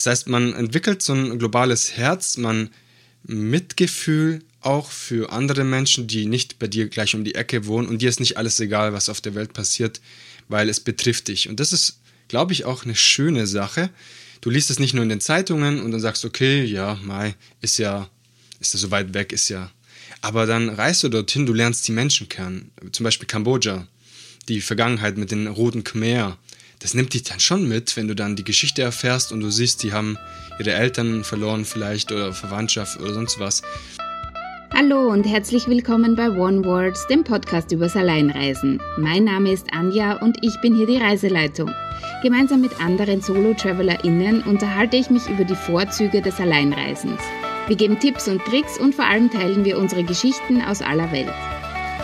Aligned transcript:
Das 0.00 0.06
heißt, 0.06 0.28
man 0.30 0.54
entwickelt 0.54 1.02
so 1.02 1.12
ein 1.12 1.38
globales 1.38 1.98
Herz, 1.98 2.38
man 2.38 2.70
Mitgefühl 3.22 4.42
auch 4.62 4.90
für 4.90 5.30
andere 5.30 5.62
Menschen, 5.62 6.06
die 6.06 6.24
nicht 6.24 6.58
bei 6.58 6.68
dir 6.68 6.88
gleich 6.88 7.14
um 7.14 7.22
die 7.22 7.34
Ecke 7.34 7.66
wohnen 7.66 7.86
und 7.86 8.00
dir 8.00 8.08
ist 8.08 8.18
nicht 8.18 8.38
alles 8.38 8.58
egal, 8.60 8.94
was 8.94 9.10
auf 9.10 9.20
der 9.20 9.34
Welt 9.34 9.52
passiert, 9.52 10.00
weil 10.48 10.70
es 10.70 10.80
betrifft 10.80 11.28
dich. 11.28 11.50
Und 11.50 11.60
das 11.60 11.74
ist, 11.74 12.00
glaube 12.28 12.54
ich, 12.54 12.64
auch 12.64 12.84
eine 12.84 12.96
schöne 12.96 13.46
Sache. 13.46 13.90
Du 14.40 14.48
liest 14.48 14.70
es 14.70 14.78
nicht 14.78 14.94
nur 14.94 15.02
in 15.02 15.10
den 15.10 15.20
Zeitungen 15.20 15.82
und 15.82 15.90
dann 15.90 16.00
sagst, 16.00 16.24
okay, 16.24 16.64
ja, 16.64 16.98
Mai, 17.02 17.34
ist 17.60 17.76
ja, 17.76 18.08
ist 18.58 18.72
ja 18.72 18.80
so 18.80 18.90
weit 18.90 19.12
weg, 19.12 19.34
ist 19.34 19.50
ja. 19.50 19.70
Aber 20.22 20.46
dann 20.46 20.70
reist 20.70 21.02
du 21.02 21.10
dorthin, 21.10 21.44
du 21.44 21.52
lernst 21.52 21.86
die 21.86 21.92
Menschen 21.92 22.26
kennen. 22.26 22.70
Zum 22.92 23.04
Beispiel 23.04 23.28
Kambodscha, 23.28 23.86
die 24.48 24.62
Vergangenheit 24.62 25.18
mit 25.18 25.30
den 25.30 25.46
roten 25.46 25.84
Khmer. 25.84 26.38
Das 26.80 26.94
nimmt 26.94 27.12
dich 27.12 27.24
dann 27.24 27.40
schon 27.40 27.68
mit, 27.68 27.94
wenn 27.98 28.08
du 28.08 28.14
dann 28.14 28.36
die 28.36 28.44
Geschichte 28.44 28.80
erfährst 28.80 29.32
und 29.32 29.40
du 29.40 29.50
siehst, 29.50 29.82
die 29.82 29.92
haben 29.92 30.16
ihre 30.58 30.72
Eltern 30.72 31.24
verloren 31.24 31.66
vielleicht 31.66 32.10
oder 32.10 32.32
Verwandtschaft 32.32 32.98
oder 33.00 33.12
sonst 33.12 33.38
was. 33.38 33.60
Hallo 34.72 35.08
und 35.10 35.24
herzlich 35.24 35.68
willkommen 35.68 36.16
bei 36.16 36.30
One 36.30 36.64
Words, 36.64 37.06
dem 37.08 37.22
Podcast 37.22 37.70
übers 37.72 37.96
Alleinreisen. 37.96 38.80
Mein 38.96 39.24
Name 39.24 39.52
ist 39.52 39.66
Anja 39.72 40.22
und 40.22 40.38
ich 40.42 40.58
bin 40.62 40.74
hier 40.74 40.86
die 40.86 40.96
Reiseleitung. 40.96 41.70
Gemeinsam 42.22 42.62
mit 42.62 42.80
anderen 42.80 43.20
Solo-TravelerInnen 43.20 44.42
unterhalte 44.44 44.96
ich 44.96 45.10
mich 45.10 45.28
über 45.28 45.44
die 45.44 45.56
Vorzüge 45.56 46.22
des 46.22 46.40
Alleinreisens. 46.40 47.20
Wir 47.66 47.76
geben 47.76 48.00
Tipps 48.00 48.26
und 48.26 48.42
Tricks 48.46 48.78
und 48.78 48.94
vor 48.94 49.04
allem 49.04 49.30
teilen 49.30 49.66
wir 49.66 49.76
unsere 49.76 50.02
Geschichten 50.02 50.62
aus 50.62 50.80
aller 50.80 51.12
Welt. 51.12 51.59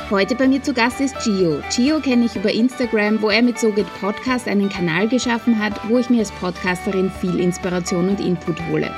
Heute 0.09 0.37
bei 0.37 0.46
mir 0.46 0.62
zu 0.62 0.73
Gast 0.73 1.01
ist 1.01 1.16
Gio. 1.24 1.60
Gio 1.74 1.98
kenne 1.98 2.27
ich 2.27 2.37
über 2.37 2.52
Instagram, 2.52 3.20
wo 3.20 3.28
er 3.28 3.42
mit 3.42 3.59
SoGet 3.59 3.92
Podcast 4.01 4.47
einen 4.47 4.69
Kanal 4.69 5.09
geschaffen 5.09 5.59
hat, 5.59 5.73
wo 5.88 5.98
ich 5.98 6.09
mir 6.09 6.20
als 6.20 6.30
Podcasterin 6.30 7.10
viel 7.10 7.41
Inspiration 7.41 8.11
und 8.11 8.20
Input 8.20 8.56
hole. 8.70 8.88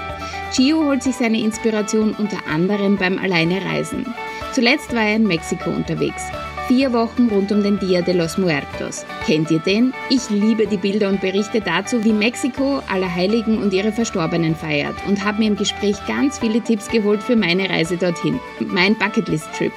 Gio 0.55 0.85
holt 0.85 1.03
sich 1.03 1.17
seine 1.17 1.41
Inspiration 1.41 2.15
unter 2.19 2.37
anderem 2.47 2.99
beim 2.99 3.17
Alleinereisen. 3.19 4.05
Zuletzt 4.53 4.95
war 4.95 5.05
er 5.05 5.17
in 5.17 5.27
Mexiko 5.27 5.71
unterwegs. 5.71 6.25
Vier 6.67 6.93
Wochen 6.93 7.31
rund 7.31 7.51
um 7.53 7.63
den 7.63 7.79
Dia 7.79 8.03
de 8.03 8.15
los 8.15 8.37
Muertos. 8.37 9.07
Kennt 9.25 9.51
ihr 9.51 9.61
den? 9.61 9.95
Ich 10.11 10.29
liebe 10.29 10.67
die 10.67 10.77
Bilder 10.77 11.09
und 11.09 11.23
Berichte 11.23 11.63
dazu, 11.63 12.05
wie 12.05 12.13
Mexiko 12.13 12.83
Allerheiligen 12.93 13.63
und 13.63 13.73
ihre 13.73 13.93
Verstorbenen 13.93 14.55
feiert 14.55 14.97
und 15.07 15.25
habe 15.25 15.39
mir 15.39 15.47
im 15.47 15.57
Gespräch 15.57 15.97
ganz 16.07 16.39
viele 16.39 16.61
Tipps 16.61 16.91
geholt 16.91 17.23
für 17.23 17.37
meine 17.37 17.71
Reise 17.71 17.97
dorthin. 17.97 18.39
Mein 18.61 18.95
Bucketlist-Trip. 18.99 19.73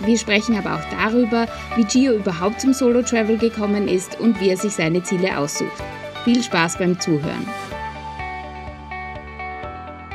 Wir 0.00 0.18
sprechen 0.18 0.56
aber 0.56 0.74
auch 0.74 0.90
darüber, 0.90 1.48
wie 1.76 1.84
Gio 1.84 2.12
überhaupt 2.12 2.60
zum 2.60 2.74
Solo-Travel 2.74 3.38
gekommen 3.38 3.88
ist 3.88 4.20
und 4.20 4.38
wie 4.40 4.50
er 4.50 4.56
sich 4.56 4.72
seine 4.72 5.02
Ziele 5.02 5.38
aussucht. 5.38 5.82
Viel 6.24 6.42
Spaß 6.42 6.78
beim 6.78 7.00
Zuhören. 7.00 7.46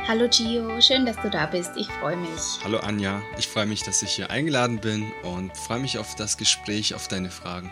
Hallo 0.06 0.28
Gio, 0.28 0.80
schön, 0.80 1.04
dass 1.04 1.16
du 1.16 1.30
da 1.30 1.46
bist. 1.46 1.72
Ich 1.76 1.88
freue 1.88 2.16
mich. 2.16 2.28
Hallo 2.62 2.78
Anja, 2.78 3.22
ich 3.38 3.48
freue 3.48 3.66
mich, 3.66 3.82
dass 3.82 4.02
ich 4.02 4.12
hier 4.12 4.30
eingeladen 4.30 4.78
bin 4.80 5.10
und 5.24 5.56
freue 5.56 5.80
mich 5.80 5.98
auf 5.98 6.14
das 6.14 6.36
Gespräch, 6.36 6.94
auf 6.94 7.08
deine 7.08 7.30
Fragen. 7.30 7.70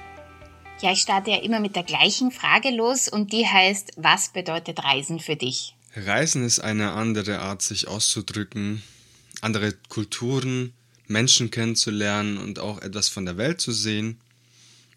Ja, 0.80 0.92
ich 0.92 1.00
starte 1.00 1.30
ja 1.30 1.38
immer 1.42 1.60
mit 1.60 1.76
der 1.76 1.82
gleichen 1.82 2.32
Frage 2.32 2.70
los 2.70 3.08
und 3.08 3.32
die 3.32 3.46
heißt, 3.46 3.92
was 3.96 4.30
bedeutet 4.30 4.82
Reisen 4.82 5.20
für 5.20 5.36
dich? 5.36 5.76
Reisen 5.94 6.44
ist 6.44 6.60
eine 6.60 6.92
andere 6.92 7.40
Art, 7.40 7.62
sich 7.62 7.86
auszudrücken, 7.86 8.82
andere 9.42 9.74
Kulturen, 9.88 10.72
Menschen 11.10 11.50
kennenzulernen 11.50 12.38
und 12.38 12.58
auch 12.58 12.80
etwas 12.80 13.08
von 13.08 13.26
der 13.26 13.36
Welt 13.36 13.60
zu 13.60 13.72
sehen, 13.72 14.18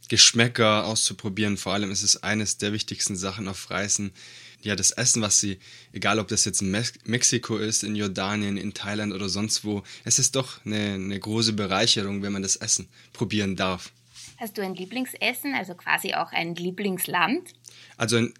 Geschmäcker 0.09 0.85
auszuprobieren. 0.85 1.57
Vor 1.57 1.73
allem 1.73 1.91
ist 1.91 2.03
es 2.03 2.21
eines 2.23 2.57
der 2.57 2.73
wichtigsten 2.73 3.15
Sachen 3.15 3.47
auf 3.47 3.69
Reisen, 3.69 4.11
ja, 4.61 4.77
das 4.77 4.91
Essen, 4.91 5.21
was 5.21 5.39
sie, 5.39 5.59
egal 5.91 6.19
ob 6.19 6.29
das 6.29 6.45
jetzt 6.45 6.61
in 6.61 6.71
Mexiko 6.71 7.57
ist, 7.57 7.83
in 7.83 7.95
Jordanien, 7.95 8.55
in 8.55 8.73
Thailand 8.73 9.11
oder 9.13 9.27
sonst 9.27 9.65
wo, 9.65 9.83
es 10.05 10.19
ist 10.19 10.35
doch 10.37 10.65
eine, 10.65 10.93
eine 10.93 11.19
große 11.19 11.53
Bereicherung, 11.53 12.21
wenn 12.21 12.31
man 12.31 12.43
das 12.43 12.55
Essen 12.55 12.87
probieren 13.11 13.57
darf. 13.57 13.91
Hast 14.37 14.57
du 14.57 14.61
ein 14.61 14.75
Lieblingsessen, 14.75 15.53
also 15.53 15.73
quasi 15.75 16.13
auch 16.13 16.31
ein 16.31 16.55
Lieblingsland? 16.55 17.49
Also 17.97 18.17
in 18.17 18.33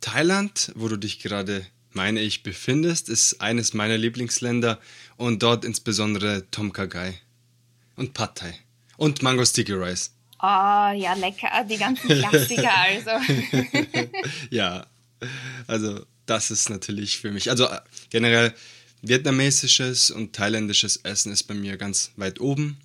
Thailand, 0.00 0.72
wo 0.76 0.88
du 0.88 0.96
dich 0.96 1.18
gerade, 1.18 1.66
meine 1.96 2.20
ich, 2.20 2.44
befindest, 2.44 3.08
ist 3.08 3.40
eines 3.40 3.74
meiner 3.74 3.96
Lieblingsländer 3.96 4.78
und 5.16 5.42
dort 5.42 5.64
insbesondere 5.64 6.48
Tom 6.50 6.72
Kha 6.72 6.84
Gai 6.84 7.20
und 7.96 8.14
Pad 8.14 8.38
Thai 8.38 8.54
und 8.96 9.22
Mango 9.22 9.44
Sticky 9.44 9.72
Rice. 9.72 10.12
Oh, 10.38 10.92
ja, 10.94 11.14
lecker, 11.14 11.48
die 11.68 11.78
ganzen 11.78 12.08
Klassiker 12.08 12.72
also. 12.76 13.10
ja, 14.50 14.86
also 15.66 16.04
das 16.26 16.50
ist 16.50 16.68
natürlich 16.68 17.18
für 17.18 17.32
mich, 17.32 17.50
also 17.50 17.64
äh, 17.64 17.80
generell 18.10 18.52
vietnamesisches 19.00 20.10
und 20.10 20.34
thailändisches 20.34 20.98
Essen 20.98 21.32
ist 21.32 21.44
bei 21.44 21.54
mir 21.54 21.78
ganz 21.78 22.12
weit 22.16 22.40
oben 22.40 22.76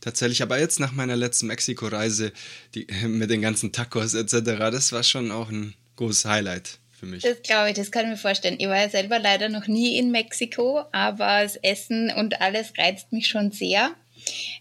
tatsächlich. 0.00 0.42
Aber 0.42 0.58
jetzt 0.58 0.80
nach 0.80 0.92
meiner 0.92 1.16
letzten 1.16 1.46
Mexiko-Reise 1.46 2.32
mit 3.06 3.30
den 3.30 3.42
ganzen 3.42 3.70
Tacos 3.70 4.14
etc., 4.14 4.40
das 4.72 4.90
war 4.90 5.04
schon 5.04 5.30
auch 5.30 5.50
ein 5.50 5.74
großes 5.94 6.24
Highlight 6.24 6.80
für 6.96 7.06
mich. 7.06 7.22
Das 7.22 7.42
glaube 7.42 7.70
ich, 7.70 7.74
das 7.74 7.90
kann 7.90 8.04
ich 8.04 8.10
mir 8.10 8.16
vorstellen. 8.16 8.56
Ich 8.58 8.66
war 8.68 8.80
ja 8.80 8.88
selber 8.88 9.18
leider 9.18 9.48
noch 9.48 9.66
nie 9.66 9.98
in 9.98 10.10
Mexiko, 10.10 10.82
aber 10.92 11.42
das 11.42 11.56
Essen 11.56 12.10
und 12.10 12.40
alles 12.40 12.72
reizt 12.78 13.12
mich 13.12 13.28
schon 13.28 13.52
sehr. 13.52 13.94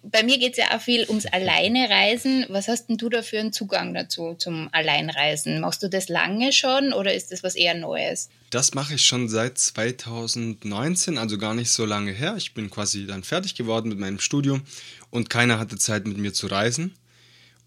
Bei 0.04 0.24
mir 0.24 0.38
geht 0.38 0.52
es 0.52 0.58
ja 0.58 0.76
auch 0.76 0.82
viel 0.82 1.06
ums 1.08 1.26
Alleinereisen. 1.26 2.46
Was 2.50 2.68
hast 2.68 2.88
denn 2.88 2.98
du 2.98 3.10
da 3.10 3.22
für 3.22 3.40
einen 3.40 3.54
Zugang 3.54 3.94
dazu, 3.94 4.36
zum 4.38 4.70
Alleinreisen? 4.72 5.60
Machst 5.60 5.82
du 5.82 5.90
das 5.90 6.10
lange 6.10 6.52
schon 6.52 6.94
oder 6.94 7.14
ist 7.14 7.32
das 7.32 7.42
was 7.42 7.56
eher 7.56 7.74
Neues? 7.74 8.30
Das 8.52 8.74
mache 8.74 8.96
ich 8.96 9.06
schon 9.06 9.28
seit 9.28 9.58
2019, 9.58 11.18
also 11.18 11.38
gar 11.38 11.56
nicht 11.56 11.72
so 11.72 11.86
lange 11.86 12.12
her. 12.12 12.36
Ich 12.38 12.54
bin 12.54 12.70
quasi 12.70 13.08
dann 13.08 13.24
fertig 13.24 13.56
geworden 13.56 13.90
mit 13.90 13.98
meinem 13.98 14.20
Studium 14.20 14.64
und 15.10 15.30
keiner 15.30 15.58
hatte 15.58 15.78
Zeit 15.78 16.06
mit 16.06 16.18
mir 16.18 16.34
zu 16.34 16.48
reisen 16.48 16.96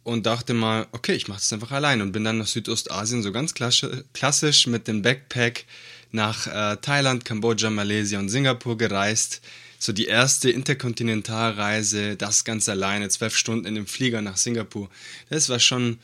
und 0.09 0.27
dachte 0.27 0.55
mal, 0.55 0.87
okay, 0.93 1.15
ich 1.15 1.29
mache 1.29 1.39
das 1.39 1.53
einfach 1.53 1.71
allein 1.71 2.01
und 2.01 2.13
bin 2.13 2.25
dann 2.25 2.39
nach 2.39 2.47
Südostasien 2.47 3.23
so 3.23 3.33
ganz 3.33 3.55
klassisch 3.55 4.67
mit 4.67 4.89
dem 4.89 5.03
Backpack 5.03 5.67
nach 6.11 6.47
äh, 6.47 6.77
Thailand, 6.77 7.25
Kambodscha, 7.25 7.71
Malaysia 7.71 8.19
und 8.19 8.29
Singapur 8.29 8.79
gereist 8.79 9.43
so 9.79 9.93
die 9.93 10.07
erste 10.07 10.51
Interkontinentalreise, 10.51 12.17
das 12.17 12.45
ganz 12.45 12.69
alleine, 12.69 13.09
zwölf 13.09 13.37
Stunden 13.37 13.67
in 13.67 13.77
dem 13.77 13.87
Flieger 13.87 14.23
nach 14.23 14.37
Singapur. 14.37 14.91
Das 15.31 15.49
war 15.49 15.61
schon 15.61 15.99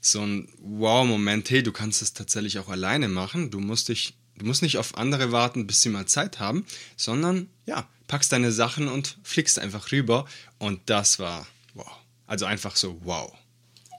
so 0.00 0.20
ein 0.20 0.48
Wow-Moment. 0.58 1.48
Hey, 1.50 1.62
du 1.62 1.72
kannst 1.72 2.02
es 2.02 2.12
tatsächlich 2.12 2.58
auch 2.58 2.68
alleine 2.68 3.08
machen. 3.08 3.50
Du 3.50 3.60
musst 3.60 3.88
dich, 3.88 4.14
du 4.36 4.46
musst 4.46 4.62
nicht 4.62 4.78
auf 4.78 4.98
andere 4.98 5.30
warten, 5.30 5.66
bis 5.66 5.82
sie 5.82 5.90
mal 5.90 6.06
Zeit 6.06 6.40
haben, 6.40 6.66
sondern 6.96 7.48
ja, 7.66 7.88
packst 8.08 8.32
deine 8.32 8.50
Sachen 8.50 8.88
und 8.88 9.18
fliegst 9.22 9.58
einfach 9.58 9.92
rüber. 9.92 10.26
Und 10.58 10.80
das 10.86 11.18
war 11.18 11.46
wow. 11.74 11.90
Also 12.26 12.46
einfach 12.46 12.74
so 12.74 12.98
wow. 13.04 13.32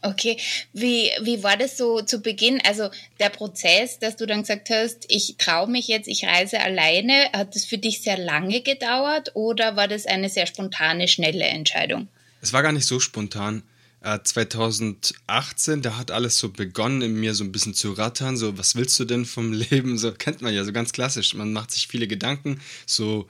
Okay, 0.03 0.37
wie, 0.73 1.11
wie 1.21 1.43
war 1.43 1.57
das 1.57 1.77
so 1.77 2.01
zu 2.01 2.21
Beginn? 2.21 2.59
Also 2.65 2.89
der 3.19 3.29
Prozess, 3.29 3.99
dass 3.99 4.15
du 4.15 4.25
dann 4.25 4.41
gesagt 4.41 4.69
hast, 4.71 5.05
ich 5.09 5.35
traue 5.37 5.69
mich 5.69 5.87
jetzt, 5.87 6.07
ich 6.07 6.25
reise 6.25 6.59
alleine, 6.59 7.29
hat 7.33 7.55
das 7.55 7.65
für 7.65 7.77
dich 7.77 8.01
sehr 8.01 8.17
lange 8.17 8.61
gedauert 8.61 9.31
oder 9.35 9.75
war 9.75 9.87
das 9.87 10.07
eine 10.07 10.29
sehr 10.29 10.47
spontane, 10.47 11.07
schnelle 11.07 11.45
Entscheidung? 11.45 12.07
Es 12.41 12.51
war 12.51 12.63
gar 12.63 12.71
nicht 12.71 12.87
so 12.87 12.99
spontan. 12.99 13.63
2018, 14.03 15.79
äh, 15.79 15.81
da 15.81 15.97
hat 15.97 16.09
alles 16.09 16.39
so 16.39 16.49
begonnen, 16.49 17.03
in 17.03 17.19
mir 17.19 17.35
so 17.35 17.43
ein 17.43 17.51
bisschen 17.51 17.75
zu 17.75 17.91
rattern. 17.91 18.35
So, 18.35 18.57
was 18.57 18.75
willst 18.75 18.99
du 18.99 19.05
denn 19.05 19.25
vom 19.25 19.53
Leben? 19.71 19.97
So 19.97 20.11
kennt 20.11 20.41
man 20.41 20.53
ja, 20.53 20.63
so 20.63 20.71
ganz 20.71 20.91
klassisch. 20.91 21.35
Man 21.35 21.53
macht 21.53 21.71
sich 21.71 21.87
viele 21.87 22.07
Gedanken, 22.07 22.59
so 22.87 23.29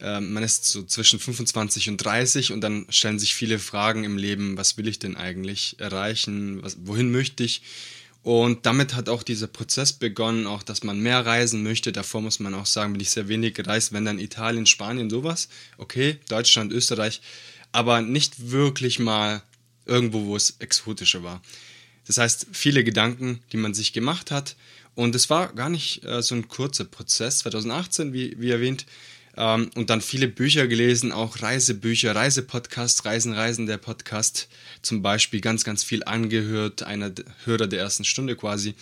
ähm, 0.00 0.32
man 0.32 0.42
ist 0.42 0.64
so 0.64 0.82
zwischen 0.82 1.18
25 1.18 1.88
und 1.88 1.98
30 1.98 2.52
und 2.52 2.60
dann 2.60 2.86
stellen 2.88 3.18
sich 3.18 3.34
viele 3.34 3.58
Fragen 3.58 4.04
im 4.04 4.16
Leben, 4.16 4.56
was 4.56 4.76
will 4.76 4.88
ich 4.88 4.98
denn 4.98 5.16
eigentlich 5.16 5.76
erreichen, 5.78 6.62
was, 6.62 6.76
wohin 6.84 7.10
möchte 7.10 7.44
ich? 7.44 7.62
Und 8.22 8.66
damit 8.66 8.94
hat 8.94 9.08
auch 9.08 9.22
dieser 9.22 9.46
Prozess 9.46 9.94
begonnen, 9.94 10.46
auch 10.46 10.62
dass 10.62 10.82
man 10.82 11.00
mehr 11.00 11.24
reisen 11.24 11.62
möchte. 11.62 11.90
Davor 11.90 12.20
muss 12.20 12.38
man 12.38 12.54
auch 12.54 12.66
sagen, 12.66 12.92
bin 12.92 13.00
ich 13.00 13.10
sehr 13.10 13.28
wenig 13.28 13.54
gereist, 13.54 13.92
wenn 13.92 14.04
dann 14.04 14.18
Italien, 14.18 14.66
Spanien, 14.66 15.08
sowas. 15.08 15.48
Okay, 15.78 16.18
Deutschland, 16.28 16.72
Österreich, 16.72 17.22
aber 17.72 18.02
nicht 18.02 18.50
wirklich 18.50 18.98
mal 18.98 19.42
irgendwo, 19.86 20.26
wo 20.26 20.36
es 20.36 20.56
exotischer 20.58 21.22
war. 21.22 21.40
Das 22.06 22.18
heißt, 22.18 22.48
viele 22.52 22.84
Gedanken, 22.84 23.40
die 23.52 23.56
man 23.56 23.72
sich 23.72 23.92
gemacht 23.92 24.30
hat. 24.30 24.56
Und 24.94 25.14
es 25.14 25.30
war 25.30 25.52
gar 25.54 25.70
nicht 25.70 26.04
äh, 26.04 26.22
so 26.22 26.34
ein 26.34 26.48
kurzer 26.48 26.84
Prozess. 26.84 27.38
2018, 27.38 28.12
wie, 28.12 28.36
wie 28.38 28.50
erwähnt, 28.50 28.84
ähm, 29.40 29.70
und 29.74 29.88
dann 29.88 30.02
viele 30.02 30.28
Bücher 30.28 30.66
gelesen, 30.66 31.12
auch 31.12 31.40
Reisebücher, 31.40 32.14
Reisepodcasts, 32.14 33.06
Reisen, 33.06 33.32
Reisen, 33.32 33.64
der 33.64 33.78
Podcast 33.78 34.48
zum 34.82 35.00
Beispiel, 35.00 35.40
ganz, 35.40 35.64
ganz 35.64 35.82
viel 35.82 36.04
angehört, 36.04 36.82
einer 36.82 37.10
Hörer 37.44 37.66
der 37.66 37.80
ersten 37.80 38.04
Stunde 38.04 38.36
quasi. 38.36 38.74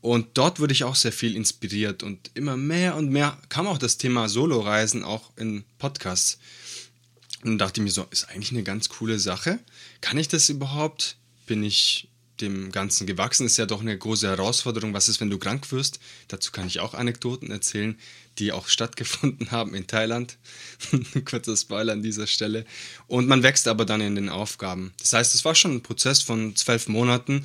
Und 0.00 0.28
dort 0.34 0.60
wurde 0.60 0.72
ich 0.72 0.84
auch 0.84 0.94
sehr 0.94 1.10
viel 1.10 1.34
inspiriert 1.34 2.04
und 2.04 2.30
immer 2.34 2.56
mehr 2.56 2.94
und 2.94 3.10
mehr 3.10 3.36
kam 3.48 3.66
auch 3.66 3.78
das 3.78 3.98
Thema 3.98 4.28
Solo-Reisen 4.28 5.02
auch 5.02 5.32
in 5.36 5.64
Podcasts. 5.78 6.38
Und 7.42 7.58
dachte 7.58 7.80
mir 7.80 7.90
so, 7.90 8.06
ist 8.10 8.28
eigentlich 8.28 8.52
eine 8.52 8.62
ganz 8.62 8.88
coole 8.88 9.18
Sache. 9.18 9.58
Kann 10.00 10.18
ich 10.18 10.28
das 10.28 10.48
überhaupt? 10.48 11.16
Bin 11.46 11.64
ich 11.64 12.08
dem 12.40 12.72
Ganzen 12.72 13.06
gewachsen. 13.06 13.46
Ist 13.46 13.56
ja 13.56 13.66
doch 13.66 13.80
eine 13.80 13.96
große 13.96 14.28
Herausforderung. 14.28 14.94
Was 14.94 15.08
ist, 15.08 15.20
wenn 15.20 15.30
du 15.30 15.38
krank 15.38 15.70
wirst? 15.72 16.00
Dazu 16.28 16.52
kann 16.52 16.66
ich 16.66 16.80
auch 16.80 16.94
Anekdoten 16.94 17.50
erzählen, 17.50 17.98
die 18.38 18.52
auch 18.52 18.68
stattgefunden 18.68 19.50
haben 19.50 19.74
in 19.74 19.86
Thailand. 19.86 20.38
Kurzer 21.24 21.56
Spoiler 21.56 21.92
an 21.92 22.02
dieser 22.02 22.26
Stelle. 22.26 22.64
Und 23.06 23.28
man 23.28 23.42
wächst 23.42 23.68
aber 23.68 23.84
dann 23.84 24.00
in 24.00 24.14
den 24.14 24.28
Aufgaben. 24.28 24.92
Das 25.00 25.12
heißt, 25.12 25.34
es 25.34 25.44
war 25.44 25.54
schon 25.54 25.76
ein 25.76 25.82
Prozess 25.82 26.22
von 26.22 26.56
zwölf 26.56 26.88
Monaten, 26.88 27.44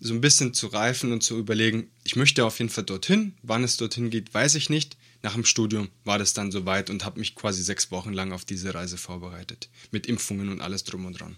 so 0.00 0.12
ein 0.12 0.20
bisschen 0.20 0.52
zu 0.52 0.66
reifen 0.66 1.12
und 1.12 1.22
zu 1.22 1.38
überlegen, 1.38 1.88
ich 2.04 2.16
möchte 2.16 2.44
auf 2.44 2.58
jeden 2.58 2.70
Fall 2.70 2.84
dorthin. 2.84 3.34
Wann 3.42 3.64
es 3.64 3.76
dorthin 3.76 4.10
geht, 4.10 4.32
weiß 4.34 4.54
ich 4.54 4.68
nicht. 4.68 4.96
Nach 5.22 5.34
dem 5.34 5.44
Studium 5.44 5.88
war 6.04 6.18
das 6.18 6.34
dann 6.34 6.52
soweit 6.52 6.90
und 6.90 7.04
habe 7.04 7.18
mich 7.18 7.34
quasi 7.34 7.62
sechs 7.62 7.90
Wochen 7.90 8.12
lang 8.12 8.32
auf 8.32 8.44
diese 8.44 8.74
Reise 8.74 8.98
vorbereitet. 8.98 9.68
Mit 9.90 10.06
Impfungen 10.06 10.50
und 10.50 10.60
alles 10.60 10.84
drum 10.84 11.06
und 11.06 11.18
dran. 11.18 11.36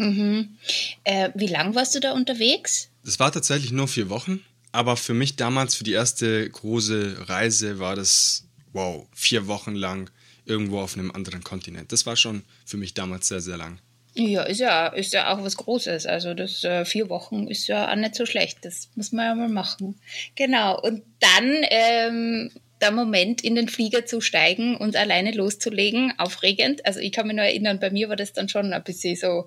Mhm. 0.00 0.56
Äh, 1.04 1.28
wie 1.34 1.46
lang 1.46 1.74
warst 1.74 1.94
du 1.94 2.00
da 2.00 2.12
unterwegs? 2.12 2.88
Das 3.04 3.18
war 3.18 3.30
tatsächlich 3.30 3.70
nur 3.70 3.86
vier 3.86 4.08
Wochen. 4.08 4.42
Aber 4.72 4.96
für 4.96 5.14
mich 5.14 5.36
damals, 5.36 5.74
für 5.74 5.84
die 5.84 5.92
erste 5.92 6.48
große 6.48 7.28
Reise, 7.28 7.78
war 7.80 7.96
das, 7.96 8.46
wow, 8.72 9.06
vier 9.12 9.46
Wochen 9.46 9.74
lang 9.74 10.10
irgendwo 10.46 10.80
auf 10.80 10.96
einem 10.96 11.10
anderen 11.10 11.44
Kontinent. 11.44 11.92
Das 11.92 12.06
war 12.06 12.16
schon 12.16 12.44
für 12.64 12.78
mich 12.78 12.94
damals 12.94 13.28
sehr, 13.28 13.40
sehr 13.40 13.58
lang. 13.58 13.78
Ja, 14.14 14.42
ist 14.42 14.58
ja, 14.58 14.86
ist 14.88 15.12
ja 15.12 15.32
auch 15.32 15.44
was 15.44 15.56
Großes. 15.56 16.06
Also 16.06 16.34
das 16.34 16.64
äh, 16.64 16.84
vier 16.84 17.10
Wochen 17.10 17.46
ist 17.46 17.66
ja 17.66 17.90
auch 17.90 17.96
nicht 17.96 18.14
so 18.14 18.24
schlecht. 18.24 18.64
Das 18.64 18.88
muss 18.94 19.12
man 19.12 19.26
ja 19.26 19.34
mal 19.34 19.48
machen. 19.48 20.00
Genau. 20.34 20.80
Und 20.80 21.02
dann 21.20 21.64
ähm, 21.70 22.50
der 22.80 22.90
Moment, 22.90 23.42
in 23.42 23.54
den 23.54 23.68
Flieger 23.68 24.06
zu 24.06 24.20
steigen 24.20 24.76
und 24.76 24.96
alleine 24.96 25.32
loszulegen, 25.32 26.12
aufregend. 26.18 26.86
Also 26.86 27.00
ich 27.00 27.12
kann 27.12 27.26
mich 27.26 27.36
nur 27.36 27.44
erinnern, 27.44 27.78
bei 27.80 27.90
mir 27.90 28.08
war 28.08 28.16
das 28.16 28.32
dann 28.32 28.48
schon 28.48 28.72
ein 28.72 28.84
bisschen 28.84 29.16
so, 29.16 29.46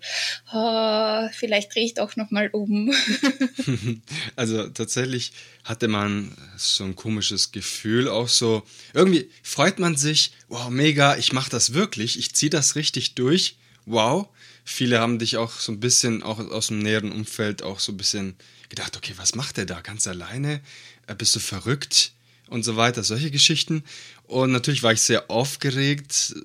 oh, 0.54 1.28
vielleicht 1.34 1.74
drehe 1.74 1.86
ich 1.86 1.94
doch 1.96 2.16
nochmal 2.16 2.50
um. 2.52 2.94
also 4.36 4.70
tatsächlich 4.70 5.34
hatte 5.64 5.88
man 5.88 6.36
so 6.58 6.84
ein 6.84 6.96
komisches 6.96 7.52
Gefühl, 7.52 8.08
auch 8.08 8.28
so, 8.28 8.64
irgendwie 8.94 9.30
freut 9.42 9.80
man 9.80 9.96
sich, 9.96 10.34
wow, 10.48 10.70
mega, 10.70 11.18
ich 11.18 11.34
mache 11.34 11.50
das 11.50 11.74
wirklich, 11.74 12.20
ich 12.20 12.34
ziehe 12.34 12.50
das 12.50 12.76
richtig 12.76 13.16
durch, 13.16 13.56
wow. 13.86 14.28
Viele 14.66 15.00
haben 15.00 15.20
dich 15.20 15.38
auch 15.38 15.52
so 15.52 15.74
ein 15.74 15.80
bisschen, 15.82 16.24
auch 16.24 16.40
aus 16.40 16.68
dem 16.68 16.80
näheren 16.80 17.12
Umfeld, 17.12 17.64
auch 17.64 17.80
so 17.80 17.92
ein 17.92 17.98
bisschen 17.98 18.36
gedacht, 18.70 18.96
okay, 18.96 19.14
was 19.18 19.36
macht 19.36 19.58
der 19.58 19.66
da 19.66 19.82
ganz 19.82 20.08
alleine? 20.08 20.62
Äh, 21.08 21.16
bist 21.16 21.36
du 21.36 21.40
verrückt? 21.40 22.14
Und 22.54 22.62
so 22.64 22.76
weiter, 22.76 23.04
solche 23.04 23.32
Geschichten. 23.32 23.84
Und 24.28 24.52
natürlich 24.52 24.84
war 24.84 24.94
ich 24.94 25.02
sehr 25.02 25.32
aufgeregt. 25.32 26.36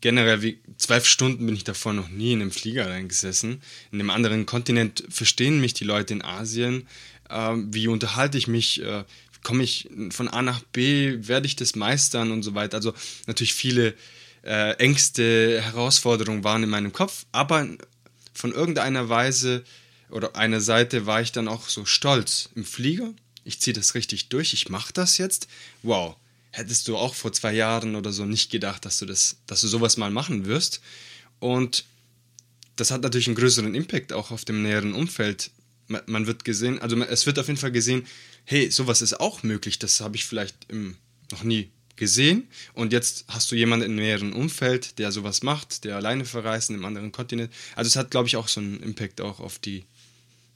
Generell, 0.00 0.40
wie 0.40 0.58
zwölf 0.78 1.06
Stunden 1.06 1.44
bin 1.44 1.54
ich 1.54 1.64
davor 1.64 1.92
noch 1.92 2.08
nie 2.08 2.32
in 2.32 2.40
einem 2.40 2.50
Flieger 2.50 2.88
reingesessen. 2.88 3.60
In 3.92 4.00
einem 4.00 4.08
anderen 4.08 4.46
Kontinent 4.46 5.04
verstehen 5.10 5.60
mich 5.60 5.74
die 5.74 5.84
Leute 5.84 6.14
in 6.14 6.22
Asien. 6.22 6.88
Ähm, 7.28 7.68
wie 7.70 7.86
unterhalte 7.88 8.38
ich 8.38 8.48
mich? 8.48 8.82
Äh, 8.82 9.04
Komme 9.42 9.62
ich 9.62 9.88
von 10.10 10.26
A 10.26 10.42
nach 10.42 10.60
B? 10.72 11.18
Werde 11.28 11.46
ich 11.46 11.54
das 11.54 11.76
meistern 11.76 12.32
und 12.32 12.42
so 12.42 12.54
weiter? 12.54 12.78
Also 12.78 12.94
natürlich 13.26 13.54
viele 13.54 13.94
äh, 14.42 14.72
Ängste, 14.78 15.60
Herausforderungen 15.62 16.44
waren 16.44 16.62
in 16.62 16.70
meinem 16.70 16.92
Kopf, 16.92 17.26
aber 17.30 17.68
von 18.32 18.52
irgendeiner 18.52 19.08
Weise 19.08 19.64
oder 20.10 20.34
einer 20.34 20.60
Seite 20.60 21.06
war 21.06 21.20
ich 21.20 21.30
dann 21.30 21.46
auch 21.46 21.68
so 21.68 21.84
stolz 21.84 22.48
im 22.56 22.64
Flieger 22.64 23.12
ich 23.46 23.60
ziehe 23.60 23.74
das 23.74 23.94
richtig 23.94 24.28
durch, 24.28 24.52
ich 24.52 24.68
mache 24.68 24.92
das 24.92 25.18
jetzt. 25.18 25.46
Wow, 25.82 26.16
hättest 26.50 26.88
du 26.88 26.96
auch 26.96 27.14
vor 27.14 27.32
zwei 27.32 27.52
Jahren 27.52 27.94
oder 27.94 28.12
so 28.12 28.24
nicht 28.24 28.50
gedacht, 28.50 28.84
dass 28.84 28.98
du 28.98 29.06
das, 29.06 29.36
dass 29.46 29.60
du 29.60 29.68
sowas 29.68 29.96
mal 29.96 30.10
machen 30.10 30.46
wirst. 30.46 30.80
Und 31.38 31.84
das 32.74 32.90
hat 32.90 33.02
natürlich 33.02 33.28
einen 33.28 33.36
größeren 33.36 33.74
Impact 33.74 34.12
auch 34.12 34.30
auf 34.30 34.44
dem 34.44 34.62
näheren 34.62 34.94
Umfeld. 34.94 35.50
Man, 35.88 36.26
wird 36.26 36.44
gesehen, 36.44 36.80
also 36.80 37.00
es 37.04 37.26
wird 37.26 37.38
auf 37.38 37.46
jeden 37.46 37.60
Fall 37.60 37.70
gesehen, 37.70 38.06
hey, 38.44 38.70
sowas 38.72 39.02
ist 39.02 39.20
auch 39.20 39.44
möglich, 39.44 39.78
das 39.78 40.00
habe 40.00 40.16
ich 40.16 40.24
vielleicht 40.24 40.56
im, 40.66 40.96
noch 41.30 41.44
nie 41.44 41.70
gesehen. 41.94 42.48
Und 42.74 42.92
jetzt 42.92 43.24
hast 43.28 43.52
du 43.52 43.54
jemanden 43.54 43.86
im 43.86 43.94
näheren 43.94 44.32
Umfeld, 44.32 44.98
der 44.98 45.12
sowas 45.12 45.44
macht, 45.44 45.84
der 45.84 45.94
alleine 45.94 46.24
verreist 46.24 46.70
in 46.70 46.74
einem 46.74 46.86
anderen 46.86 47.12
Kontinent. 47.12 47.52
Also 47.76 47.88
es 47.88 47.94
hat, 47.94 48.10
glaube 48.10 48.26
ich, 48.26 48.36
auch 48.36 48.48
so 48.48 48.60
einen 48.60 48.82
Impact 48.82 49.20
auch 49.20 49.38
auf 49.38 49.60
die 49.60 49.84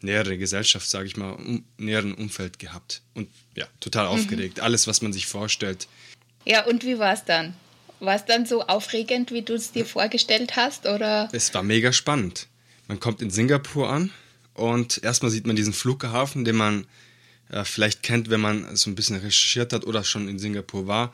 nähere 0.02 0.38
Gesellschaft, 0.38 0.88
sage 0.88 1.06
ich 1.06 1.16
mal, 1.16 1.32
um, 1.32 1.64
näheren 1.76 2.14
Umfeld 2.14 2.58
gehabt. 2.58 3.02
Und 3.14 3.28
ja, 3.54 3.66
total 3.80 4.06
mhm. 4.06 4.12
aufgeregt. 4.12 4.58
Mhm. 4.58 4.62
Alles, 4.62 4.86
was 4.86 5.02
man 5.02 5.12
sich 5.12 5.26
vorstellt. 5.26 5.88
Ja, 6.44 6.64
und 6.66 6.84
wie 6.84 6.98
war 6.98 7.12
es 7.12 7.24
dann? 7.24 7.54
War 8.00 8.14
es 8.14 8.24
dann 8.24 8.46
so 8.46 8.66
aufregend, 8.66 9.30
wie 9.30 9.42
du 9.42 9.54
es 9.54 9.72
dir 9.72 9.84
vorgestellt 9.84 10.56
hast? 10.56 10.86
Oder? 10.86 11.28
Es 11.32 11.52
war 11.52 11.62
mega 11.62 11.92
spannend. 11.92 12.46
Man 12.88 12.98
kommt 12.98 13.20
in 13.20 13.30
Singapur 13.30 13.90
an 13.90 14.10
und 14.54 15.02
erstmal 15.04 15.30
sieht 15.30 15.46
man 15.46 15.54
diesen 15.54 15.72
Flughafen, 15.74 16.44
den 16.44 16.56
man 16.56 16.86
äh, 17.50 17.64
vielleicht 17.64 18.02
kennt, 18.02 18.30
wenn 18.30 18.40
man 18.40 18.74
so 18.74 18.90
ein 18.90 18.94
bisschen 18.94 19.16
recherchiert 19.16 19.72
hat 19.72 19.84
oder 19.84 20.02
schon 20.02 20.28
in 20.28 20.38
Singapur 20.38 20.86
war. 20.86 21.12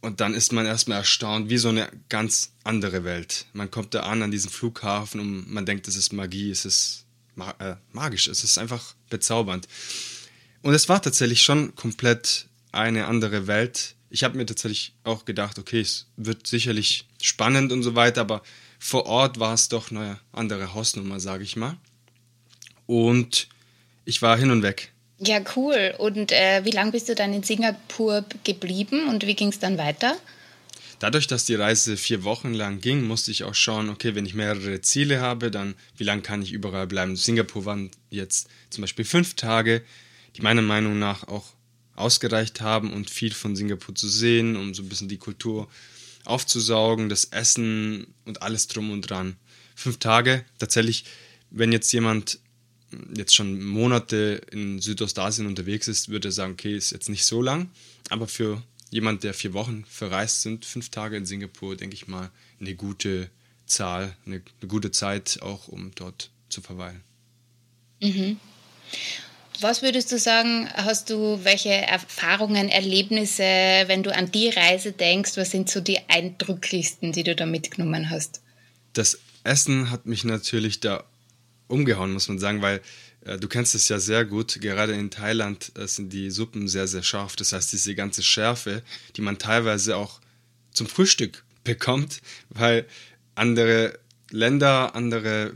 Und 0.00 0.20
dann 0.20 0.32
ist 0.32 0.52
man 0.52 0.64
erstmal 0.64 0.98
erstaunt, 0.98 1.50
wie 1.50 1.58
so 1.58 1.68
eine 1.68 1.90
ganz 2.08 2.52
andere 2.64 3.04
Welt. 3.04 3.44
Man 3.52 3.70
kommt 3.70 3.92
da 3.92 4.00
an, 4.00 4.22
an 4.22 4.30
diesen 4.30 4.50
Flughafen 4.50 5.20
und 5.20 5.52
man 5.52 5.66
denkt, 5.66 5.88
es 5.88 5.96
ist 5.96 6.12
Magie, 6.12 6.50
es 6.50 6.64
ist 6.64 7.04
äh, 7.40 7.76
magisch. 7.92 8.28
Es 8.28 8.44
ist 8.44 8.58
einfach 8.58 8.94
bezaubernd. 9.08 9.68
Und 10.62 10.74
es 10.74 10.88
war 10.88 11.00
tatsächlich 11.00 11.42
schon 11.42 11.74
komplett 11.74 12.46
eine 12.72 13.06
andere 13.06 13.46
Welt. 13.46 13.94
Ich 14.10 14.24
habe 14.24 14.36
mir 14.36 14.46
tatsächlich 14.46 14.94
auch 15.04 15.24
gedacht, 15.24 15.58
okay, 15.58 15.80
es 15.80 16.06
wird 16.16 16.46
sicherlich 16.46 17.06
spannend 17.20 17.72
und 17.72 17.82
so 17.82 17.94
weiter, 17.94 18.22
aber 18.22 18.42
vor 18.78 19.06
Ort 19.06 19.38
war 19.38 19.54
es 19.54 19.68
doch 19.68 19.90
eine 19.90 20.18
andere 20.32 20.74
Hausnummer, 20.74 21.20
sage 21.20 21.44
ich 21.44 21.56
mal. 21.56 21.76
Und 22.86 23.48
ich 24.04 24.20
war 24.22 24.36
hin 24.36 24.50
und 24.50 24.62
weg. 24.62 24.92
Ja, 25.18 25.40
cool. 25.54 25.94
Und 25.98 26.32
äh, 26.32 26.64
wie 26.64 26.70
lange 26.70 26.92
bist 26.92 27.08
du 27.08 27.14
dann 27.14 27.32
in 27.34 27.42
Singapur 27.42 28.24
geblieben 28.42 29.08
und 29.08 29.26
wie 29.26 29.34
ging 29.34 29.48
es 29.48 29.58
dann 29.58 29.76
weiter? 29.78 30.16
Dadurch, 31.00 31.26
dass 31.26 31.46
die 31.46 31.54
Reise 31.54 31.96
vier 31.96 32.24
Wochen 32.24 32.52
lang 32.52 32.82
ging, 32.82 33.04
musste 33.04 33.30
ich 33.30 33.44
auch 33.44 33.54
schauen, 33.54 33.88
okay, 33.88 34.14
wenn 34.14 34.26
ich 34.26 34.34
mehrere 34.34 34.82
Ziele 34.82 35.20
habe, 35.20 35.50
dann 35.50 35.74
wie 35.96 36.04
lange 36.04 36.20
kann 36.20 36.42
ich 36.42 36.52
überall 36.52 36.86
bleiben. 36.86 37.16
Singapur 37.16 37.64
waren 37.64 37.90
jetzt 38.10 38.48
zum 38.68 38.82
Beispiel 38.82 39.06
fünf 39.06 39.32
Tage, 39.32 39.82
die 40.36 40.42
meiner 40.42 40.60
Meinung 40.60 40.98
nach 40.98 41.26
auch 41.26 41.54
ausgereicht 41.96 42.60
haben 42.60 42.92
und 42.92 43.08
viel 43.08 43.32
von 43.32 43.56
Singapur 43.56 43.94
zu 43.94 44.08
sehen, 44.08 44.56
um 44.56 44.74
so 44.74 44.82
ein 44.82 44.90
bisschen 44.90 45.08
die 45.08 45.16
Kultur 45.16 45.68
aufzusaugen, 46.26 47.08
das 47.08 47.24
Essen 47.24 48.06
und 48.26 48.42
alles 48.42 48.66
drum 48.66 48.90
und 48.90 49.08
dran. 49.08 49.36
Fünf 49.74 50.00
Tage, 50.00 50.44
tatsächlich, 50.58 51.06
wenn 51.50 51.72
jetzt 51.72 51.90
jemand 51.92 52.40
jetzt 53.16 53.34
schon 53.34 53.64
Monate 53.64 54.42
in 54.50 54.80
Südostasien 54.80 55.46
unterwegs 55.46 55.88
ist, 55.88 56.10
würde 56.10 56.28
er 56.28 56.32
sagen, 56.32 56.52
okay, 56.52 56.76
ist 56.76 56.90
jetzt 56.90 57.08
nicht 57.08 57.24
so 57.24 57.40
lang, 57.40 57.70
aber 58.10 58.28
für 58.28 58.62
jemand, 58.90 59.24
der 59.24 59.34
vier 59.34 59.54
Wochen 59.54 59.84
verreist 59.88 60.42
sind, 60.42 60.64
fünf 60.64 60.90
Tage 60.90 61.16
in 61.16 61.26
Singapur, 61.26 61.76
denke 61.76 61.94
ich 61.94 62.08
mal, 62.08 62.30
eine 62.60 62.74
gute 62.74 63.30
Zahl, 63.66 64.16
eine, 64.26 64.42
eine 64.60 64.68
gute 64.68 64.90
Zeit 64.90 65.38
auch, 65.42 65.68
um 65.68 65.92
dort 65.94 66.30
zu 66.48 66.60
verweilen. 66.60 67.02
Mhm. 68.00 68.38
Was 69.60 69.82
würdest 69.82 70.10
du 70.10 70.18
sagen, 70.18 70.68
hast 70.72 71.10
du 71.10 71.44
welche 71.44 71.68
Erfahrungen, 71.68 72.70
Erlebnisse, 72.70 73.42
wenn 73.42 74.02
du 74.02 74.14
an 74.14 74.30
die 74.30 74.48
Reise 74.48 74.92
denkst, 74.92 75.36
was 75.36 75.50
sind 75.50 75.68
so 75.68 75.80
die 75.80 75.98
eindrücklichsten, 76.08 77.12
die 77.12 77.24
du 77.24 77.36
da 77.36 77.44
mitgenommen 77.44 78.08
hast? 78.08 78.40
Das 78.94 79.20
Essen 79.44 79.90
hat 79.90 80.06
mich 80.06 80.24
natürlich 80.24 80.80
da 80.80 81.04
umgehauen, 81.68 82.12
muss 82.12 82.28
man 82.28 82.38
sagen, 82.38 82.62
weil 82.62 82.80
du 83.24 83.48
kennst 83.48 83.74
es 83.74 83.88
ja 83.88 83.98
sehr 83.98 84.24
gut, 84.24 84.60
gerade 84.60 84.94
in 84.94 85.10
Thailand 85.10 85.72
äh, 85.76 85.86
sind 85.86 86.12
die 86.12 86.30
Suppen 86.30 86.68
sehr, 86.68 86.86
sehr 86.86 87.02
scharf. 87.02 87.36
Das 87.36 87.52
heißt, 87.52 87.72
diese 87.72 87.94
ganze 87.94 88.22
Schärfe, 88.22 88.82
die 89.16 89.20
man 89.20 89.38
teilweise 89.38 89.96
auch 89.96 90.20
zum 90.72 90.86
Frühstück 90.86 91.44
bekommt, 91.64 92.22
weil 92.48 92.86
andere 93.34 93.98
Länder, 94.30 94.94
andere 94.94 95.52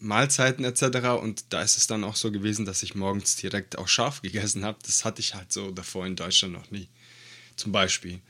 Mahlzeiten 0.00 0.64
etc. 0.64 1.08
Und 1.20 1.44
da 1.50 1.62
ist 1.62 1.76
es 1.76 1.86
dann 1.86 2.04
auch 2.04 2.16
so 2.16 2.30
gewesen, 2.30 2.64
dass 2.64 2.82
ich 2.82 2.94
morgens 2.94 3.36
direkt 3.36 3.76
auch 3.78 3.88
scharf 3.88 4.22
gegessen 4.22 4.64
habe. 4.64 4.78
Das 4.86 5.04
hatte 5.04 5.20
ich 5.20 5.34
halt 5.34 5.52
so 5.52 5.70
davor 5.70 6.06
in 6.06 6.16
Deutschland 6.16 6.54
noch 6.54 6.70
nie. 6.70 6.88
Zum 7.56 7.72
Beispiel. 7.72 8.20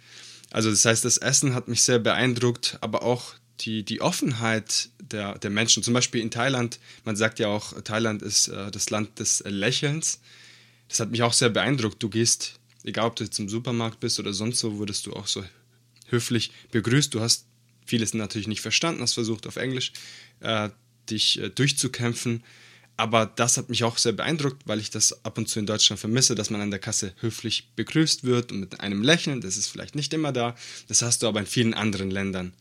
Also 0.51 0.71
das 0.71 0.85
heißt, 0.85 1.05
das 1.05 1.19
Essen 1.19 1.55
hat 1.55 1.69
mich 1.69 1.83
sehr 1.83 2.01
beeindruckt, 2.01 2.79
aber 2.81 3.03
auch 3.03 3.35
die, 3.61 3.85
die 3.85 4.01
Offenheit 4.01 4.91
der, 5.01 5.39
der 5.39 5.51
Menschen. 5.51 5.83
Zum 5.83 5.95
Beispiel 5.95 6.21
in 6.21 6.31
Thailand, 6.31 6.79
man 7.05 7.17
sagt 7.17 7.39
ja 7.39 7.49
auch, 7.49 7.81
Thailand 7.83 8.23
ist 8.23 8.49
äh, 8.49 8.71
das 8.71 8.91
Land 8.91 9.19
des 9.19 9.43
Lächelns. 9.47 10.21
Das 10.89 11.01
hat 11.01 11.11
mich 11.11 11.23
auch 11.23 11.33
sehr 11.33 11.51
beeindruckt. 11.51 12.03
Du 12.03 12.09
gehst, 12.09 12.59
egal 12.85 13.07
ob 13.07 13.17
du 13.17 13.25
im 13.25 13.49
Supermarkt 13.49 14.01
bist 14.01 14.19
oder 14.19 14.33
sonst 14.33 14.63
wo, 14.65 14.79
wurdest 14.79 15.07
du 15.07 15.13
auch 15.13 15.27
so 15.27 15.45
höflich 16.09 16.53
begrüßt. 16.71 17.15
Du 17.15 17.21
hast 17.21 17.47
vieles 17.85 18.15
natürlich 18.15 18.49
nicht 18.49 18.61
verstanden, 18.61 19.03
hast 19.03 19.15
versucht 19.15 19.47
auf 19.47 19.57
Englisch 19.57 19.93
äh, 20.41 20.71
dich 21.09 21.41
äh, 21.41 21.51
durchzukämpfen. 21.51 22.43
Aber 22.97 23.25
das 23.25 23.57
hat 23.57 23.71
mich 23.71 23.83
auch 23.85 23.97
sehr 23.97 24.13
beeindruckt, 24.13 24.63
weil 24.67 24.79
ich 24.79 24.91
das 24.91 25.25
ab 25.25 25.39
und 25.39 25.49
zu 25.49 25.59
in 25.59 25.65
Deutschland 25.65 25.99
vermisse, 25.99 26.35
dass 26.35 26.51
man 26.51 26.61
an 26.61 26.71
der 26.71 26.81
Kasse 26.81 27.15
höflich 27.21 27.71
begrüßt 27.75 28.25
wird 28.25 28.53
und 28.53 28.61
mit 28.61 28.81
einem 28.81 29.03
Lächeln. 29.03 29.41
Das 29.41 29.57
ist 29.57 29.69
vielleicht 29.69 29.95
nicht 29.95 30.13
immer 30.13 30.33
da. 30.33 30.55
Das 30.89 31.01
hast 31.01 31.23
du 31.23 31.29
aber 31.29 31.41
in 31.41 31.47
vielen 31.47 31.73
anderen 31.73 32.11
Ländern. 32.11 32.53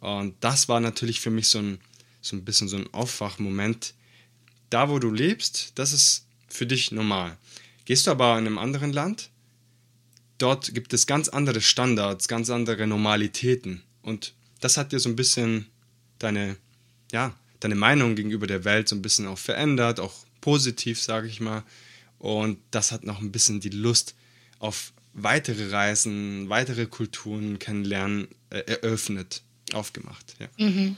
Und 0.00 0.34
das 0.40 0.68
war 0.68 0.80
natürlich 0.80 1.20
für 1.20 1.30
mich 1.30 1.48
so 1.48 1.58
ein, 1.58 1.78
so 2.20 2.36
ein 2.36 2.44
bisschen 2.44 2.68
so 2.68 2.76
ein 2.76 2.92
Aufwachmoment, 2.92 3.94
da, 4.70 4.88
wo 4.88 4.98
du 4.98 5.10
lebst, 5.10 5.72
das 5.76 5.92
ist 5.92 6.26
für 6.48 6.66
dich 6.66 6.92
normal. 6.92 7.36
Gehst 7.84 8.06
du 8.06 8.10
aber 8.10 8.38
in 8.38 8.46
einem 8.46 8.58
anderen 8.58 8.92
Land, 8.92 9.30
dort 10.38 10.74
gibt 10.74 10.92
es 10.92 11.06
ganz 11.06 11.28
andere 11.28 11.60
Standards, 11.60 12.28
ganz 12.28 12.50
andere 12.50 12.86
Normalitäten. 12.86 13.82
Und 14.02 14.34
das 14.60 14.76
hat 14.76 14.92
dir 14.92 15.00
so 15.00 15.08
ein 15.08 15.16
bisschen 15.16 15.66
deine, 16.18 16.56
ja, 17.12 17.34
deine 17.60 17.74
Meinung 17.74 18.16
gegenüber 18.16 18.46
der 18.46 18.64
Welt 18.64 18.88
so 18.88 18.96
ein 18.96 19.02
bisschen 19.02 19.26
auch 19.26 19.38
verändert, 19.38 20.00
auch 20.00 20.14
positiv, 20.40 21.00
sage 21.00 21.28
ich 21.28 21.40
mal. 21.40 21.62
Und 22.18 22.58
das 22.70 22.92
hat 22.92 23.04
noch 23.04 23.20
ein 23.20 23.32
bisschen 23.32 23.60
die 23.60 23.70
Lust 23.70 24.14
auf 24.58 24.92
weitere 25.12 25.70
Reisen, 25.70 26.48
weitere 26.48 26.86
Kulturen 26.86 27.58
kennenlernen 27.58 28.28
äh, 28.50 28.60
eröffnet, 28.60 29.42
aufgemacht. 29.72 30.36
Ja. 30.38 30.46
Mhm. 30.64 30.96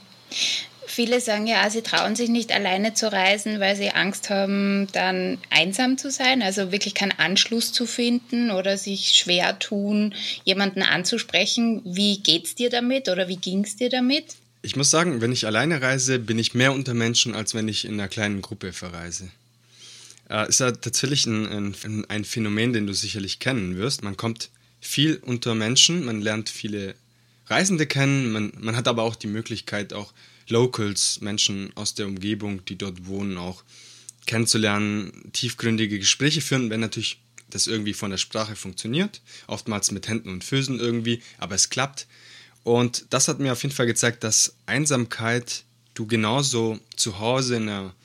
Viele 0.85 1.21
sagen 1.21 1.45
ja, 1.45 1.69
sie 1.69 1.83
trauen 1.83 2.15
sich 2.15 2.29
nicht 2.29 2.51
alleine 2.51 2.95
zu 2.95 3.11
reisen, 3.11 3.59
weil 3.59 3.75
sie 3.75 3.91
Angst 3.91 4.31
haben, 4.31 4.87
dann 4.91 5.37
einsam 5.51 5.99
zu 5.99 6.09
sein, 6.09 6.41
also 6.41 6.71
wirklich 6.71 6.95
keinen 6.95 7.11
Anschluss 7.11 7.71
zu 7.71 7.85
finden 7.85 8.49
oder 8.49 8.75
sich 8.75 9.09
schwer 9.09 9.59
tun, 9.59 10.15
jemanden 10.45 10.81
anzusprechen. 10.81 11.81
Wie 11.85 12.19
geht's 12.19 12.55
dir 12.55 12.71
damit 12.71 13.07
oder 13.07 13.27
wie 13.27 13.37
ging's 13.37 13.75
dir 13.75 13.89
damit? 13.89 14.35
Ich 14.63 14.75
muss 14.75 14.89
sagen, 14.89 15.21
wenn 15.21 15.31
ich 15.31 15.45
alleine 15.45 15.81
reise, 15.81 16.17
bin 16.17 16.39
ich 16.39 16.55
mehr 16.55 16.73
unter 16.73 16.95
Menschen, 16.95 17.35
als 17.35 17.53
wenn 17.53 17.67
ich 17.67 17.85
in 17.85 17.93
einer 17.93 18.09
kleinen 18.09 18.41
Gruppe 18.41 18.73
verreise. 18.73 19.29
Äh, 20.29 20.49
ist 20.49 20.59
ja 20.59 20.71
tatsächlich 20.71 21.25
ein, 21.27 21.75
ein, 21.83 22.05
ein 22.09 22.25
Phänomen, 22.25 22.73
den 22.73 22.87
du 22.87 22.93
sicherlich 22.93 23.39
kennen 23.39 23.77
wirst. 23.77 24.03
Man 24.03 24.17
kommt 24.17 24.49
viel 24.81 25.17
unter 25.17 25.55
Menschen, 25.55 26.03
man 26.03 26.21
lernt 26.21 26.49
viele 26.49 26.95
Reisende 27.49 27.87
kennen, 27.87 28.31
man, 28.31 28.53
man 28.59 28.75
hat 28.75 28.87
aber 28.87 29.03
auch 29.03 29.15
die 29.15 29.27
Möglichkeit, 29.27 29.93
auch 29.93 30.13
Locals, 30.47 31.21
Menschen 31.21 31.71
aus 31.75 31.95
der 31.95 32.07
Umgebung, 32.07 32.63
die 32.65 32.77
dort 32.77 33.07
wohnen, 33.07 33.37
auch 33.37 33.63
kennenzulernen, 34.25 35.31
tiefgründige 35.33 35.99
Gespräche 35.99 36.41
führen, 36.41 36.69
wenn 36.69 36.79
natürlich 36.79 37.19
das 37.49 37.67
irgendwie 37.67 37.93
von 37.93 38.11
der 38.11 38.17
Sprache 38.17 38.55
funktioniert, 38.55 39.21
oftmals 39.47 39.91
mit 39.91 40.07
Händen 40.07 40.29
und 40.29 40.43
Füßen 40.43 40.79
irgendwie, 40.79 41.21
aber 41.39 41.55
es 41.55 41.69
klappt. 41.69 42.07
Und 42.63 43.05
das 43.09 43.27
hat 43.27 43.39
mir 43.39 43.51
auf 43.53 43.63
jeden 43.63 43.73
Fall 43.73 43.87
gezeigt, 43.87 44.23
dass 44.23 44.55
Einsamkeit 44.67 45.63
du 45.95 46.05
genauso 46.05 46.79
zu 46.95 47.19
Hause 47.19 47.55
in 47.55 47.65
der, 47.65 47.95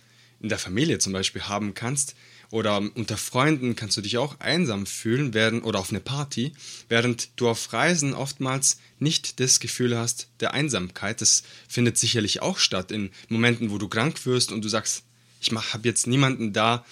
in 0.41 0.49
der 0.49 0.59
Familie 0.59 0.99
zum 0.99 1.13
Beispiel 1.13 1.43
haben 1.43 1.75
kannst, 1.75 2.15
oder 2.51 2.79
unter 2.95 3.17
Freunden 3.17 3.77
kannst 3.77 3.97
du 3.97 4.01
dich 4.01 4.19
auch 4.19 4.41
einsam 4.41 4.87
fühlen 4.87 5.35
werden 5.35 5.63
oder 5.63 5.79
auf 5.79 5.91
eine 5.91 6.01
Party, 6.01 6.53
während 6.89 7.29
du 7.37 7.49
auf 7.49 7.73
Reisen 7.73 8.15
oftmals 8.15 8.79
nicht 8.99 9.41
das 9.41 9.61
Gefühl 9.61 9.97
hast 9.97 10.29
der 10.41 10.55
Einsamkeit. 10.55 11.21
Das 11.21 11.43
findet 11.69 11.99
sicherlich 11.99 12.43
auch 12.43 12.59
statt 12.59 12.93
in 12.93 13.11
Momenten, 13.29 13.71
wo 13.71 13.79
du 13.79 13.89
krank 13.89 14.25
wirst 14.27 14.53
und 14.53 14.65
du 14.65 14.69
sagst, 14.69 15.05
ich 15.41 15.53
habe 15.53 15.89
jetzt 15.89 16.07
niemanden 16.07 16.53
da, 16.53 16.85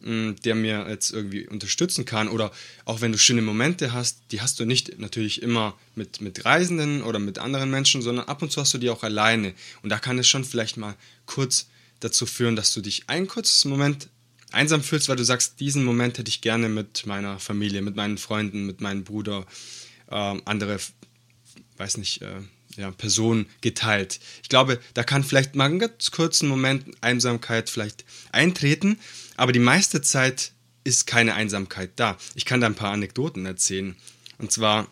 mm, 0.00 0.32
der 0.44 0.54
mir 0.54 0.86
jetzt 0.88 1.12
irgendwie 1.12 1.46
unterstützen 1.46 2.04
kann. 2.04 2.28
Oder 2.28 2.52
auch 2.84 3.00
wenn 3.00 3.12
du 3.12 3.18
schöne 3.18 3.42
Momente 3.42 3.92
hast, 3.92 4.18
die 4.30 4.40
hast 4.40 4.58
du 4.60 4.64
nicht 4.64 4.98
natürlich 4.98 5.42
immer 5.42 5.78
mit, 5.94 6.20
mit 6.20 6.44
Reisenden 6.44 7.02
oder 7.02 7.18
mit 7.18 7.38
anderen 7.38 7.70
Menschen, 7.70 8.02
sondern 8.02 8.26
ab 8.26 8.42
und 8.42 8.50
zu 8.50 8.60
hast 8.60 8.74
du 8.74 8.78
die 8.78 8.90
auch 8.90 9.02
alleine. 9.02 9.54
Und 9.82 9.90
da 9.90 9.98
kann 9.98 10.18
es 10.18 10.28
schon 10.28 10.44
vielleicht 10.44 10.76
mal 10.76 10.96
kurz 11.26 11.68
dazu 12.00 12.26
führen, 12.26 12.56
dass 12.56 12.72
du 12.72 12.80
dich 12.80 13.08
einen 13.08 13.28
kurzen 13.28 13.70
Moment 13.70 14.08
einsam 14.52 14.82
fühlst, 14.82 15.08
weil 15.08 15.16
du 15.16 15.24
sagst, 15.24 15.60
diesen 15.60 15.84
Moment 15.84 16.18
hätte 16.18 16.28
ich 16.28 16.40
gerne 16.40 16.68
mit 16.68 17.06
meiner 17.06 17.38
Familie, 17.38 17.82
mit 17.82 17.96
meinen 17.96 18.18
Freunden, 18.18 18.66
mit 18.66 18.80
meinem 18.80 19.04
Bruder, 19.04 19.46
äh, 20.10 20.14
andere, 20.44 20.78
weiß 21.76 21.96
nicht, 21.96 22.22
äh, 22.22 22.40
ja, 22.76 22.90
Personen 22.90 23.46
geteilt. 23.60 24.20
Ich 24.42 24.48
glaube, 24.48 24.80
da 24.94 25.04
kann 25.04 25.24
vielleicht 25.24 25.54
mal 25.54 25.66
einen 25.66 25.78
ganz 25.78 26.10
kurzen 26.10 26.48
Moment 26.48 26.86
Einsamkeit 27.00 27.68
vielleicht 27.68 28.04
eintreten, 28.30 28.98
aber 29.36 29.52
die 29.52 29.58
meiste 29.58 30.02
Zeit 30.02 30.52
ist 30.84 31.06
keine 31.06 31.34
Einsamkeit 31.34 31.90
da. 31.96 32.16
Ich 32.34 32.44
kann 32.44 32.60
da 32.60 32.66
ein 32.66 32.74
paar 32.74 32.92
Anekdoten 32.92 33.46
erzählen. 33.46 33.96
Und 34.38 34.50
zwar, 34.50 34.88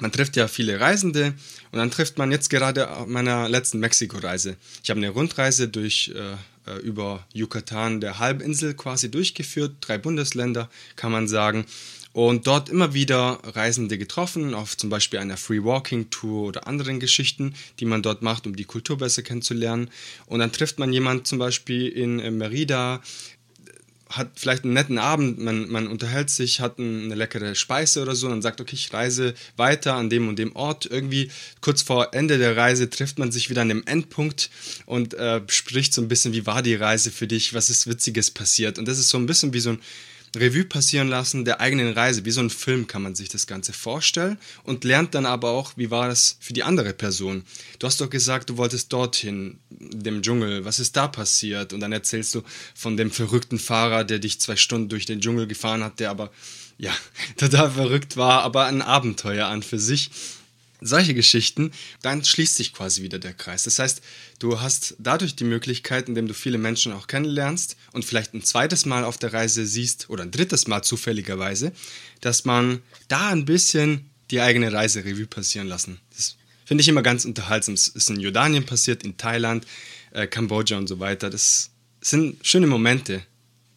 man 0.00 0.12
trifft 0.12 0.36
ja 0.36 0.48
viele 0.48 0.80
Reisende 0.80 1.34
und 1.72 1.78
dann 1.78 1.90
trifft 1.90 2.18
man 2.18 2.30
jetzt 2.30 2.50
gerade 2.50 2.90
auf 2.90 3.06
meiner 3.06 3.48
letzten 3.48 3.78
Mexiko-Reise. 3.78 4.56
Ich 4.82 4.90
habe 4.90 4.98
eine 4.98 5.10
Rundreise 5.10 5.68
durch 5.68 6.12
äh, 6.14 6.36
äh, 6.66 6.78
über 6.78 7.26
Yucatan, 7.32 8.00
der 8.00 8.18
Halbinsel 8.18 8.74
quasi 8.74 9.10
durchgeführt, 9.10 9.76
drei 9.80 9.98
Bundesländer 9.98 10.68
kann 10.96 11.12
man 11.12 11.28
sagen. 11.28 11.66
Und 12.12 12.46
dort 12.46 12.68
immer 12.68 12.94
wieder 12.94 13.40
Reisende 13.42 13.98
getroffen, 13.98 14.54
auf 14.54 14.76
zum 14.76 14.88
Beispiel 14.88 15.18
einer 15.18 15.36
Free 15.36 15.64
Walking 15.64 16.10
Tour 16.10 16.46
oder 16.46 16.68
anderen 16.68 17.00
Geschichten, 17.00 17.54
die 17.80 17.86
man 17.86 18.02
dort 18.02 18.22
macht, 18.22 18.46
um 18.46 18.54
die 18.54 18.64
Kultur 18.64 18.98
besser 18.98 19.22
kennenzulernen. 19.22 19.90
Und 20.26 20.38
dann 20.38 20.52
trifft 20.52 20.78
man 20.78 20.92
jemanden 20.92 21.24
zum 21.24 21.38
Beispiel 21.38 21.88
in 21.88 22.38
Merida, 22.38 23.02
hat 24.16 24.30
vielleicht 24.36 24.64
einen 24.64 24.74
netten 24.74 24.98
Abend, 24.98 25.38
man, 25.38 25.68
man 25.68 25.86
unterhält 25.86 26.30
sich, 26.30 26.60
hat 26.60 26.78
eine 26.78 27.14
leckere 27.14 27.54
Speise 27.54 28.02
oder 28.02 28.14
so, 28.14 28.28
dann 28.28 28.42
sagt, 28.42 28.60
okay, 28.60 28.74
ich 28.74 28.92
reise 28.92 29.34
weiter 29.56 29.94
an 29.94 30.10
dem 30.10 30.28
und 30.28 30.38
dem 30.38 30.54
Ort. 30.56 30.86
Irgendwie 30.86 31.30
kurz 31.60 31.82
vor 31.82 32.14
Ende 32.14 32.38
der 32.38 32.56
Reise 32.56 32.88
trifft 32.90 33.18
man 33.18 33.32
sich 33.32 33.50
wieder 33.50 33.62
an 33.62 33.68
dem 33.68 33.84
Endpunkt 33.86 34.50
und 34.86 35.14
äh, 35.14 35.40
spricht 35.48 35.92
so 35.92 36.02
ein 36.02 36.08
bisschen, 36.08 36.32
wie 36.32 36.46
war 36.46 36.62
die 36.62 36.74
Reise 36.74 37.10
für 37.10 37.26
dich, 37.26 37.54
was 37.54 37.70
ist 37.70 37.86
Witziges 37.86 38.30
passiert. 38.30 38.78
Und 38.78 38.86
das 38.86 38.98
ist 38.98 39.08
so 39.08 39.18
ein 39.18 39.26
bisschen 39.26 39.52
wie 39.52 39.60
so 39.60 39.70
ein 39.70 39.80
Revue 40.36 40.64
passieren 40.64 41.08
lassen 41.08 41.44
der 41.44 41.60
eigenen 41.60 41.92
Reise. 41.92 42.24
Wie 42.24 42.30
so 42.30 42.40
ein 42.40 42.50
Film 42.50 42.86
kann 42.86 43.02
man 43.02 43.14
sich 43.14 43.28
das 43.28 43.46
Ganze 43.46 43.72
vorstellen 43.72 44.38
und 44.62 44.84
lernt 44.84 45.14
dann 45.14 45.26
aber 45.26 45.50
auch, 45.50 45.72
wie 45.76 45.90
war 45.90 46.08
das 46.08 46.36
für 46.40 46.52
die 46.52 46.62
andere 46.62 46.92
Person. 46.92 47.44
Du 47.78 47.86
hast 47.86 48.00
doch 48.00 48.10
gesagt, 48.10 48.50
du 48.50 48.56
wolltest 48.56 48.92
dorthin, 48.92 49.58
dem 49.70 50.22
Dschungel. 50.22 50.64
Was 50.64 50.78
ist 50.78 50.96
da 50.96 51.08
passiert? 51.08 51.72
Und 51.72 51.80
dann 51.80 51.92
erzählst 51.92 52.34
du 52.34 52.42
von 52.74 52.96
dem 52.96 53.10
verrückten 53.10 53.58
Fahrer, 53.58 54.04
der 54.04 54.18
dich 54.18 54.40
zwei 54.40 54.56
Stunden 54.56 54.88
durch 54.88 55.06
den 55.06 55.20
Dschungel 55.20 55.46
gefahren 55.46 55.84
hat, 55.84 56.00
der 56.00 56.10
aber, 56.10 56.30
ja, 56.78 56.92
total 57.36 57.70
verrückt 57.70 58.16
war, 58.16 58.42
aber 58.42 58.66
ein 58.66 58.82
Abenteuer 58.82 59.46
an 59.46 59.62
für 59.62 59.78
sich 59.78 60.10
solche 60.84 61.14
Geschichten, 61.14 61.72
dann 62.02 62.24
schließt 62.24 62.56
sich 62.56 62.72
quasi 62.72 63.02
wieder 63.02 63.18
der 63.18 63.32
Kreis. 63.32 63.64
Das 63.64 63.78
heißt, 63.78 64.02
du 64.38 64.60
hast 64.60 64.94
dadurch 64.98 65.34
die 65.34 65.44
Möglichkeit, 65.44 66.08
indem 66.08 66.28
du 66.28 66.34
viele 66.34 66.58
Menschen 66.58 66.92
auch 66.92 67.06
kennenlernst 67.06 67.76
und 67.92 68.04
vielleicht 68.04 68.34
ein 68.34 68.42
zweites 68.42 68.84
Mal 68.84 69.04
auf 69.04 69.18
der 69.18 69.32
Reise 69.32 69.66
siehst 69.66 70.10
oder 70.10 70.22
ein 70.22 70.30
drittes 70.30 70.66
Mal 70.66 70.82
zufälligerweise, 70.82 71.72
dass 72.20 72.44
man 72.44 72.82
da 73.08 73.30
ein 73.30 73.46
bisschen 73.46 74.10
die 74.30 74.40
eigene 74.40 74.72
Reise 74.72 75.04
Revue 75.04 75.26
passieren 75.26 75.68
lassen. 75.68 76.00
Das 76.14 76.36
finde 76.64 76.82
ich 76.82 76.88
immer 76.88 77.02
ganz 77.02 77.24
unterhaltsam. 77.24 77.74
Es 77.74 77.88
ist 77.88 78.10
in 78.10 78.20
Jordanien 78.20 78.66
passiert, 78.66 79.04
in 79.04 79.16
Thailand, 79.16 79.66
äh, 80.12 80.26
Kambodscha 80.26 80.76
und 80.76 80.86
so 80.86 81.00
weiter. 81.00 81.30
Das 81.30 81.70
sind 82.00 82.36
schöne 82.46 82.66
Momente, 82.66 83.22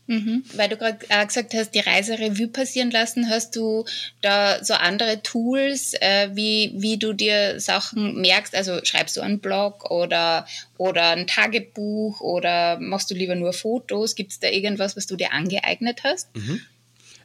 Mhm. 0.07 0.43
Weil 0.53 0.69
du 0.69 0.77
gerade 0.77 0.97
äh, 1.09 1.25
gesagt 1.25 1.53
hast, 1.53 1.71
die 1.71 1.79
Reise 1.79 2.17
Revue 2.17 2.47
passieren 2.47 2.91
lassen, 2.91 3.29
hast 3.29 3.55
du 3.55 3.85
da 4.21 4.63
so 4.63 4.73
andere 4.73 5.21
Tools, 5.21 5.93
äh, 5.95 6.29
wie, 6.33 6.73
wie 6.75 6.97
du 6.97 7.13
dir 7.13 7.59
Sachen 7.59 8.21
merkst? 8.21 8.55
Also 8.55 8.79
schreibst 8.83 9.17
du 9.17 9.21
einen 9.21 9.39
Blog 9.39 9.91
oder, 9.91 10.47
oder 10.77 11.11
ein 11.11 11.27
Tagebuch 11.27 12.21
oder 12.21 12.79
machst 12.79 13.11
du 13.11 13.15
lieber 13.15 13.35
nur 13.35 13.53
Fotos? 13.53 14.15
Gibt 14.15 14.31
es 14.31 14.39
da 14.39 14.47
irgendwas, 14.47 14.95
was 14.95 15.07
du 15.07 15.17
dir 15.17 15.33
angeeignet 15.33 16.03
hast? 16.03 16.33
Mhm. 16.35 16.61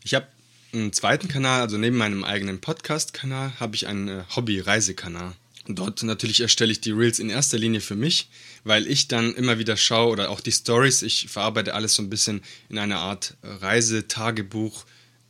Ich 0.04 0.14
habe 0.14 0.26
einen 0.72 0.92
zweiten 0.92 1.28
Kanal, 1.28 1.60
also 1.60 1.78
neben 1.78 1.96
meinem 1.96 2.24
eigenen 2.24 2.60
Podcast-Kanal 2.60 3.60
habe 3.60 3.76
ich 3.76 3.86
einen 3.86 4.08
äh, 4.08 4.22
Hobby-Reisekanal. 4.34 5.34
Dort 5.69 6.02
natürlich 6.02 6.40
erstelle 6.40 6.73
ich 6.73 6.81
die 6.81 6.90
Reels 6.90 7.21
in 7.21 7.31
erster 7.31 7.57
Linie 7.57 7.81
für 7.81 7.95
mich, 7.95 8.28
weil 8.64 8.87
ich 8.88 9.07
dann 9.07 9.35
immer 9.35 9.59
wieder 9.59 9.76
schaue 9.76 10.11
oder 10.11 10.31
auch 10.31 10.40
die 10.40 10.50
Stories, 10.50 11.02
ich 11.02 11.28
verarbeite 11.28 11.75
alles 11.75 11.95
so 11.95 12.02
ein 12.02 12.11
bisschen 12.11 12.42
in 12.69 12.78
einer 12.78 12.99
Art 12.99 13.37
Reisetagebuch 13.42 14.85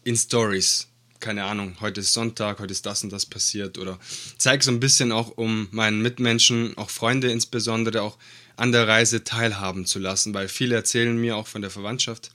in 0.04 0.16
Stories. 0.16 0.88
Keine 1.20 1.44
Ahnung, 1.44 1.76
heute 1.80 2.00
ist 2.00 2.14
Sonntag, 2.14 2.60
heute 2.60 2.72
ist 2.72 2.86
das 2.86 3.04
und 3.04 3.12
das 3.12 3.26
passiert 3.26 3.76
oder 3.78 3.98
zeige 4.38 4.64
so 4.64 4.70
ein 4.70 4.80
bisschen 4.80 5.12
auch, 5.12 5.36
um 5.36 5.68
meinen 5.70 6.00
Mitmenschen, 6.00 6.76
auch 6.78 6.90
Freunde 6.90 7.30
insbesondere, 7.30 8.02
auch 8.02 8.16
an 8.56 8.72
der 8.72 8.88
Reise 8.88 9.24
teilhaben 9.24 9.84
zu 9.84 9.98
lassen, 9.98 10.32
weil 10.34 10.48
viele 10.48 10.74
erzählen 10.74 11.16
mir 11.16 11.36
auch 11.36 11.46
von 11.46 11.62
der 11.62 11.70
Verwandtschaft, 11.70 12.30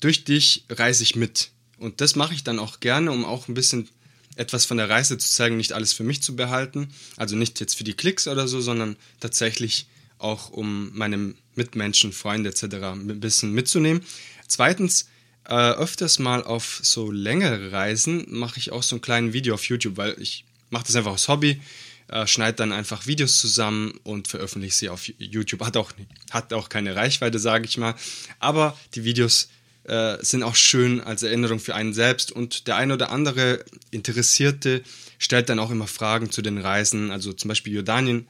durch 0.00 0.24
dich 0.24 0.64
reise 0.70 1.02
ich 1.02 1.16
mit. 1.16 1.50
Und 1.78 2.00
das 2.00 2.16
mache 2.16 2.34
ich 2.34 2.44
dann 2.44 2.58
auch 2.58 2.80
gerne, 2.80 3.12
um 3.12 3.24
auch 3.24 3.46
ein 3.48 3.54
bisschen 3.54 3.88
etwas 4.36 4.64
von 4.64 4.76
der 4.76 4.88
Reise 4.88 5.18
zu 5.18 5.28
zeigen, 5.28 5.56
nicht 5.56 5.72
alles 5.72 5.92
für 5.92 6.04
mich 6.04 6.22
zu 6.22 6.36
behalten. 6.36 6.88
Also 7.16 7.36
nicht 7.36 7.60
jetzt 7.60 7.74
für 7.74 7.84
die 7.84 7.94
Klicks 7.94 8.28
oder 8.28 8.48
so, 8.48 8.60
sondern 8.60 8.96
tatsächlich 9.18 9.86
auch 10.18 10.50
um 10.50 10.90
meine 10.94 11.34
Mitmenschen, 11.54 12.12
Freunde 12.12 12.50
etc. 12.50 12.64
ein 12.74 13.20
bisschen 13.20 13.52
mitzunehmen. 13.52 14.02
Zweitens, 14.46 15.08
äh, 15.44 15.54
öfters 15.54 16.18
mal 16.18 16.44
auf 16.44 16.80
so 16.82 17.10
längere 17.10 17.72
Reisen 17.72 18.26
mache 18.28 18.58
ich 18.58 18.72
auch 18.72 18.82
so 18.82 18.96
ein 18.96 19.00
kleines 19.00 19.32
Video 19.32 19.54
auf 19.54 19.64
YouTube, 19.64 19.96
weil 19.96 20.14
ich 20.20 20.44
mache 20.68 20.84
das 20.86 20.96
einfach 20.96 21.12
als 21.12 21.28
Hobby, 21.28 21.60
äh, 22.08 22.26
schneide 22.26 22.56
dann 22.56 22.72
einfach 22.72 23.06
Videos 23.06 23.38
zusammen 23.38 23.98
und 24.04 24.28
veröffentliche 24.28 24.76
sie 24.76 24.88
auf 24.88 25.08
YouTube. 25.18 25.64
Hat 25.64 25.76
auch, 25.76 25.92
hat 26.30 26.52
auch 26.52 26.68
keine 26.68 26.94
Reichweite, 26.94 27.38
sage 27.38 27.64
ich 27.64 27.78
mal. 27.78 27.94
Aber 28.38 28.78
die 28.94 29.04
Videos 29.04 29.48
äh, 29.84 30.16
sind 30.20 30.42
auch 30.42 30.54
schön 30.54 31.00
als 31.00 31.22
Erinnerung 31.22 31.58
für 31.58 31.74
einen 31.74 31.94
selbst 31.94 32.32
und 32.32 32.66
der 32.66 32.76
ein 32.76 32.92
oder 32.92 33.10
andere 33.10 33.64
Interessierte 33.90 34.82
stellt 35.18 35.48
dann 35.48 35.58
auch 35.58 35.70
immer 35.70 35.86
Fragen 35.86 36.30
zu 36.30 36.42
den 36.42 36.58
Reisen. 36.58 37.10
Also 37.10 37.32
zum 37.32 37.48
Beispiel 37.48 37.74
Jordanien 37.74 38.26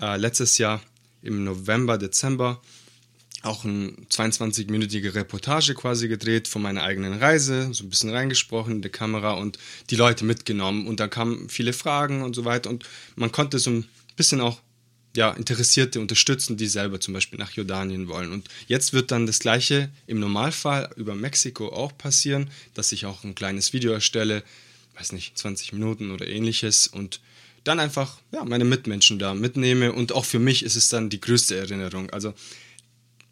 äh, 0.00 0.16
letztes 0.16 0.58
Jahr 0.58 0.80
im 1.22 1.44
November, 1.44 1.98
Dezember 1.98 2.60
auch 3.42 3.64
eine 3.64 3.92
22-minütige 4.10 5.14
Reportage 5.14 5.74
quasi 5.74 6.08
gedreht 6.08 6.46
von 6.46 6.60
meiner 6.60 6.82
eigenen 6.82 7.14
Reise, 7.14 7.72
so 7.72 7.84
ein 7.84 7.88
bisschen 7.90 8.10
reingesprochen 8.10 8.76
in 8.76 8.82
die 8.82 8.90
Kamera 8.90 9.32
und 9.32 9.58
die 9.88 9.96
Leute 9.96 10.24
mitgenommen. 10.24 10.86
Und 10.86 11.00
da 11.00 11.08
kamen 11.08 11.48
viele 11.48 11.72
Fragen 11.72 12.22
und 12.22 12.36
so 12.36 12.44
weiter. 12.44 12.68
Und 12.68 12.84
man 13.16 13.32
konnte 13.32 13.58
so 13.58 13.70
ein 13.70 13.86
bisschen 14.16 14.40
auch 14.40 14.60
ja, 15.16 15.32
Interessierte 15.32 16.00
unterstützen, 16.00 16.56
die 16.56 16.66
selber 16.66 17.00
zum 17.00 17.14
Beispiel 17.14 17.38
nach 17.38 17.52
Jordanien 17.52 18.08
wollen. 18.08 18.32
Und 18.32 18.48
jetzt 18.68 18.92
wird 18.92 19.10
dann 19.10 19.26
das 19.26 19.40
Gleiche 19.40 19.90
im 20.06 20.20
Normalfall 20.20 20.90
über 20.96 21.14
Mexiko 21.14 21.68
auch 21.68 21.96
passieren, 21.96 22.50
dass 22.74 22.92
ich 22.92 23.06
auch 23.06 23.24
ein 23.24 23.34
kleines 23.34 23.72
Video 23.72 23.92
erstelle, 23.92 24.44
weiß 24.94 25.12
nicht, 25.12 25.36
20 25.36 25.72
Minuten 25.72 26.12
oder 26.12 26.28
ähnliches 26.28 26.86
und 26.86 27.20
dann 27.64 27.80
einfach 27.80 28.18
ja, 28.32 28.44
meine 28.44 28.64
Mitmenschen 28.64 29.18
da 29.18 29.34
mitnehme. 29.34 29.92
Und 29.92 30.12
auch 30.12 30.24
für 30.24 30.38
mich 30.38 30.62
ist 30.62 30.76
es 30.76 30.88
dann 30.88 31.10
die 31.10 31.20
größte 31.20 31.56
Erinnerung. 31.56 32.10
Also 32.10 32.34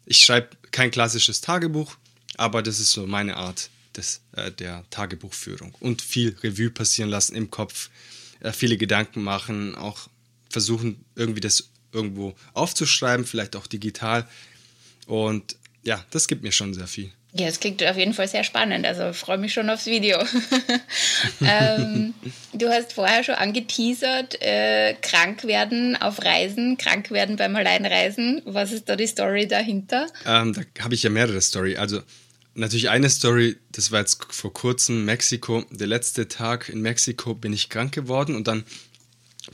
ich 0.05 0.19
schreibe 0.19 0.49
kein 0.71 0.91
klassisches 0.91 1.41
Tagebuch, 1.41 1.95
aber 2.35 2.61
das 2.61 2.79
ist 2.79 2.91
so 2.91 3.07
meine 3.07 3.37
Art 3.37 3.69
des, 3.95 4.21
äh, 4.33 4.51
der 4.51 4.83
Tagebuchführung. 4.89 5.75
Und 5.79 6.01
viel 6.01 6.35
Revue 6.43 6.69
passieren 6.69 7.09
lassen 7.09 7.35
im 7.35 7.49
Kopf, 7.49 7.89
äh, 8.41 8.51
viele 8.51 8.77
Gedanken 8.77 9.23
machen, 9.23 9.75
auch 9.75 10.08
versuchen 10.49 11.05
irgendwie 11.15 11.41
das 11.41 11.69
irgendwo 11.91 12.35
aufzuschreiben, 12.53 13.25
vielleicht 13.25 13.55
auch 13.55 13.67
digital. 13.67 14.27
Und 15.07 15.55
ja, 15.83 16.03
das 16.11 16.27
gibt 16.27 16.43
mir 16.43 16.51
schon 16.51 16.73
sehr 16.73 16.87
viel. 16.87 17.11
Ja, 17.31 17.45
es 17.45 17.59
klingt 17.59 17.83
auf 17.83 17.95
jeden 17.95 18.15
Fall 18.15 18.27
sehr 18.27 18.43
spannend. 18.43 18.87
Also 18.87 19.13
freue 19.13 19.37
mich 19.37 19.53
schon 19.53 19.69
aufs 19.69 19.85
Video. 19.85 20.17
ähm, 21.41 22.15
du 22.53 22.69
hast 22.69 22.93
vorher 22.93 23.23
schon 23.23 23.35
angeteasert, 23.35 24.41
äh, 24.41 24.95
krank 24.99 25.43
werden 25.43 25.95
auf 25.95 26.23
Reisen, 26.23 26.77
krank 26.77 27.11
werden 27.11 27.35
beim 27.35 27.55
Alleinreisen. 27.55 28.41
Was 28.45 28.71
ist 28.71 28.89
da 28.89 28.95
die 28.95 29.05
Story 29.05 29.47
dahinter? 29.47 30.07
Ähm, 30.25 30.53
da 30.53 30.83
habe 30.83 30.95
ich 30.95 31.03
ja 31.03 31.11
mehrere 31.11 31.39
Story. 31.41 31.77
Also 31.77 32.01
natürlich 32.55 32.89
eine 32.89 33.11
Story, 33.11 33.57
das 33.73 33.91
war 33.91 33.99
jetzt 33.99 34.25
vor 34.33 34.51
kurzem 34.51 35.05
Mexiko. 35.05 35.63
Der 35.69 35.87
letzte 35.87 36.27
Tag 36.27 36.69
in 36.69 36.81
Mexiko 36.81 37.35
bin 37.35 37.53
ich 37.53 37.69
krank 37.69 37.93
geworden 37.93 38.35
und 38.35 38.47
dann 38.47 38.63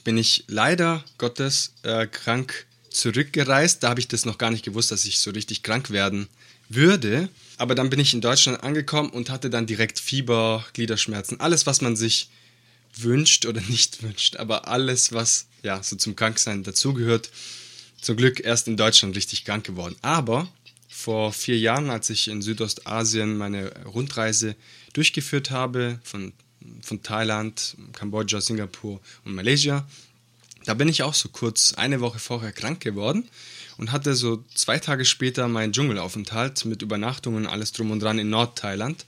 bin 0.03 0.17
ich 0.17 0.43
leider 0.47 1.03
Gottes 1.17 1.73
äh, 1.83 2.07
krank 2.07 2.65
zurückgereist. 2.89 3.83
Da 3.83 3.89
habe 3.89 3.99
ich 3.99 4.07
das 4.07 4.25
noch 4.25 4.37
gar 4.37 4.51
nicht 4.51 4.65
gewusst, 4.65 4.91
dass 4.91 5.05
ich 5.05 5.19
so 5.19 5.31
richtig 5.31 5.63
krank 5.63 5.91
werden 5.91 6.27
würde. 6.69 7.29
Aber 7.57 7.75
dann 7.75 7.89
bin 7.89 7.99
ich 7.99 8.13
in 8.13 8.21
Deutschland 8.21 8.63
angekommen 8.63 9.09
und 9.09 9.29
hatte 9.29 9.49
dann 9.49 9.65
direkt 9.65 9.99
Fieber, 9.99 10.65
Gliederschmerzen, 10.73 11.39
alles, 11.39 11.65
was 11.65 11.81
man 11.81 11.95
sich 11.95 12.29
wünscht 12.95 13.45
oder 13.45 13.61
nicht 13.69 14.03
wünscht, 14.03 14.37
aber 14.37 14.67
alles, 14.67 15.11
was 15.11 15.47
ja 15.63 15.81
so 15.83 15.95
zum 15.95 16.15
Kranksein 16.15 16.63
dazugehört. 16.63 17.29
Zum 18.01 18.17
Glück 18.17 18.39
erst 18.39 18.67
in 18.67 18.77
Deutschland 18.77 19.15
richtig 19.15 19.45
krank 19.45 19.65
geworden. 19.65 19.95
Aber 20.01 20.47
vor 20.87 21.33
vier 21.33 21.57
Jahren, 21.57 21.89
als 21.89 22.09
ich 22.09 22.27
in 22.27 22.41
Südostasien 22.41 23.37
meine 23.37 23.71
Rundreise 23.85 24.55
durchgeführt 24.93 25.49
habe, 25.49 25.99
von, 26.03 26.31
von 26.81 27.03
Thailand, 27.03 27.75
Kambodscha, 27.93 28.41
Singapur 28.41 28.99
und 29.23 29.35
Malaysia, 29.35 29.87
da 30.65 30.73
bin 30.73 30.87
ich 30.87 31.03
auch 31.03 31.13
so 31.13 31.29
kurz 31.29 31.73
eine 31.73 32.01
Woche 32.01 32.19
vorher 32.19 32.51
krank 32.51 32.81
geworden 32.81 33.27
und 33.77 33.91
hatte 33.91 34.15
so 34.15 34.43
zwei 34.53 34.79
Tage 34.79 35.05
später 35.05 35.47
meinen 35.47 35.73
Dschungelaufenthalt 35.73 36.65
mit 36.65 36.81
Übernachtungen 36.81 37.45
und 37.45 37.51
alles 37.51 37.71
drum 37.71 37.91
und 37.91 37.99
dran 37.99 38.19
in 38.19 38.29
Nordthailand 38.29 39.05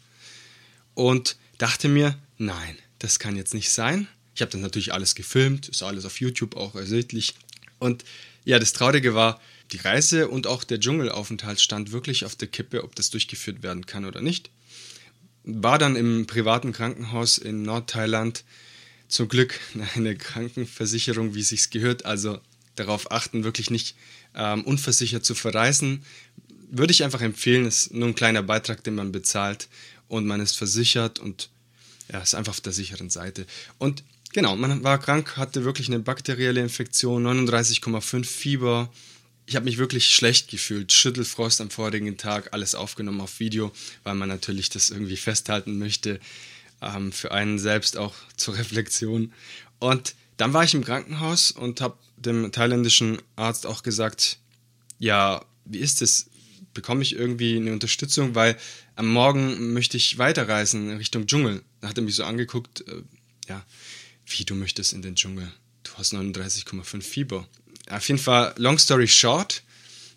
und 0.93 1.37
dachte 1.57 1.89
mir, 1.89 2.17
nein, 2.37 2.77
das 2.99 3.19
kann 3.19 3.35
jetzt 3.35 3.53
nicht 3.53 3.71
sein. 3.71 4.07
Ich 4.35 4.41
habe 4.41 4.51
dann 4.51 4.61
natürlich 4.61 4.93
alles 4.93 5.15
gefilmt, 5.15 5.67
ist 5.67 5.81
alles 5.81 6.05
auf 6.05 6.19
YouTube 6.19 6.55
auch 6.55 6.75
ersichtlich. 6.75 7.33
Und 7.79 8.05
ja, 8.45 8.59
das 8.59 8.73
Traurige 8.73 9.15
war, 9.15 9.41
die 9.71 9.77
Reise 9.77 10.27
und 10.27 10.47
auch 10.47 10.63
der 10.63 10.79
Dschungelaufenthalt 10.79 11.59
stand 11.59 11.91
wirklich 11.91 12.23
auf 12.23 12.35
der 12.35 12.47
Kippe, 12.47 12.83
ob 12.83 12.95
das 12.95 13.09
durchgeführt 13.09 13.63
werden 13.63 13.85
kann 13.85 14.05
oder 14.05 14.21
nicht. 14.21 14.49
War 15.49 15.77
dann 15.77 15.95
im 15.95 16.27
privaten 16.27 16.73
Krankenhaus 16.73 17.37
in 17.37 17.61
Nordthailand 17.61 18.43
zum 19.07 19.29
Glück 19.29 19.59
eine 19.95 20.15
Krankenversicherung, 20.15 21.35
wie 21.35 21.39
es 21.39 21.49
sich 21.49 21.69
gehört, 21.69 22.05
also 22.05 22.39
darauf 22.75 23.11
achten, 23.11 23.43
wirklich 23.43 23.69
nicht 23.69 23.95
ähm, 24.35 24.63
unversichert 24.65 25.25
zu 25.25 25.35
verreisen, 25.35 26.03
würde 26.69 26.91
ich 26.91 27.03
einfach 27.03 27.21
empfehlen. 27.21 27.65
Ist 27.65 27.93
nur 27.93 28.09
ein 28.09 28.15
kleiner 28.15 28.43
Beitrag, 28.43 28.83
den 28.83 28.95
man 28.95 29.11
bezahlt 29.11 29.67
und 30.07 30.25
man 30.27 30.41
ist 30.41 30.57
versichert 30.57 31.19
und 31.19 31.49
ja, 32.11 32.19
ist 32.19 32.35
einfach 32.35 32.53
auf 32.53 32.61
der 32.61 32.73
sicheren 32.73 33.09
Seite. 33.09 33.45
Und 33.77 34.03
genau, 34.33 34.55
man 34.55 34.83
war 34.83 34.99
krank, 34.99 35.37
hatte 35.37 35.63
wirklich 35.63 35.87
eine 35.87 35.99
bakterielle 35.99 36.61
Infektion, 36.61 37.25
39,5 37.25 38.25
Fieber. 38.25 38.91
Ich 39.49 39.55
habe 39.55 39.63
mich 39.63 39.77
wirklich 39.77 40.09
schlecht 40.09 40.49
gefühlt, 40.49 40.91
Schüttelfrost 40.91 41.61
am 41.61 41.69
vorigen 41.69 42.17
Tag, 42.17 42.51
alles 42.51 42.75
aufgenommen 42.75 43.21
auf 43.21 43.39
Video, 43.39 43.71
weil 44.03 44.13
man 44.13 44.27
natürlich 44.27 44.69
das 44.69 44.89
irgendwie 44.89 45.15
festhalten 45.15 45.79
möchte, 45.79 46.19
ähm, 46.81 47.13
für 47.13 47.31
einen 47.31 47.57
selbst 47.57 47.95
auch 47.95 48.13
zur 48.35 48.57
Reflexion. 48.57 49.31
Und 49.79 50.15
dann 50.35 50.51
war 50.51 50.65
ich 50.65 50.73
im 50.73 50.83
Krankenhaus 50.83 51.51
und 51.51 51.79
habe 51.79 51.97
dem 52.17 52.51
thailändischen 52.51 53.19
Arzt 53.37 53.65
auch 53.65 53.83
gesagt, 53.83 54.37
ja, 54.99 55.45
wie 55.63 55.79
ist 55.79 56.01
es? 56.01 56.29
Bekomme 56.73 57.01
ich 57.01 57.15
irgendwie 57.15 57.55
eine 57.55 57.71
Unterstützung? 57.71 58.35
Weil 58.35 58.57
am 58.97 59.07
Morgen 59.07 59.71
möchte 59.71 59.95
ich 59.95 60.17
weiterreisen 60.17 60.89
in 60.89 60.97
Richtung 60.97 61.25
Dschungel. 61.25 61.63
Da 61.79 61.87
hat 61.87 61.97
er 61.97 62.03
mich 62.03 62.15
so 62.15 62.25
angeguckt, 62.25 62.85
äh, 62.89 63.01
ja, 63.47 63.65
wie 64.25 64.43
du 64.43 64.55
möchtest 64.55 64.91
in 64.91 65.01
den 65.01 65.15
Dschungel. 65.15 65.49
Du 65.83 65.91
hast 65.95 66.13
39,5 66.13 67.01
Fieber. 67.01 67.47
Auf 67.89 68.07
jeden 68.07 68.19
Fall, 68.19 68.53
long 68.57 68.77
story 68.77 69.07
short, 69.07 69.63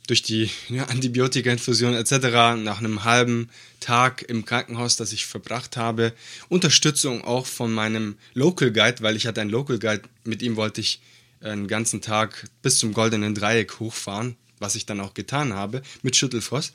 durch 0.06 0.22
die 0.22 0.50
ja, 0.68 0.86
Antibiotika-Infusion 0.86 1.94
etc. 1.94 2.62
nach 2.62 2.78
einem 2.78 3.04
halben 3.04 3.48
Tag 3.78 4.22
im 4.22 4.44
Krankenhaus, 4.44 4.96
das 4.96 5.12
ich 5.12 5.24
verbracht 5.24 5.76
habe, 5.76 6.12
Unterstützung 6.48 7.22
auch 7.22 7.46
von 7.46 7.72
meinem 7.72 8.16
Local 8.34 8.72
Guide, 8.72 9.02
weil 9.02 9.14
ich 9.14 9.26
hatte 9.26 9.40
einen 9.40 9.50
Local 9.50 9.78
Guide, 9.78 10.02
mit 10.24 10.42
ihm 10.42 10.56
wollte 10.56 10.80
ich 10.80 11.00
einen 11.40 11.68
ganzen 11.68 12.00
Tag 12.00 12.48
bis 12.60 12.78
zum 12.78 12.92
goldenen 12.92 13.34
Dreieck 13.34 13.78
hochfahren, 13.78 14.36
was 14.58 14.74
ich 14.74 14.84
dann 14.84 15.00
auch 15.00 15.14
getan 15.14 15.52
habe 15.52 15.82
mit 16.02 16.16
Schüttelfrost. 16.16 16.72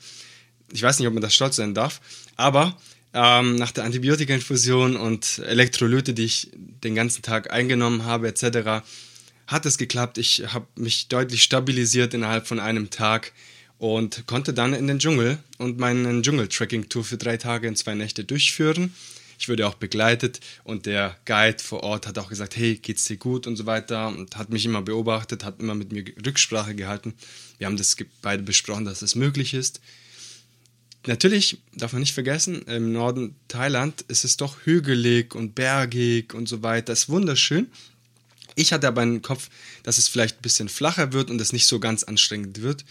Ich 0.72 0.82
weiß 0.82 0.98
nicht, 0.98 1.06
ob 1.06 1.14
man 1.14 1.22
das 1.22 1.34
stolz 1.34 1.56
sein 1.56 1.74
darf, 1.74 2.00
aber 2.36 2.76
ähm, 3.12 3.56
nach 3.56 3.70
der 3.70 3.84
Antibiotika-Infusion 3.84 4.96
und 4.96 5.38
Elektrolyte, 5.38 6.14
die 6.14 6.24
ich 6.24 6.50
den 6.54 6.94
ganzen 6.94 7.22
Tag 7.22 7.52
eingenommen 7.52 8.04
habe 8.04 8.28
etc., 8.28 8.82
hat 9.46 9.66
es 9.66 9.78
geklappt. 9.78 10.18
Ich 10.18 10.52
habe 10.52 10.66
mich 10.76 11.08
deutlich 11.08 11.42
stabilisiert 11.42 12.14
innerhalb 12.14 12.46
von 12.46 12.60
einem 12.60 12.90
Tag 12.90 13.32
und 13.78 14.26
konnte 14.26 14.54
dann 14.54 14.72
in 14.72 14.86
den 14.86 14.98
Dschungel 14.98 15.38
und 15.58 15.78
meinen 15.78 16.22
Dschungel-Tracking-Tour 16.22 17.04
für 17.04 17.16
drei 17.16 17.36
Tage 17.36 17.68
und 17.68 17.76
zwei 17.76 17.94
Nächte 17.94 18.24
durchführen. 18.24 18.94
Ich 19.38 19.48
wurde 19.48 19.66
auch 19.66 19.74
begleitet 19.74 20.40
und 20.64 20.86
der 20.86 21.16
Guide 21.26 21.62
vor 21.62 21.82
Ort 21.82 22.06
hat 22.06 22.18
auch 22.18 22.28
gesagt, 22.28 22.56
hey, 22.56 22.76
geht's 22.76 23.04
dir 23.04 23.18
gut 23.18 23.46
und 23.46 23.56
so 23.56 23.66
weiter 23.66 24.08
und 24.08 24.36
hat 24.36 24.48
mich 24.48 24.64
immer 24.64 24.80
beobachtet, 24.80 25.44
hat 25.44 25.60
immer 25.60 25.74
mit 25.74 25.92
mir 25.92 26.04
Rücksprache 26.24 26.74
gehalten. 26.74 27.12
Wir 27.58 27.66
haben 27.66 27.76
das 27.76 27.96
beide 28.22 28.42
besprochen, 28.42 28.86
dass 28.86 29.02
es 29.02 29.14
möglich 29.14 29.52
ist. 29.52 29.80
Natürlich 31.06 31.58
darf 31.74 31.92
man 31.92 32.00
nicht 32.00 32.14
vergessen, 32.14 32.62
im 32.62 32.92
Norden 32.92 33.36
Thailand 33.46 34.02
ist 34.08 34.24
es 34.24 34.36
doch 34.36 34.64
hügelig 34.64 35.34
und 35.34 35.54
bergig 35.54 36.34
und 36.34 36.48
so 36.48 36.62
weiter. 36.62 36.86
Das 36.86 37.00
ist 37.00 37.08
wunderschön. 37.08 37.68
Ich 38.56 38.72
hatte 38.72 38.88
aber 38.88 39.02
im 39.02 39.22
Kopf, 39.22 39.50
dass 39.84 39.98
es 39.98 40.08
vielleicht 40.08 40.38
ein 40.38 40.42
bisschen 40.42 40.68
flacher 40.68 41.12
wird 41.12 41.30
und 41.30 41.40
es 41.40 41.52
nicht 41.52 41.66
so 41.66 41.78
ganz 41.78 42.02
anstrengend 42.02 42.62
wird. 42.62 42.84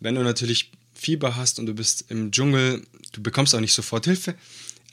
Wenn 0.00 0.14
du 0.14 0.22
natürlich 0.22 0.70
Fieber 0.94 1.34
hast 1.34 1.58
und 1.58 1.66
du 1.66 1.74
bist 1.74 2.04
im 2.10 2.30
Dschungel, 2.30 2.86
du 3.12 3.22
bekommst 3.22 3.54
auch 3.54 3.60
nicht 3.60 3.72
sofort 3.72 4.04
Hilfe. 4.04 4.34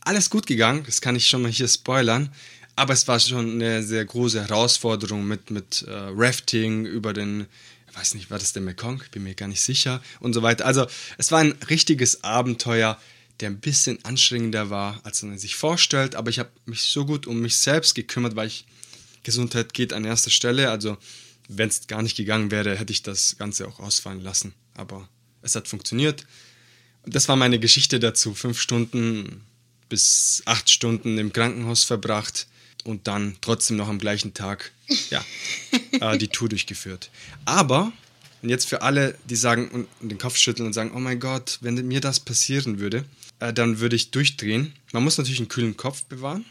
Alles 0.01 0.29
gut 0.29 0.47
gegangen, 0.47 0.83
das 0.85 1.01
kann 1.01 1.15
ich 1.15 1.27
schon 1.27 1.41
mal 1.41 1.51
hier 1.51 1.67
spoilern. 1.67 2.33
Aber 2.77 2.93
es 2.93 3.09
war 3.09 3.19
schon 3.19 3.55
eine 3.55 3.83
sehr 3.83 4.05
große 4.05 4.41
Herausforderung 4.41 5.27
mit, 5.27 5.51
mit 5.51 5.81
äh, 5.81 5.91
Rafting 5.91 6.85
über 6.85 7.11
den, 7.11 7.45
ich 7.91 7.97
weiß 7.97 8.13
nicht, 8.13 8.31
war 8.31 8.39
das 8.39 8.53
der 8.53 8.61
Mekong? 8.61 9.03
Bin 9.11 9.23
mir 9.23 9.35
gar 9.35 9.49
nicht 9.49 9.59
sicher 9.59 10.01
und 10.21 10.31
so 10.31 10.41
weiter. 10.43 10.65
Also 10.65 10.87
es 11.17 11.29
war 11.33 11.39
ein 11.39 11.51
richtiges 11.69 12.23
Abenteuer, 12.23 12.97
der 13.41 13.49
ein 13.49 13.59
bisschen 13.59 14.03
anstrengender 14.05 14.69
war, 14.69 15.01
als 15.03 15.21
man 15.23 15.37
sich 15.37 15.57
vorstellt. 15.57 16.15
Aber 16.15 16.29
ich 16.29 16.39
habe 16.39 16.51
mich 16.65 16.83
so 16.83 17.05
gut 17.05 17.27
um 17.27 17.41
mich 17.41 17.57
selbst 17.57 17.95
gekümmert, 17.95 18.37
weil 18.37 18.47
ich 18.47 18.65
Gesundheit 19.29 19.75
geht 19.75 19.93
an 19.93 20.05
erster 20.05 20.31
Stelle. 20.31 20.71
Also 20.71 20.97
wenn 21.47 21.69
es 21.69 21.85
gar 21.85 22.01
nicht 22.01 22.17
gegangen 22.17 22.49
wäre, 22.49 22.75
hätte 22.75 22.91
ich 22.91 23.03
das 23.03 23.37
Ganze 23.37 23.67
auch 23.67 23.79
ausfallen 23.79 24.21
lassen. 24.21 24.53
Aber 24.73 25.07
es 25.43 25.55
hat 25.55 25.67
funktioniert. 25.67 26.25
Und 27.03 27.13
das 27.13 27.29
war 27.29 27.35
meine 27.35 27.59
Geschichte 27.59 27.99
dazu. 27.99 28.33
Fünf 28.33 28.59
Stunden 28.59 29.41
bis 29.87 30.41
acht 30.45 30.69
Stunden 30.69 31.19
im 31.19 31.31
Krankenhaus 31.31 31.83
verbracht 31.83 32.47
und 32.83 33.05
dann 33.05 33.37
trotzdem 33.41 33.77
noch 33.77 33.87
am 33.87 33.99
gleichen 33.99 34.33
Tag 34.33 34.71
ja, 35.11 35.23
äh, 35.99 36.17
die 36.17 36.27
Tour 36.29 36.49
durchgeführt. 36.49 37.11
Aber, 37.45 37.91
und 38.41 38.49
jetzt 38.49 38.67
für 38.67 38.81
alle, 38.81 39.15
die 39.25 39.35
sagen 39.35 39.69
und 39.69 39.87
den 40.01 40.17
Kopf 40.17 40.37
schütteln 40.37 40.65
und 40.65 40.73
sagen, 40.73 40.91
oh 40.95 40.99
mein 40.99 41.19
Gott, 41.19 41.59
wenn 41.61 41.75
mir 41.87 42.01
das 42.01 42.19
passieren 42.19 42.79
würde, 42.79 43.05
äh, 43.39 43.53
dann 43.53 43.79
würde 43.79 43.95
ich 43.95 44.09
durchdrehen. 44.09 44.73
Man 44.91 45.03
muss 45.03 45.19
natürlich 45.19 45.39
einen 45.39 45.49
kühlen 45.49 45.77
Kopf 45.77 46.03
bewahren 46.05 46.45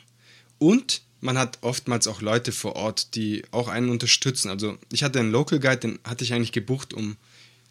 und 0.58 1.02
man 1.20 1.38
hat 1.38 1.58
oftmals 1.62 2.06
auch 2.06 2.20
Leute 2.20 2.52
vor 2.52 2.76
Ort, 2.76 3.14
die 3.14 3.42
auch 3.50 3.68
einen 3.68 3.90
unterstützen. 3.90 4.50
Also 4.50 4.78
ich 4.92 5.02
hatte 5.02 5.18
einen 5.18 5.32
Local 5.32 5.58
Guide, 5.58 5.78
den 5.78 5.98
hatte 6.04 6.24
ich 6.24 6.32
eigentlich 6.32 6.52
gebucht, 6.52 6.94
um 6.94 7.16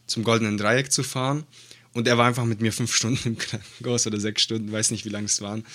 zum 0.06 0.24
Goldenen 0.24 0.58
Dreieck 0.58 0.92
zu 0.92 1.04
fahren. 1.04 1.46
Und 1.94 2.08
er 2.08 2.18
war 2.18 2.28
einfach 2.28 2.46
mit 2.46 2.62
mir 2.62 2.72
fünf 2.72 2.96
Stunden 2.96 3.28
im 3.28 3.38
Krankenhaus 3.38 4.06
oder 4.06 4.20
sechs 4.20 4.44
Stunden, 4.44 4.72
weiß 4.72 4.92
nicht, 4.92 5.06
wie 5.06 5.10
lange 5.10 5.26
es 5.26 5.42
waren. 5.42 5.66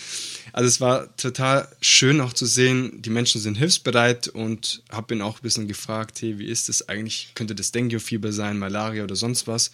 Also 0.53 0.69
es 0.69 0.81
war 0.81 1.17
total 1.17 1.69
schön 1.81 2.21
auch 2.21 2.33
zu 2.33 2.47
sehen, 2.47 3.03
die 3.03 3.11
Menschen 3.11 3.41
sind 3.41 3.57
hilfsbereit 3.57 4.29
und 4.29 4.83
habe 4.91 5.15
ihn 5.15 5.23
auch 5.23 5.39
ein 5.39 5.43
bisschen 5.43 5.67
gefragt, 5.67 6.21
hey, 6.23 6.39
wie 6.39 6.47
ist 6.47 6.69
das 6.69 6.89
eigentlich? 6.89 7.33
Könnte 7.35 7.55
das 7.55 7.73
Dengue-Fieber 7.73 8.33
sein, 8.33 8.59
Malaria 8.59 9.05
oder 9.05 9.17
sonst 9.17 9.47
was? 9.47 9.73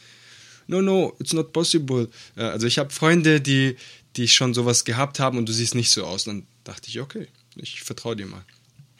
No, 0.68 0.82
no, 0.82 1.14
it's 1.18 1.32
not 1.32 1.52
possible. 1.52 2.08
Äh, 2.36 2.42
also 2.42 2.66
ich 2.66 2.78
habe 2.78 2.90
Freunde, 2.90 3.40
die, 3.40 3.76
die 4.16 4.28
schon 4.28 4.54
sowas 4.54 4.84
gehabt 4.84 5.18
haben 5.18 5.38
und 5.38 5.48
du 5.48 5.52
siehst 5.52 5.74
nicht 5.74 5.90
so 5.90 6.04
aus. 6.04 6.24
Dann 6.24 6.46
dachte 6.64 6.88
ich, 6.88 7.00
okay, 7.00 7.28
ich 7.58 7.82
vertraue 7.82 8.16
dir 8.16 8.26
mal. 8.26 8.44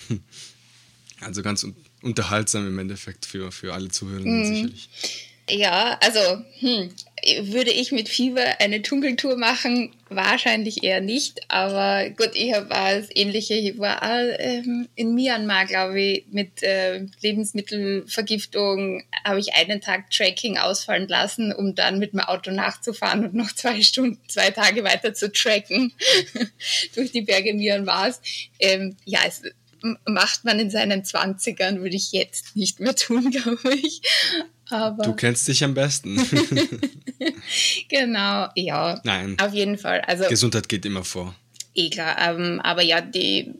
Also 1.21 1.43
ganz 1.43 1.67
unterhaltsam 2.01 2.69
im 2.69 2.79
Endeffekt 2.79 3.27
für, 3.27 3.51
für 3.51 3.75
alle 3.75 3.89
Zuhörenden 3.89 4.39
mhm. 4.39 4.45
sicherlich. 4.45 4.89
Ja, 5.51 5.99
also 6.03 6.21
hm, 6.61 6.91
würde 7.43 7.71
ich 7.71 7.93
mit 7.93 8.09
Fieber 8.09 8.61
eine 8.61 8.83
Dschungeltour 8.83 9.37
machen? 9.37 9.95
Wahrscheinlich 10.09 10.85
eher 10.85 11.01
nicht, 11.01 11.41
aber 11.51 12.11
gut, 12.11 12.31
ich 12.35 12.55
habe 12.55 12.69
das 12.69 13.09
Ähnliche. 13.15 13.55
Ich 13.55 13.79
war 13.79 14.03
ähm, 14.39 14.89
in 14.95 15.15
Myanmar, 15.15 15.67
glaube 15.67 16.01
ich, 16.01 16.25
mit 16.31 16.63
äh, 16.63 17.07
Lebensmittelvergiftung, 17.21 19.03
habe 19.25 19.41
ich 19.41 19.55
einen 19.55 19.81
Tag 19.81 20.11
Tracking 20.11 20.59
ausfallen 20.59 21.09
lassen, 21.09 21.53
um 21.53 21.75
dann 21.75 21.99
mit 21.99 22.13
dem 22.13 22.21
Auto 22.21 22.51
nachzufahren 22.51 23.25
und 23.25 23.35
noch 23.35 23.53
zwei 23.55 23.81
Stunden, 23.83 24.21
zwei 24.29 24.51
Tage 24.51 24.85
weiter 24.85 25.15
zu 25.15 25.33
tracken 25.33 25.93
durch 26.95 27.13
die 27.13 27.23
Berge 27.23 27.55
Myanmars. 27.55 28.21
Ähm, 28.59 28.97
ja, 29.05 29.21
es 29.27 29.43
macht 30.07 30.45
man 30.45 30.59
in 30.59 30.71
seinen 30.71 31.05
Zwanzigern, 31.05 31.81
würde 31.81 31.97
ich 31.97 32.13
jetzt 32.13 32.57
nicht 32.57 32.81
mehr 32.81 32.95
tun, 32.95 33.31
glaube 33.31 33.75
ich. 33.75 34.03
Aber 34.71 35.03
du 35.03 35.15
kennst 35.15 35.49
dich 35.49 35.65
am 35.65 35.75
besten. 35.75 36.17
genau, 37.89 38.49
ja. 38.55 39.01
Nein. 39.05 39.37
Auf 39.41 39.55
jeden 39.55 39.79
Fall. 39.79 40.01
Also, 40.03 40.25
Gesundheit 40.29 40.69
geht 40.69 40.85
immer 40.85 41.05
vor. 41.05 41.35
Eh 41.79 41.91
klar. 41.91 42.17
Ähm, 42.19 42.61
aber 42.63 42.83
ja, 42.83 43.01
die, 43.01 43.55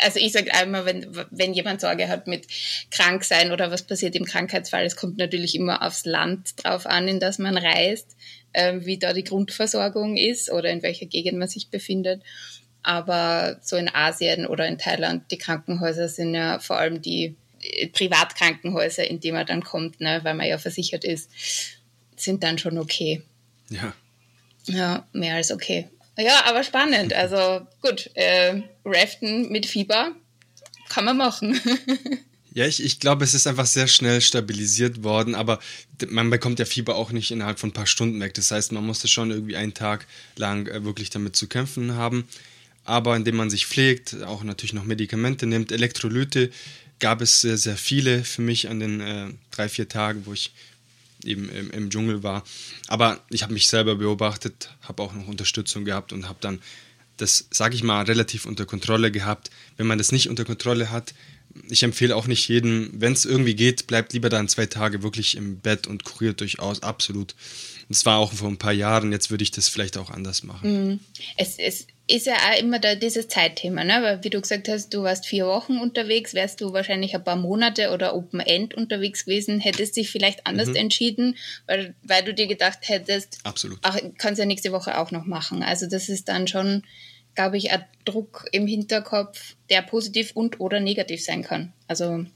also 0.00 0.18
ich 0.18 0.32
sage 0.32 0.54
einmal, 0.54 0.86
wenn, 0.86 1.06
wenn 1.30 1.52
jemand 1.52 1.80
Sorge 1.82 2.08
hat 2.08 2.26
mit 2.26 2.46
krank 2.90 3.22
sein 3.22 3.52
oder 3.52 3.70
was 3.70 3.82
passiert 3.82 4.16
im 4.16 4.24
Krankheitsfall, 4.24 4.84
es 4.86 4.96
kommt 4.96 5.18
natürlich 5.18 5.54
immer 5.54 5.82
aufs 5.82 6.06
Land 6.06 6.64
drauf 6.64 6.86
an, 6.86 7.06
in 7.06 7.20
das 7.20 7.38
man 7.38 7.58
reist, 7.58 8.16
äh, 8.54 8.80
wie 8.80 8.98
da 8.98 9.12
die 9.12 9.24
Grundversorgung 9.24 10.16
ist 10.16 10.50
oder 10.50 10.70
in 10.70 10.82
welcher 10.82 11.04
Gegend 11.04 11.38
man 11.38 11.48
sich 11.48 11.68
befindet. 11.68 12.22
Aber 12.82 13.58
so 13.62 13.76
in 13.76 13.94
Asien 13.94 14.46
oder 14.46 14.66
in 14.66 14.78
Thailand, 14.78 15.30
die 15.30 15.38
Krankenhäuser 15.38 16.08
sind 16.08 16.34
ja 16.34 16.58
vor 16.60 16.78
allem 16.78 17.02
die 17.02 17.36
Privatkrankenhäuser, 17.92 19.08
in 19.08 19.20
die 19.20 19.32
man 19.32 19.46
dann 19.46 19.62
kommt, 19.62 20.00
ne, 20.00 20.20
weil 20.22 20.34
man 20.34 20.46
ja 20.46 20.58
versichert 20.58 21.04
ist, 21.04 21.30
sind 22.16 22.42
dann 22.42 22.58
schon 22.58 22.78
okay. 22.78 23.22
Ja. 23.70 23.94
Ja, 24.66 25.06
mehr 25.12 25.36
als 25.36 25.50
okay. 25.52 25.88
Ja, 26.16 26.44
aber 26.46 26.62
spannend. 26.62 27.12
Also 27.12 27.66
gut, 27.82 28.10
äh, 28.14 28.62
Raften 28.84 29.50
mit 29.50 29.66
Fieber 29.66 30.12
kann 30.88 31.04
man 31.04 31.16
machen. 31.16 31.60
Ja, 32.56 32.68
ich, 32.68 32.80
ich 32.84 33.00
glaube, 33.00 33.24
es 33.24 33.34
ist 33.34 33.48
einfach 33.48 33.66
sehr 33.66 33.88
schnell 33.88 34.20
stabilisiert 34.20 35.02
worden, 35.02 35.34
aber 35.34 35.58
man 36.08 36.30
bekommt 36.30 36.60
ja 36.60 36.64
Fieber 36.64 36.94
auch 36.94 37.10
nicht 37.10 37.32
innerhalb 37.32 37.58
von 37.58 37.70
ein 37.70 37.72
paar 37.72 37.88
Stunden 37.88 38.20
weg. 38.20 38.32
Das 38.34 38.52
heißt, 38.52 38.70
man 38.70 38.86
musste 38.86 39.08
schon 39.08 39.32
irgendwie 39.32 39.56
einen 39.56 39.74
Tag 39.74 40.06
lang 40.36 40.68
äh, 40.68 40.84
wirklich 40.84 41.10
damit 41.10 41.34
zu 41.34 41.48
kämpfen 41.48 41.96
haben. 41.96 42.28
Aber 42.84 43.16
indem 43.16 43.34
man 43.36 43.50
sich 43.50 43.66
pflegt, 43.66 44.22
auch 44.22 44.44
natürlich 44.44 44.72
noch 44.72 44.84
Medikamente 44.84 45.46
nimmt, 45.46 45.72
Elektrolyte, 45.72 46.52
gab 47.00 47.20
es 47.20 47.40
sehr, 47.40 47.58
sehr 47.58 47.76
viele 47.76 48.24
für 48.24 48.42
mich 48.42 48.68
an 48.68 48.80
den 48.80 49.00
äh, 49.00 49.26
drei, 49.50 49.68
vier 49.68 49.88
Tagen, 49.88 50.26
wo 50.26 50.32
ich 50.32 50.52
eben 51.24 51.48
im, 51.48 51.70
im 51.70 51.90
Dschungel 51.90 52.22
war. 52.22 52.44
Aber 52.88 53.20
ich 53.30 53.42
habe 53.42 53.52
mich 53.52 53.68
selber 53.68 53.96
beobachtet, 53.96 54.70
habe 54.82 55.02
auch 55.02 55.12
noch 55.12 55.26
Unterstützung 55.26 55.84
gehabt 55.84 56.12
und 56.12 56.28
habe 56.28 56.38
dann 56.40 56.60
das, 57.16 57.46
sage 57.50 57.76
ich 57.76 57.82
mal, 57.82 58.02
relativ 58.02 58.46
unter 58.46 58.66
Kontrolle 58.66 59.10
gehabt. 59.10 59.50
Wenn 59.76 59.86
man 59.86 59.98
das 59.98 60.12
nicht 60.12 60.28
unter 60.28 60.44
Kontrolle 60.44 60.90
hat, 60.90 61.14
ich 61.68 61.82
empfehle 61.82 62.16
auch 62.16 62.26
nicht 62.26 62.48
jedem, 62.48 62.90
wenn 62.94 63.12
es 63.12 63.24
irgendwie 63.24 63.54
geht, 63.54 63.86
bleibt 63.86 64.12
lieber 64.12 64.28
dann 64.28 64.48
zwei 64.48 64.66
Tage 64.66 65.02
wirklich 65.02 65.36
im 65.36 65.58
Bett 65.58 65.86
und 65.86 66.04
kuriert 66.04 66.40
durchaus, 66.40 66.82
absolut. 66.82 67.34
Das 67.88 68.04
war 68.06 68.18
auch 68.18 68.32
vor 68.32 68.48
ein 68.48 68.56
paar 68.56 68.72
Jahren, 68.72 69.12
jetzt 69.12 69.30
würde 69.30 69.44
ich 69.44 69.52
das 69.52 69.68
vielleicht 69.68 69.96
auch 69.96 70.10
anders 70.10 70.42
machen. 70.42 70.94
Mm. 70.94 71.00
Es, 71.36 71.58
es 71.58 71.86
ist 72.06 72.26
ja 72.26 72.34
auch 72.34 72.58
immer 72.58 72.78
da 72.78 72.94
dieses 72.94 73.28
Zeitthema, 73.28 73.82
ne? 73.82 74.02
Weil 74.02 74.24
wie 74.24 74.30
du 74.30 74.40
gesagt 74.40 74.68
hast, 74.68 74.92
du 74.92 75.02
warst 75.02 75.26
vier 75.26 75.46
Wochen 75.46 75.78
unterwegs, 75.78 76.34
wärst 76.34 76.60
du 76.60 76.72
wahrscheinlich 76.72 77.14
ein 77.14 77.24
paar 77.24 77.36
Monate 77.36 77.92
oder 77.92 78.14
Open 78.14 78.40
End 78.40 78.74
unterwegs 78.74 79.24
gewesen, 79.24 79.58
hättest 79.58 79.96
dich 79.96 80.10
vielleicht 80.10 80.46
anders 80.46 80.68
mhm. 80.68 80.76
entschieden, 80.76 81.36
weil, 81.66 81.94
weil 82.02 82.22
du 82.22 82.34
dir 82.34 82.46
gedacht 82.46 82.80
hättest, 82.82 83.38
absolut, 83.44 83.78
ach, 83.82 83.98
kannst 84.18 84.38
ja 84.38 84.44
nächste 84.44 84.72
Woche 84.72 84.98
auch 84.98 85.12
noch 85.12 85.24
machen. 85.24 85.62
Also 85.62 85.86
das 85.86 86.10
ist 86.10 86.28
dann 86.28 86.46
schon, 86.46 86.82
glaube 87.34 87.56
ich, 87.56 87.72
ein 87.72 87.84
Druck 88.04 88.46
im 88.52 88.66
Hinterkopf, 88.66 89.56
der 89.70 89.80
positiv 89.80 90.32
und 90.34 90.60
oder 90.60 90.80
negativ 90.80 91.24
sein 91.24 91.42
kann. 91.42 91.72
Also 91.88 92.26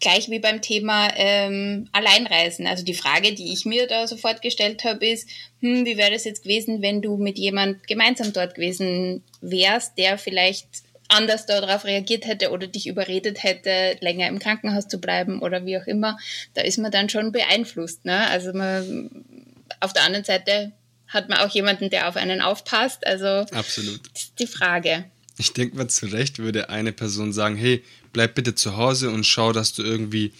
gleich 0.00 0.30
wie 0.30 0.38
beim 0.38 0.62
Thema 0.62 1.08
ähm, 1.16 1.88
Alleinreisen. 1.92 2.66
Also 2.66 2.84
die 2.84 2.94
Frage, 2.94 3.34
die 3.34 3.52
ich 3.52 3.64
mir 3.64 3.86
da 3.86 4.06
sofort 4.06 4.42
gestellt 4.42 4.84
habe, 4.84 5.06
ist, 5.06 5.28
hm, 5.60 5.84
wie 5.84 5.96
wäre 5.96 6.12
das 6.12 6.24
jetzt 6.24 6.44
gewesen, 6.44 6.82
wenn 6.82 7.02
du 7.02 7.16
mit 7.16 7.38
jemand 7.38 7.86
gemeinsam 7.86 8.32
dort 8.32 8.54
gewesen 8.54 9.22
wärst, 9.40 9.98
der 9.98 10.18
vielleicht 10.18 10.66
anders 11.08 11.46
darauf 11.46 11.84
reagiert 11.84 12.26
hätte 12.26 12.50
oder 12.50 12.66
dich 12.66 12.86
überredet 12.86 13.42
hätte, 13.42 13.96
länger 14.00 14.28
im 14.28 14.38
Krankenhaus 14.38 14.88
zu 14.88 15.00
bleiben 15.00 15.40
oder 15.40 15.64
wie 15.64 15.78
auch 15.78 15.86
immer, 15.86 16.18
da 16.54 16.62
ist 16.62 16.78
man 16.78 16.92
dann 16.92 17.08
schon 17.08 17.32
beeinflusst. 17.32 18.04
Ne? 18.04 18.28
Also 18.28 18.52
man, 18.52 19.24
auf 19.80 19.92
der 19.92 20.04
anderen 20.04 20.24
Seite 20.24 20.72
hat 21.08 21.28
man 21.28 21.38
auch 21.38 21.48
jemanden, 21.48 21.90
der 21.90 22.08
auf 22.08 22.16
einen 22.16 22.40
aufpasst. 22.40 23.06
Also 23.06 23.26
absolut. 23.26 24.00
die 24.38 24.46
Frage. 24.46 25.04
Ich 25.38 25.52
denke 25.52 25.76
mal, 25.76 25.88
zu 25.88 26.06
Recht 26.06 26.38
würde 26.38 26.68
eine 26.68 26.92
Person 26.92 27.32
sagen, 27.32 27.56
hey, 27.56 27.82
bleib 28.12 28.34
bitte 28.34 28.54
zu 28.54 28.76
Hause 28.76 29.10
und 29.10 29.24
schau, 29.24 29.52
dass 29.52 29.72
du 29.72 29.82
irgendwie 29.82 30.32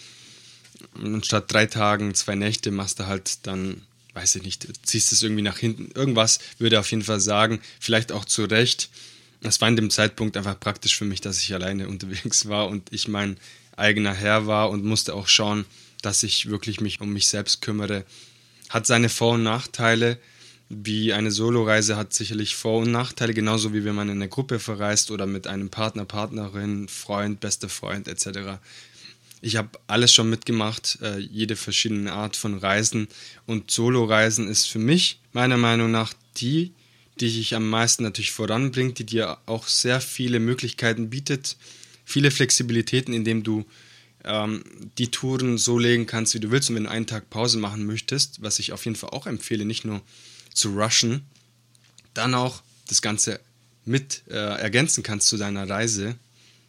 statt 1.23 1.45
drei 1.51 1.65
Tagen, 1.65 2.13
zwei 2.15 2.35
Nächte 2.35 2.71
machst 2.71 2.99
du 2.99 3.07
halt 3.07 3.45
dann, 3.47 3.81
weiß 4.13 4.35
ich 4.35 4.43
nicht, 4.43 4.67
ziehst 4.85 5.11
es 5.11 5.23
irgendwie 5.23 5.41
nach 5.41 5.57
hinten. 5.57 5.91
Irgendwas 5.93 6.39
würde 6.57 6.79
auf 6.79 6.89
jeden 6.91 7.03
Fall 7.03 7.19
sagen, 7.19 7.59
vielleicht 7.79 8.11
auch 8.11 8.25
zu 8.25 8.45
Recht. 8.45 8.89
Es 9.41 9.61
war 9.61 9.69
in 9.69 9.75
dem 9.75 9.89
Zeitpunkt 9.89 10.37
einfach 10.37 10.59
praktisch 10.59 10.97
für 10.97 11.05
mich, 11.05 11.21
dass 11.21 11.41
ich 11.41 11.53
alleine 11.53 11.87
unterwegs 11.89 12.47
war 12.47 12.67
und 12.67 12.91
ich 12.91 13.07
mein 13.07 13.37
eigener 13.75 14.13
Herr 14.13 14.47
war 14.47 14.69
und 14.69 14.83
musste 14.83 15.13
auch 15.13 15.27
schauen, 15.27 15.65
dass 16.01 16.23
ich 16.23 16.49
wirklich 16.49 16.81
mich 16.81 17.01
um 17.01 17.11
mich 17.11 17.27
selbst 17.27 17.61
kümmere. 17.61 18.05
Hat 18.69 18.85
seine 18.85 19.09
Vor- 19.09 19.33
und 19.33 19.43
Nachteile 19.43 20.17
wie 20.69 21.13
eine 21.13 21.31
Soloreise 21.31 21.97
hat 21.97 22.13
sicherlich 22.13 22.55
Vor- 22.55 22.81
und 22.81 22.91
Nachteile, 22.91 23.33
genauso 23.33 23.73
wie 23.73 23.83
wenn 23.83 23.95
man 23.95 24.07
in 24.07 24.17
einer 24.17 24.27
Gruppe 24.27 24.59
verreist 24.59 25.09
oder 25.09 25.25
mit 25.25 25.47
einem 25.47 25.69
Partner, 25.69 26.05
Partnerin, 26.05 26.87
Freund, 26.87 27.39
bester 27.39 27.69
Freund 27.69 28.07
etc. 28.07 28.59
Ich 29.41 29.55
habe 29.55 29.69
alles 29.87 30.13
schon 30.13 30.29
mitgemacht, 30.29 30.99
äh, 31.01 31.17
jede 31.17 31.55
verschiedene 31.55 32.13
Art 32.13 32.35
von 32.35 32.57
Reisen 32.57 33.07
und 33.47 33.71
Soloreisen 33.71 34.47
ist 34.47 34.67
für 34.67 34.79
mich 34.79 35.19
meiner 35.33 35.57
Meinung 35.57 35.89
nach 35.89 36.13
die, 36.37 36.71
die 37.19 37.31
dich 37.31 37.55
am 37.55 37.67
meisten 37.67 38.03
natürlich 38.03 38.31
voranbringt, 38.31 38.99
die 38.99 39.05
dir 39.05 39.39
auch 39.47 39.67
sehr 39.67 39.99
viele 39.99 40.39
Möglichkeiten 40.39 41.09
bietet, 41.09 41.57
viele 42.05 42.29
Flexibilitäten, 42.29 43.13
indem 43.13 43.43
du 43.43 43.65
ähm, 44.23 44.63
die 44.99 45.09
Touren 45.09 45.57
so 45.57 45.79
legen 45.79 46.05
kannst, 46.05 46.35
wie 46.35 46.39
du 46.39 46.51
willst 46.51 46.69
und 46.69 46.75
wenn 46.75 46.83
du 46.83 46.91
einen 46.91 47.07
Tag 47.07 47.29
Pause 47.31 47.57
machen 47.57 47.85
möchtest, 47.85 48.43
was 48.43 48.59
ich 48.59 48.71
auf 48.71 48.85
jeden 48.85 48.95
Fall 48.95 49.09
auch 49.09 49.25
empfehle, 49.25 49.65
nicht 49.65 49.83
nur 49.83 50.01
zu 50.53 50.73
rushen, 50.77 51.25
dann 52.13 52.33
auch 52.33 52.61
das 52.87 53.01
Ganze 53.01 53.39
mit 53.85 54.23
äh, 54.27 54.33
ergänzen 54.33 55.03
kannst 55.03 55.27
zu 55.27 55.37
deiner 55.37 55.69
Reise, 55.69 56.15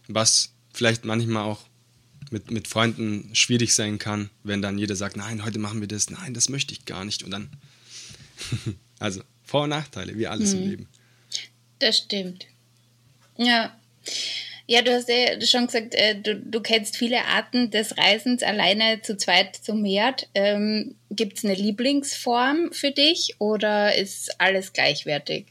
was 0.09 0.53
vielleicht 0.73 1.05
manchmal 1.05 1.45
auch 1.45 1.61
mit, 2.31 2.51
mit 2.51 2.69
Freunden 2.69 3.35
schwierig 3.35 3.75
sein 3.75 3.99
kann, 3.99 4.31
wenn 4.45 4.63
dann 4.63 4.79
jeder 4.79 4.97
sagt, 4.97 5.17
nein, 5.17 5.45
heute 5.45 5.59
machen 5.59 5.81
wir 5.81 5.89
das, 5.89 6.11
nein, 6.11 6.33
das 6.33 6.49
möchte 6.49 6.73
ich 6.73 6.85
gar 6.85 7.05
nicht. 7.05 7.23
Und 7.23 7.33
dann, 7.33 7.51
also 8.99 9.23
Vor- 9.45 9.65
und 9.65 9.71
Nachteile, 9.71 10.17
wie 10.17 10.27
alles 10.27 10.55
mhm. 10.55 10.63
im 10.63 10.69
Leben. 10.71 10.89
Das 11.81 11.99
stimmt. 11.99 12.47
Ja. 13.37 13.77
Ja, 14.73 14.83
du 14.83 14.95
hast 14.95 15.09
ja 15.09 15.41
schon 15.45 15.67
gesagt, 15.67 15.97
äh, 15.97 16.15
du, 16.15 16.37
du 16.37 16.61
kennst 16.61 16.97
viele 16.97 17.25
Arten 17.25 17.73
des 17.73 17.99
Reisens 17.99 18.45
alleine 18.45 19.03
zu 19.03 19.17
zweit 19.17 19.57
zum 19.57 19.83
Meer. 19.83 20.15
Ähm, 20.33 20.95
Gibt 21.11 21.39
es 21.39 21.45
eine 21.45 21.57
Lieblingsform 21.57 22.71
für 22.71 22.93
dich 22.93 23.35
oder 23.41 23.97
ist 23.97 24.41
alles 24.41 24.73
gleichwertig? 24.73 25.47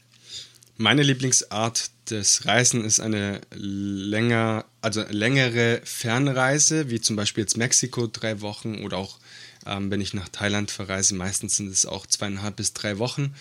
Meine 0.78 1.02
Lieblingsart 1.02 1.90
des 2.08 2.46
Reisen 2.46 2.82
ist 2.82 2.98
eine 2.98 3.42
länger, 3.50 4.64
also 4.80 5.04
längere 5.10 5.82
Fernreise, 5.84 6.88
wie 6.88 7.02
zum 7.02 7.16
Beispiel 7.16 7.42
jetzt 7.42 7.58
Mexiko 7.58 8.06
drei 8.06 8.40
Wochen 8.40 8.82
oder 8.82 8.96
auch 8.96 9.18
ähm, 9.66 9.90
wenn 9.90 10.00
ich 10.00 10.14
nach 10.14 10.30
Thailand 10.30 10.70
verreise, 10.70 11.14
meistens 11.14 11.58
sind 11.58 11.70
es 11.70 11.84
auch 11.84 12.06
zweieinhalb 12.06 12.56
bis 12.56 12.72
drei 12.72 12.98
Wochen. 12.98 13.34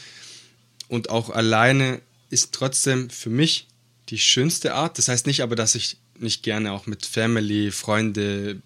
Und 0.90 1.10
auch 1.10 1.30
alleine 1.30 2.02
ist 2.30 2.52
trotzdem 2.52 3.10
für 3.10 3.30
mich 3.30 3.69
die 4.10 4.20
schönste 4.20 4.74
Art. 4.74 4.98
Das 4.98 5.08
heißt 5.08 5.28
nicht 5.28 5.42
aber, 5.42 5.56
dass 5.56 5.76
ich 5.76 5.98
nicht 6.18 6.44
gerne 6.44 6.72
auch 6.72 6.86
mit 6.86 7.06
Family, 7.06 7.72
Freunde, 7.72 8.62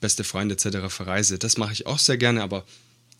beste 0.00 0.24
Freunde 0.24 0.54
etc. 0.54 0.92
verreise. 0.92 1.38
Das 1.38 1.56
mache 1.56 1.72
ich 1.72 1.86
auch 1.86 1.98
sehr 1.98 2.16
gerne, 2.16 2.42
aber 2.42 2.64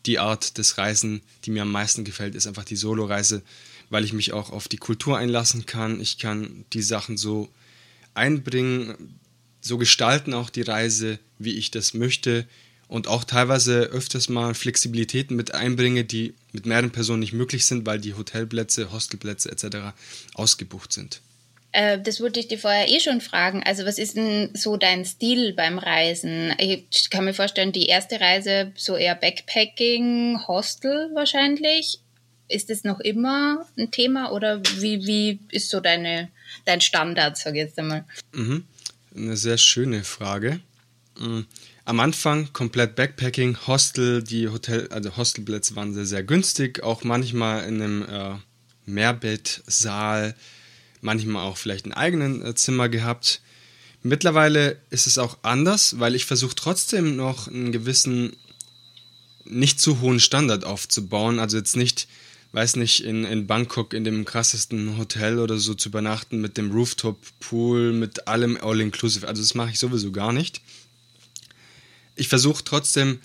die 0.04 0.18
Art 0.18 0.58
des 0.58 0.78
Reisen, 0.78 1.22
die 1.44 1.50
mir 1.50 1.62
am 1.62 1.72
meisten 1.72 2.04
gefällt, 2.04 2.34
ist 2.34 2.46
einfach 2.46 2.64
die 2.64 2.76
Solo-Reise, 2.76 3.42
weil 3.90 4.04
ich 4.04 4.12
mich 4.12 4.32
auch 4.32 4.50
auf 4.50 4.68
die 4.68 4.76
Kultur 4.76 5.18
einlassen 5.18 5.66
kann. 5.66 6.00
Ich 6.00 6.18
kann 6.18 6.64
die 6.72 6.82
Sachen 6.82 7.16
so 7.16 7.48
einbringen, 8.14 9.18
so 9.60 9.78
gestalten 9.78 10.34
auch 10.34 10.50
die 10.50 10.62
Reise, 10.62 11.18
wie 11.38 11.52
ich 11.52 11.70
das 11.70 11.94
möchte 11.94 12.46
und 12.88 13.08
auch 13.08 13.24
teilweise 13.24 13.80
öfters 13.82 14.28
mal 14.28 14.54
Flexibilitäten 14.54 15.36
mit 15.36 15.54
einbringe, 15.54 16.04
die 16.04 16.34
mit 16.52 16.66
mehreren 16.66 16.92
Personen 16.92 17.20
nicht 17.20 17.32
möglich 17.32 17.66
sind, 17.66 17.84
weil 17.84 18.00
die 18.00 18.14
Hotelplätze, 18.14 18.92
Hostelplätze 18.92 19.50
etc. 19.50 19.96
ausgebucht 20.34 20.92
sind. 20.92 21.20
Äh, 21.76 22.00
das 22.00 22.22
wollte 22.22 22.40
ich 22.40 22.48
dir 22.48 22.58
vorher 22.58 22.88
eh 22.88 23.00
schon 23.00 23.20
fragen. 23.20 23.62
Also 23.62 23.84
was 23.84 23.98
ist 23.98 24.16
denn 24.16 24.48
so 24.54 24.78
dein 24.78 25.04
Stil 25.04 25.52
beim 25.52 25.78
Reisen? 25.78 26.54
Ich 26.58 27.10
kann 27.10 27.26
mir 27.26 27.34
vorstellen, 27.34 27.70
die 27.70 27.84
erste 27.84 28.18
Reise 28.18 28.72
so 28.76 28.96
eher 28.96 29.14
Backpacking, 29.14 30.40
Hostel 30.48 31.10
wahrscheinlich. 31.12 32.00
Ist 32.48 32.70
das 32.70 32.84
noch 32.84 32.98
immer 33.00 33.66
ein 33.76 33.90
Thema 33.90 34.32
oder 34.32 34.62
wie, 34.78 35.06
wie 35.06 35.38
ist 35.50 35.68
so 35.68 35.80
deine, 35.80 36.30
dein 36.64 36.80
Standard, 36.80 37.36
sag 37.36 37.52
ich 37.52 37.60
jetzt 37.60 37.78
einmal? 37.78 38.06
Mhm. 38.32 38.64
Eine 39.14 39.36
sehr 39.36 39.58
schöne 39.58 40.02
Frage. 40.02 40.60
Mhm. 41.18 41.44
Am 41.84 42.00
Anfang 42.00 42.54
komplett 42.54 42.96
Backpacking, 42.96 43.58
Hostel, 43.66 44.22
die 44.22 44.48
Hotel, 44.48 44.88
also 44.90 45.14
Hostelplätze 45.18 45.76
waren 45.76 45.92
sehr, 45.92 46.06
sehr 46.06 46.22
günstig, 46.22 46.82
auch 46.82 47.04
manchmal 47.04 47.68
in 47.68 47.82
einem 47.82 48.02
äh, 48.02 48.34
Mehrbettsaal, 48.86 50.34
manchmal 51.00 51.44
auch 51.44 51.56
vielleicht 51.56 51.86
ein 51.86 51.92
eigenen 51.92 52.44
äh, 52.44 52.54
Zimmer 52.54 52.88
gehabt. 52.88 53.40
Mittlerweile 54.02 54.80
ist 54.90 55.06
es 55.06 55.18
auch 55.18 55.38
anders, 55.42 55.98
weil 55.98 56.14
ich 56.14 56.26
versuche 56.26 56.54
trotzdem 56.54 57.16
noch 57.16 57.48
einen 57.48 57.72
gewissen 57.72 58.36
nicht 59.44 59.80
zu 59.80 60.00
hohen 60.00 60.20
Standard 60.20 60.64
aufzubauen. 60.64 61.38
Also 61.38 61.56
jetzt 61.56 61.76
nicht, 61.76 62.08
weiß 62.52 62.76
nicht, 62.76 63.04
in, 63.04 63.24
in 63.24 63.46
Bangkok 63.46 63.94
in 63.94 64.04
dem 64.04 64.24
krassesten 64.24 64.98
Hotel 64.98 65.38
oder 65.38 65.58
so 65.58 65.74
zu 65.74 65.88
übernachten 65.88 66.40
mit 66.40 66.56
dem 66.56 66.70
Rooftop-Pool, 66.70 67.92
mit 67.92 68.28
allem 68.28 68.58
All-Inclusive. 68.60 69.26
Also 69.26 69.42
das 69.42 69.54
mache 69.54 69.70
ich 69.70 69.78
sowieso 69.78 70.12
gar 70.12 70.32
nicht 70.32 70.60
ich 72.16 72.28
versuche 72.28 72.64
trotzdem, 72.64 73.20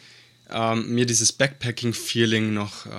ähm, 0.52 0.94
mir 0.94 1.06
dieses 1.06 1.32
Backpacking-Feeling 1.32 2.54
noch 2.54 2.86
äh, 2.86 2.90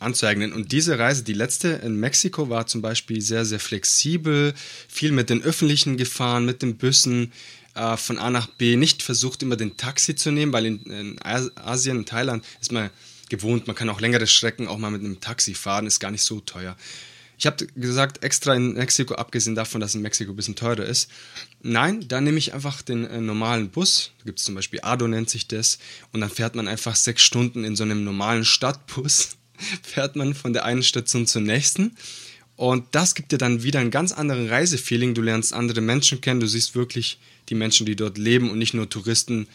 anzueignen. 0.00 0.52
Und 0.52 0.72
diese 0.72 0.98
Reise, 0.98 1.22
die 1.22 1.32
letzte 1.32 1.68
in 1.68 1.96
Mexiko, 1.96 2.48
war 2.48 2.66
zum 2.66 2.82
Beispiel 2.82 3.20
sehr, 3.20 3.44
sehr 3.44 3.60
flexibel, 3.60 4.54
viel 4.88 5.12
mit 5.12 5.30
den 5.30 5.42
Öffentlichen 5.42 5.96
gefahren, 5.96 6.44
mit 6.44 6.62
den 6.62 6.76
Bussen 6.76 7.32
äh, 7.74 7.96
von 7.96 8.18
A 8.18 8.30
nach 8.30 8.48
B, 8.48 8.76
nicht 8.76 9.02
versucht, 9.02 9.42
immer 9.42 9.56
den 9.56 9.76
Taxi 9.76 10.14
zu 10.14 10.30
nehmen, 10.30 10.52
weil 10.52 10.66
in, 10.66 10.82
in 10.82 11.18
Asien, 11.22 11.98
in 11.98 12.06
Thailand 12.06 12.44
ist 12.60 12.72
man 12.72 12.90
gewohnt, 13.28 13.66
man 13.66 13.76
kann 13.76 13.88
auch 13.88 14.00
längere 14.00 14.26
Strecken 14.26 14.68
auch 14.68 14.78
mal 14.78 14.90
mit 14.90 15.00
einem 15.00 15.20
Taxi 15.20 15.54
fahren, 15.54 15.86
ist 15.86 16.00
gar 16.00 16.10
nicht 16.10 16.22
so 16.22 16.40
teuer. 16.40 16.76
Ich 17.42 17.46
habe 17.46 17.66
gesagt, 17.74 18.22
extra 18.22 18.54
in 18.54 18.74
Mexiko, 18.74 19.14
abgesehen 19.14 19.56
davon, 19.56 19.80
dass 19.80 19.96
in 19.96 20.00
Mexiko 20.00 20.30
ein 20.30 20.36
bisschen 20.36 20.54
teurer 20.54 20.84
ist. 20.84 21.10
Nein, 21.60 22.06
da 22.06 22.20
nehme 22.20 22.38
ich 22.38 22.54
einfach 22.54 22.82
den 22.82 23.04
äh, 23.04 23.20
normalen 23.20 23.68
Bus. 23.68 24.12
Da 24.18 24.26
gibt 24.26 24.38
es 24.38 24.44
zum 24.44 24.54
Beispiel 24.54 24.78
Ado 24.84 25.08
nennt 25.08 25.28
sich 25.28 25.48
das. 25.48 25.80
Und 26.12 26.20
dann 26.20 26.30
fährt 26.30 26.54
man 26.54 26.68
einfach 26.68 26.94
sechs 26.94 27.24
Stunden 27.24 27.64
in 27.64 27.74
so 27.74 27.82
einem 27.82 28.04
normalen 28.04 28.44
Stadtbus. 28.44 29.30
fährt 29.82 30.14
man 30.14 30.34
von 30.34 30.52
der 30.52 30.64
einen 30.64 30.84
Station 30.84 31.26
zur 31.26 31.42
nächsten. 31.42 31.96
Und 32.54 32.84
das 32.92 33.16
gibt 33.16 33.32
dir 33.32 33.38
dann 33.38 33.64
wieder 33.64 33.80
einen 33.80 33.90
ganz 33.90 34.12
anderen 34.12 34.48
Reisefeeling. 34.48 35.14
Du 35.14 35.22
lernst 35.22 35.52
andere 35.52 35.80
Menschen 35.80 36.20
kennen, 36.20 36.38
du 36.38 36.46
siehst 36.46 36.76
wirklich 36.76 37.18
die 37.48 37.56
Menschen, 37.56 37.86
die 37.86 37.96
dort 37.96 38.18
leben 38.18 38.52
und 38.52 38.58
nicht 38.58 38.74
nur 38.74 38.88
Touristen, 38.88 39.48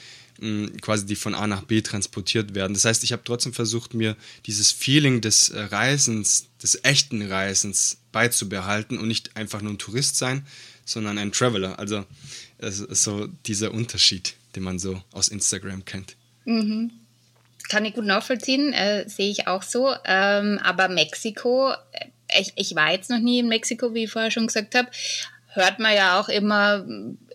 quasi 0.81 1.05
die 1.05 1.15
von 1.15 1.35
A 1.35 1.47
nach 1.47 1.63
B 1.63 1.81
transportiert 1.81 2.55
werden. 2.55 2.73
Das 2.73 2.85
heißt, 2.85 3.03
ich 3.03 3.11
habe 3.11 3.23
trotzdem 3.25 3.53
versucht, 3.53 3.93
mir 3.93 4.15
dieses 4.45 4.71
Feeling 4.71 5.21
des 5.21 5.49
äh, 5.49 5.59
Reisens, 5.59 6.47
des 6.61 6.83
echten 6.83 7.21
Reisens 7.21 7.97
beizubehalten 8.11 8.97
und 8.97 9.07
nicht 9.07 9.35
einfach 9.35 9.61
nur 9.61 9.73
ein 9.73 9.77
Tourist 9.77 10.17
sein, 10.17 10.45
sondern 10.85 11.17
ein 11.17 11.31
Traveler. 11.31 11.79
Also 11.79 12.05
so 12.59 13.27
dieser 13.45 13.73
Unterschied, 13.73 14.35
den 14.55 14.63
man 14.63 14.79
so 14.79 15.01
aus 15.11 15.27
Instagram 15.27 15.85
kennt. 15.85 16.15
Mhm. 16.45 16.91
Kann 17.69 17.85
ich 17.85 17.93
gut 17.93 18.05
nachvollziehen, 18.05 18.73
äh, 18.73 19.07
sehe 19.09 19.29
ich 19.29 19.47
auch 19.47 19.61
so. 19.61 19.93
Ähm, 20.05 20.59
aber 20.63 20.87
Mexiko, 20.87 21.71
äh, 21.91 22.05
ich, 22.39 22.53
ich 22.55 22.75
war 22.75 22.91
jetzt 22.91 23.09
noch 23.09 23.19
nie 23.19 23.39
in 23.39 23.47
Mexiko, 23.47 23.93
wie 23.93 24.05
ich 24.05 24.11
vorher 24.11 24.31
schon 24.31 24.47
gesagt 24.47 24.75
habe 24.75 24.89
hört 25.57 25.79
man 25.79 25.93
ja 25.93 26.19
auch 26.19 26.29
immer 26.29 26.85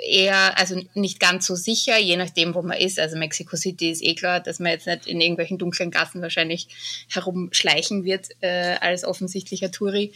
eher, 0.01 0.59
also 0.59 0.81
nicht 0.95 1.21
ganz 1.21 1.47
so 1.47 1.55
sicher, 1.55 1.99
je 1.99 2.17
nachdem, 2.17 2.55
wo 2.55 2.63
man 2.63 2.79
ist. 2.79 2.99
Also 2.99 3.19
Mexico 3.19 3.57
City 3.57 3.91
ist 3.91 4.03
eh 4.03 4.15
klar, 4.15 4.41
dass 4.41 4.59
man 4.59 4.73
jetzt 4.73 4.87
nicht 4.87 5.07
in 5.07 5.21
irgendwelchen 5.21 5.59
dunklen 5.59 5.91
Gassen 5.91 6.23
wahrscheinlich 6.23 6.69
herumschleichen 7.09 8.05
wird 8.05 8.29
äh, 8.41 8.77
als 8.81 9.05
offensichtlicher 9.05 9.71
Touri. 9.71 10.13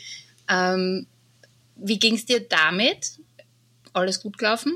Ähm, 0.49 1.07
wie 1.77 1.99
ging 1.99 2.15
es 2.15 2.25
dir 2.25 2.41
damit? 2.41 3.19
Alles 3.93 4.21
gut 4.21 4.39
gelaufen? 4.39 4.73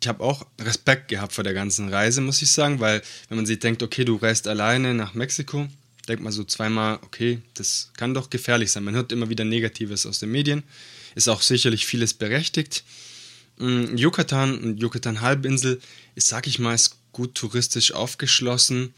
Ich 0.00 0.08
habe 0.08 0.22
auch 0.22 0.46
Respekt 0.60 1.08
gehabt 1.08 1.32
vor 1.32 1.42
der 1.42 1.54
ganzen 1.54 1.88
Reise, 1.88 2.20
muss 2.20 2.42
ich 2.42 2.52
sagen, 2.52 2.80
weil 2.80 3.02
wenn 3.28 3.36
man 3.36 3.46
sich 3.46 3.58
denkt, 3.58 3.82
okay, 3.82 4.04
du 4.04 4.16
reist 4.16 4.46
alleine 4.46 4.94
nach 4.94 5.14
Mexiko, 5.14 5.66
denkt 6.06 6.22
man 6.22 6.32
so 6.32 6.44
zweimal, 6.44 6.98
okay, 7.02 7.40
das 7.54 7.90
kann 7.96 8.14
doch 8.14 8.30
gefährlich 8.30 8.70
sein. 8.70 8.84
Man 8.84 8.94
hört 8.94 9.10
immer 9.10 9.30
wieder 9.30 9.44
Negatives 9.44 10.06
aus 10.06 10.20
den 10.20 10.30
Medien 10.30 10.62
ist 11.16 11.28
auch 11.28 11.42
sicherlich 11.42 11.86
vieles 11.86 12.14
berechtigt. 12.14 12.84
Mm, 13.58 13.96
Yucatan 13.96 14.58
und 14.58 14.80
Yucatan-Halbinsel 14.80 15.80
ist, 16.14 16.28
sag 16.28 16.46
ich 16.46 16.60
mal, 16.60 16.74
ist 16.74 16.96
gut 17.10 17.34
touristisch 17.34 17.92
aufgeschlossen 17.92 18.94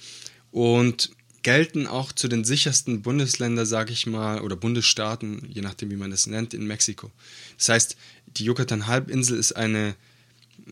und 0.50 1.10
gelten 1.42 1.86
auch 1.86 2.12
zu 2.12 2.26
den 2.26 2.44
sichersten 2.44 3.00
Bundesländern, 3.02 3.64
sag 3.64 3.90
ich 3.90 4.06
mal, 4.06 4.40
oder 4.40 4.56
Bundesstaaten, 4.56 5.48
je 5.48 5.62
nachdem, 5.62 5.90
wie 5.90 5.96
man 5.96 6.10
das 6.10 6.26
nennt, 6.26 6.52
in 6.52 6.66
Mexiko. 6.66 7.10
Das 7.56 7.68
heißt, 7.68 7.96
die 8.26 8.44
Yucatan-Halbinsel 8.44 9.38
ist 9.38 9.52
eine 9.52 9.94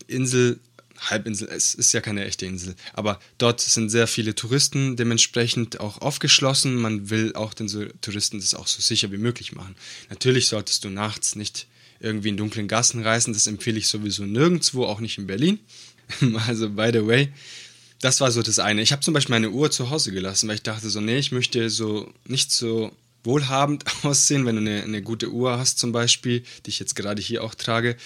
Insel, 0.07 0.59
Halbinsel, 0.99 1.47
es 1.49 1.73
ist 1.73 1.93
ja 1.93 2.01
keine 2.01 2.25
echte 2.25 2.45
Insel, 2.45 2.75
aber 2.93 3.19
dort 3.37 3.61
sind 3.61 3.89
sehr 3.89 4.07
viele 4.07 4.35
Touristen 4.35 4.95
dementsprechend 4.95 5.79
auch 5.79 6.01
aufgeschlossen. 6.01 6.75
Man 6.75 7.09
will 7.09 7.33
auch 7.35 7.53
den 7.53 7.67
Touristen 8.01 8.39
das 8.39 8.55
auch 8.55 8.67
so 8.67 8.81
sicher 8.81 9.11
wie 9.11 9.17
möglich 9.17 9.53
machen. 9.53 9.75
Natürlich 10.09 10.47
solltest 10.47 10.83
du 10.83 10.89
nachts 10.89 11.35
nicht 11.35 11.67
irgendwie 11.99 12.29
in 12.29 12.37
dunklen 12.37 12.67
Gassen 12.67 13.01
reisen, 13.01 13.33
das 13.33 13.47
empfehle 13.47 13.79
ich 13.79 13.87
sowieso 13.87 14.23
nirgendwo, 14.23 14.85
auch 14.85 14.99
nicht 14.99 15.17
in 15.17 15.27
Berlin. 15.27 15.59
also, 16.47 16.69
by 16.69 16.91
the 16.93 17.05
way, 17.05 17.31
das 18.01 18.21
war 18.21 18.31
so 18.31 18.41
das 18.41 18.59
eine. 18.59 18.81
Ich 18.81 18.91
habe 18.91 19.01
zum 19.01 19.13
Beispiel 19.13 19.33
meine 19.33 19.49
Uhr 19.49 19.71
zu 19.71 19.89
Hause 19.89 20.11
gelassen, 20.11 20.47
weil 20.47 20.55
ich 20.55 20.63
dachte 20.63 20.89
so, 20.89 21.01
nee, 21.01 21.17
ich 21.17 21.31
möchte 21.31 21.69
so 21.69 22.11
nicht 22.25 22.51
so 22.51 22.91
wohlhabend 23.23 23.83
aussehen, 24.03 24.45
wenn 24.45 24.55
du 24.55 24.61
eine, 24.61 24.83
eine 24.83 25.01
gute 25.01 25.31
Uhr 25.31 25.57
hast 25.57 25.79
zum 25.79 25.91
Beispiel, 25.91 26.43
die 26.65 26.69
ich 26.69 26.79
jetzt 26.79 26.95
gerade 26.95 27.21
hier 27.21 27.43
auch 27.43 27.55
trage, 27.55 27.97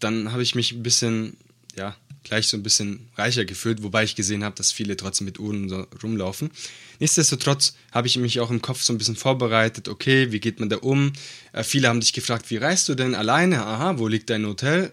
dann 0.00 0.32
habe 0.32 0.42
ich 0.42 0.54
mich 0.54 0.72
ein 0.72 0.82
bisschen 0.82 1.36
ja, 1.76 1.96
gleich 2.24 2.48
so 2.48 2.56
ein 2.56 2.62
bisschen 2.62 3.08
reicher 3.16 3.44
gefühlt, 3.44 3.82
wobei 3.82 4.04
ich 4.04 4.16
gesehen 4.16 4.44
habe, 4.44 4.56
dass 4.56 4.72
viele 4.72 4.96
trotzdem 4.96 5.26
mit 5.26 5.38
Uhren 5.38 5.68
so 5.68 5.86
rumlaufen. 6.02 6.50
Nichtsdestotrotz 6.98 7.74
habe 7.92 8.06
ich 8.06 8.16
mich 8.18 8.40
auch 8.40 8.50
im 8.50 8.62
Kopf 8.62 8.82
so 8.82 8.92
ein 8.92 8.98
bisschen 8.98 9.16
vorbereitet, 9.16 9.88
okay, 9.88 10.32
wie 10.32 10.40
geht 10.40 10.60
man 10.60 10.68
da 10.68 10.76
um? 10.78 11.12
Äh, 11.52 11.62
viele 11.62 11.88
haben 11.88 12.00
dich 12.00 12.12
gefragt, 12.12 12.50
wie 12.50 12.56
reist 12.56 12.88
du 12.88 12.94
denn 12.94 13.14
alleine? 13.14 13.64
Aha, 13.64 13.98
wo 13.98 14.08
liegt 14.08 14.30
dein 14.30 14.46
Hotel? 14.46 14.92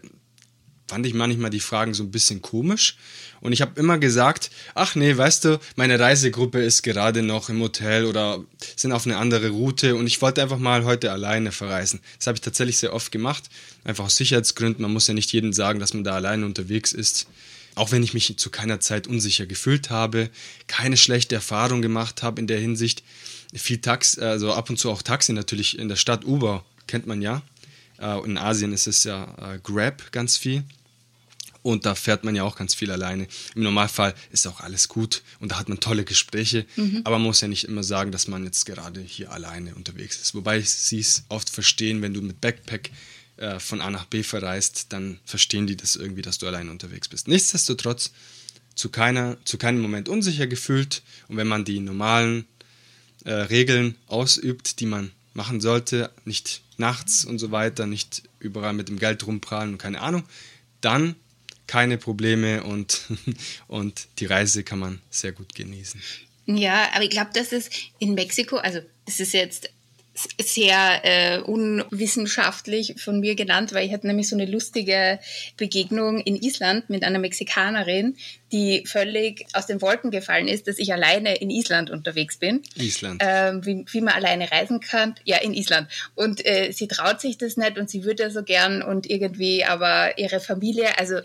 fand 0.88 1.08
ich 1.08 1.16
manchmal 1.16 1.50
die 1.50 1.60
Fragen 1.60 1.96
so 1.96 2.04
ein 2.04 2.12
bisschen 2.12 2.42
komisch. 2.42 2.98
Und 3.42 3.52
ich 3.52 3.62
habe 3.62 3.80
immer 3.80 3.98
gesagt, 3.98 4.52
ach 4.76 4.94
nee, 4.94 5.18
weißt 5.18 5.46
du, 5.46 5.60
meine 5.76 6.00
Reisegruppe 6.00 6.62
ist 6.62 6.84
gerade 6.84 7.24
noch 7.24 7.50
im 7.50 7.62
Hotel 7.62 8.06
oder 8.06 8.44
sind 8.76 8.92
auf 8.92 9.08
eine 9.08 9.18
andere 9.18 9.50
Route 9.50 9.96
und 9.96 10.06
ich 10.06 10.22
wollte 10.22 10.42
einfach 10.42 10.60
mal 10.60 10.86
heute 10.86 11.12
alleine 11.12 11.52
verreisen. 11.52 12.00
Das 12.18 12.28
habe 12.28 12.36
ich 12.36 12.42
tatsächlich 12.42 12.78
sehr 12.78 12.94
oft 12.94 13.12
gemacht, 13.12 13.46
einfach 13.84 14.06
aus 14.06 14.18
Sicherheitsgründen. 14.18 14.82
Man 14.82 14.94
muss 14.94 15.08
ja 15.08 15.14
nicht 15.14 15.32
jedem 15.32 15.54
sagen, 15.54 15.80
dass 15.80 15.94
man 15.94 16.04
da 16.04 16.14
alleine 16.14 16.46
unterwegs 16.46 16.94
ist. 16.94 17.28
Auch 17.76 17.92
wenn 17.92 18.04
ich 18.04 18.14
mich 18.14 18.38
zu 18.38 18.50
keiner 18.50 18.80
Zeit 18.80 19.08
unsicher 19.08 19.46
gefühlt 19.46 19.90
habe, 19.90 20.30
keine 20.68 20.98
schlechte 20.98 21.36
Erfahrung 21.36 21.82
gemacht 21.82 22.22
habe 22.22 22.40
in 22.40 22.48
der 22.48 22.60
Hinsicht. 22.60 23.04
Viel 23.54 23.80
Taxi, 23.80 24.22
also 24.22 24.54
ab 24.54 24.70
und 24.70 24.78
zu 24.78 24.92
auch 24.92 25.02
Taxi 25.02 25.34
natürlich 25.34 25.78
in 25.78 25.90
der 25.90 25.96
Stadt 25.96 26.26
Uber, 26.26 26.64
kennt 26.88 27.08
man 27.08 27.22
ja. 27.22 27.42
Äh, 28.00 28.24
in 28.26 28.38
Asien 28.38 28.74
ist 28.74 28.88
es 28.88 29.04
ja 29.04 29.54
äh, 29.54 29.60
Grab 29.62 30.12
ganz 30.12 30.38
viel. 30.38 30.64
Und 31.64 31.86
da 31.86 31.96
fährt 31.96 32.26
man 32.26 32.36
ja 32.36 32.44
auch 32.44 32.58
ganz 32.58 32.76
viel 32.76 32.92
alleine. 32.92 33.26
Im 33.56 33.64
Normalfall 33.64 34.14
ist 34.32 34.46
auch 34.48 34.60
alles 34.60 34.90
gut 34.90 35.24
und 35.40 35.54
da 35.54 35.58
hat 35.58 35.70
man 35.70 35.80
tolle 35.80 36.04
Gespräche. 36.04 36.66
Mhm. 36.76 37.02
Aber 37.06 37.18
man 37.18 37.28
muss 37.28 37.40
ja 37.40 37.48
nicht 37.48 37.64
immer 37.64 37.86
sagen, 37.86 38.12
dass 38.12 38.28
man 38.28 38.44
jetzt 38.44 38.66
gerade 38.66 39.00
hier 39.00 39.32
alleine 39.32 39.74
unterwegs 39.74 40.20
ist. 40.20 40.36
Wobei 40.36 40.60
sie 40.62 41.00
es 41.00 41.24
oft 41.30 41.50
verstehen, 41.50 42.02
wenn 42.02 42.14
du 42.14 42.22
mit 42.22 42.42
Backpack 42.42 42.92
äh, 43.38 43.60
von 43.60 43.82
A 43.82 43.90
nach 43.90 44.06
B 44.06 44.24
verreist, 44.24 44.88
dann 44.90 45.20
verstehen 45.26 45.68
die 45.68 45.78
das 45.78 45.96
irgendwie, 45.96 46.22
dass 46.22 46.38
du 46.38 46.48
alleine 46.48 46.72
unterwegs 46.72 47.08
bist. 47.08 47.28
Nichtsdestotrotz 47.28 48.12
zu, 48.76 48.90
keiner, 48.90 49.38
zu 49.46 49.58
keinem 49.58 49.82
Moment 49.82 50.10
unsicher 50.10 50.48
gefühlt. 50.48 51.02
Und 51.28 51.38
wenn 51.38 51.48
man 51.48 51.66
die 51.66 51.80
normalen 51.80 52.46
äh, 53.26 53.32
Regeln 53.32 53.96
ausübt, 54.08 54.80
die 54.80 54.86
man 54.86 55.12
machen 55.34 55.62
sollte, 55.62 56.12
nicht 56.26 56.62
nachts 56.78 57.26
und 57.26 57.40
so 57.40 57.52
weiter, 57.52 57.88
nicht 57.88 58.24
überall 58.40 58.74
mit 58.74 58.90
dem 58.90 59.00
Geld 59.00 59.26
rumprallen 59.26 59.74
und 59.74 59.78
keine 59.78 60.02
Ahnung, 60.02 60.24
dann 60.82 61.16
keine 61.68 61.98
Probleme 61.98 62.64
und, 62.64 63.02
und 63.68 64.08
die 64.20 64.26
Reise 64.26 64.64
kann 64.64 64.80
man 64.80 65.02
sehr 65.10 65.32
gut 65.32 65.56
genießen. 65.56 66.02
Ja, 66.46 66.90
aber 66.94 67.04
ich 67.04 67.10
glaube, 67.10 67.32
dass 67.34 67.52
es 67.52 67.70
in 68.00 68.16
Mexiko, 68.16 68.58
also 68.58 68.80
das 69.06 69.20
ist 69.20 69.34
jetzt 69.34 69.70
sehr 70.14 71.02
äh, 71.04 71.40
unwissenschaftlich 71.40 72.96
von 73.02 73.20
mir 73.20 73.36
genannt, 73.36 73.74
weil 73.74 73.86
ich 73.86 73.94
hatte 73.94 74.06
nämlich 74.06 74.30
so 74.30 74.36
eine 74.36 74.46
lustige 74.46 75.20
Begegnung 75.58 76.20
in 76.20 76.36
Island 76.36 76.90
mit 76.90 77.04
einer 77.04 77.18
Mexikanerin, 77.18 78.16
die 78.52 78.84
völlig 78.86 79.48
aus 79.54 79.66
den 79.66 79.82
Wolken 79.82 80.12
gefallen 80.12 80.48
ist, 80.48 80.68
dass 80.68 80.78
ich 80.78 80.94
alleine 80.94 81.36
in 81.36 81.50
Island 81.50 81.90
unterwegs 81.90 82.38
bin. 82.38 82.62
Island. 82.76 83.22
Ähm, 83.26 83.66
wie, 83.66 83.86
wie 83.92 84.02
man 84.02 84.14
alleine 84.14 84.52
reisen 84.52 84.80
kann. 84.80 85.16
Ja, 85.26 85.38
in 85.38 85.56
Island. 85.56 85.88
Und 86.14 86.46
äh, 86.46 86.72
sie 86.72 86.88
traut 86.88 87.20
sich 87.20 87.40
das 87.40 87.58
nicht 87.58 87.80
und 87.80 87.90
sie 87.90 88.04
würde 88.04 88.30
so 88.30 88.44
gern 88.44 88.84
und 88.84 89.10
irgendwie, 89.10 89.66
aber 89.66 90.20
ihre 90.20 90.40
Familie, 90.40 91.00
also 91.00 91.16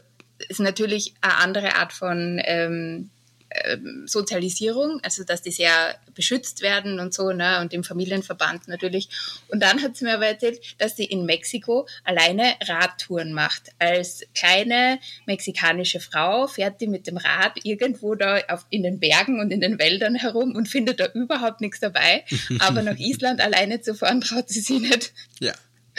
ist 0.49 0.61
natürlich 0.61 1.15
eine 1.21 1.37
andere 1.37 1.75
Art 1.75 1.93
von 1.93 2.41
ähm, 2.45 3.11
ähm, 3.51 4.05
Sozialisierung, 4.07 5.01
also 5.03 5.25
dass 5.25 5.43
die 5.43 5.51
sehr 5.51 5.97
beschützt 6.15 6.63
werden 6.63 7.01
und 7.01 7.15
so, 7.15 7.33
ne, 7.33 7.61
und 7.61 7.73
im 7.73 7.85
Familienverband 7.85 8.69
natürlich. 8.69 9.09
Und 9.49 9.61
dann 9.61 9.83
hat 9.83 9.97
sie 9.97 10.05
mir 10.05 10.15
aber 10.15 10.27
erzählt, 10.27 10.61
dass 10.79 10.97
sie 10.97 11.05
in 11.05 11.25
Mexiko 11.25 11.87
alleine 12.05 12.55
Radtouren 12.63 13.33
macht. 13.33 13.71
Als 13.79 14.23
kleine 14.35 14.99
mexikanische 15.27 16.01
Frau 16.01 16.47
fährt 16.47 16.81
die 16.81 16.89
mit 16.89 17.07
dem 17.07 17.17
Rad 17.17 17.53
irgendwo 17.63 18.15
da 18.15 18.39
auf, 18.49 18.67
in 18.71 18.83
den 18.83 19.01
Bergen 19.01 19.41
und 19.41 19.51
in 19.51 19.61
den 19.61 19.79
Wäldern 19.79 20.15
herum 20.15 20.55
und 20.55 20.69
findet 20.69 21.01
da 21.01 21.07
überhaupt 21.07 21.61
nichts 21.61 21.81
dabei. 21.81 22.25
Aber 22.61 22.83
nach 22.83 22.99
Island 22.99 23.41
alleine 23.41 23.81
zu 23.81 23.95
fahren, 23.95 24.21
traut 24.21 24.49
sie 24.49 24.61
sich 24.61 24.81
nicht. 24.81 25.13
Ja. 25.41 25.53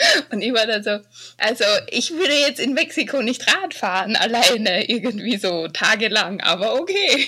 Und 0.30 0.42
ich 0.42 0.52
war 0.52 0.66
dann 0.66 0.82
so, 0.82 0.98
also 1.38 1.64
ich 1.90 2.10
würde 2.10 2.34
jetzt 2.34 2.60
in 2.60 2.74
Mexiko 2.74 3.22
nicht 3.22 3.46
Rad 3.46 3.74
fahren, 3.74 4.16
alleine, 4.16 4.88
irgendwie 4.88 5.36
so 5.36 5.68
tagelang, 5.68 6.40
aber 6.40 6.80
okay. 6.80 7.26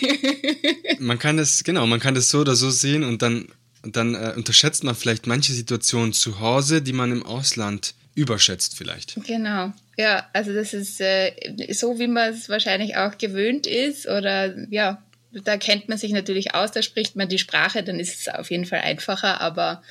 man 0.98 1.18
kann 1.18 1.36
das, 1.36 1.64
genau, 1.64 1.86
man 1.86 2.00
kann 2.00 2.14
das 2.14 2.28
so 2.28 2.40
oder 2.40 2.54
so 2.54 2.70
sehen 2.70 3.04
und 3.04 3.22
dann, 3.22 3.48
dann 3.82 4.14
äh, 4.14 4.32
unterschätzt 4.36 4.84
man 4.84 4.94
vielleicht 4.94 5.26
manche 5.26 5.52
Situationen 5.52 6.12
zu 6.12 6.40
Hause, 6.40 6.82
die 6.82 6.92
man 6.92 7.12
im 7.12 7.24
Ausland 7.24 7.94
überschätzt 8.14 8.76
vielleicht. 8.76 9.16
Genau. 9.26 9.72
Ja, 9.96 10.28
also 10.32 10.52
das 10.52 10.74
ist 10.74 11.00
äh, 11.00 11.32
so, 11.72 11.98
wie 11.98 12.08
man 12.08 12.32
es 12.32 12.48
wahrscheinlich 12.48 12.96
auch 12.96 13.16
gewöhnt 13.18 13.66
ist 13.66 14.06
oder 14.06 14.54
ja, 14.70 15.02
da 15.32 15.56
kennt 15.56 15.88
man 15.88 15.98
sich 15.98 16.12
natürlich 16.12 16.54
aus, 16.54 16.72
da 16.72 16.82
spricht 16.82 17.16
man 17.16 17.28
die 17.28 17.38
Sprache, 17.38 17.82
dann 17.82 17.98
ist 17.98 18.20
es 18.20 18.28
auf 18.28 18.50
jeden 18.50 18.66
Fall 18.66 18.80
einfacher, 18.80 19.40
aber 19.40 19.82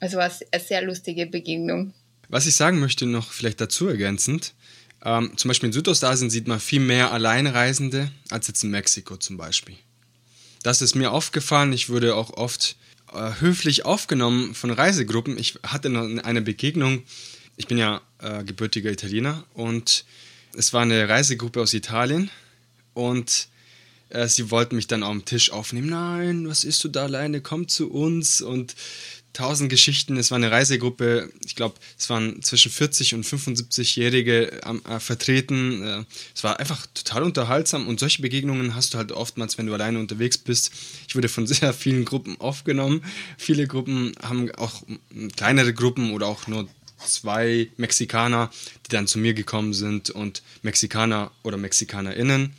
es 0.00 0.14
war 0.14 0.30
eine 0.52 0.62
sehr 0.62 0.82
lustige 0.82 1.26
Begegnung. 1.26 1.94
Was 2.28 2.46
ich 2.46 2.56
sagen 2.56 2.80
möchte, 2.80 3.06
noch 3.06 3.32
vielleicht 3.32 3.60
dazu 3.60 3.88
ergänzend, 3.88 4.54
ähm, 5.04 5.32
zum 5.36 5.48
Beispiel 5.48 5.68
in 5.68 5.72
Südostasien 5.72 6.30
sieht 6.30 6.48
man 6.48 6.58
viel 6.58 6.80
mehr 6.80 7.12
Alleinreisende 7.12 8.10
als 8.30 8.48
jetzt 8.48 8.64
in 8.64 8.70
Mexiko 8.70 9.16
zum 9.16 9.36
Beispiel. 9.36 9.76
Das 10.62 10.82
ist 10.82 10.94
mir 10.94 11.12
aufgefallen. 11.12 11.72
Ich 11.72 11.88
wurde 11.88 12.16
auch 12.16 12.30
oft 12.30 12.76
äh, 13.12 13.30
höflich 13.40 13.84
aufgenommen 13.84 14.54
von 14.54 14.70
Reisegruppen. 14.70 15.38
Ich 15.38 15.58
hatte 15.62 15.90
noch 15.90 16.24
eine 16.24 16.42
Begegnung. 16.42 17.04
Ich 17.56 17.68
bin 17.68 17.78
ja 17.78 18.00
äh, 18.18 18.42
gebürtiger 18.42 18.90
Italiener 18.90 19.44
und 19.54 20.04
es 20.54 20.72
war 20.72 20.82
eine 20.82 21.08
Reisegruppe 21.08 21.60
aus 21.60 21.72
Italien 21.72 22.30
und 22.94 23.48
äh, 24.08 24.26
sie 24.26 24.50
wollten 24.50 24.76
mich 24.76 24.86
dann 24.86 25.02
am 25.02 25.24
Tisch 25.24 25.52
aufnehmen. 25.52 25.88
Nein, 25.88 26.48
was 26.48 26.64
isst 26.64 26.82
du 26.82 26.88
da 26.88 27.04
alleine? 27.04 27.40
Komm 27.40 27.68
zu 27.68 27.90
uns 27.90 28.40
und 28.40 28.74
tausend 29.36 29.68
Geschichten. 29.68 30.16
Es 30.16 30.30
war 30.30 30.36
eine 30.36 30.50
Reisegruppe, 30.50 31.30
ich 31.44 31.56
glaube, 31.56 31.74
es 31.98 32.08
waren 32.08 32.42
zwischen 32.42 32.72
40 32.72 33.14
und 33.14 33.26
75-Jährige 33.26 34.62
äh, 34.62 35.00
vertreten. 35.00 35.82
Äh, 35.82 36.04
es 36.34 36.42
war 36.42 36.58
einfach 36.58 36.86
total 36.94 37.22
unterhaltsam 37.22 37.86
und 37.86 38.00
solche 38.00 38.22
Begegnungen 38.22 38.74
hast 38.74 38.94
du 38.94 38.98
halt 38.98 39.12
oftmals, 39.12 39.58
wenn 39.58 39.66
du 39.66 39.74
alleine 39.74 39.98
unterwegs 39.98 40.38
bist. 40.38 40.72
Ich 41.06 41.14
wurde 41.14 41.28
von 41.28 41.46
sehr 41.46 41.74
vielen 41.74 42.06
Gruppen 42.06 42.40
aufgenommen. 42.40 43.04
Viele 43.36 43.66
Gruppen 43.66 44.14
haben 44.22 44.50
auch 44.52 44.82
kleinere 45.36 45.74
Gruppen 45.74 46.12
oder 46.12 46.28
auch 46.28 46.46
nur 46.46 46.66
zwei 47.04 47.68
Mexikaner, 47.76 48.50
die 48.86 48.90
dann 48.90 49.06
zu 49.06 49.18
mir 49.18 49.34
gekommen 49.34 49.74
sind 49.74 50.08
und 50.08 50.42
Mexikaner 50.62 51.30
oder 51.42 51.58
MexikanerInnen 51.58 52.54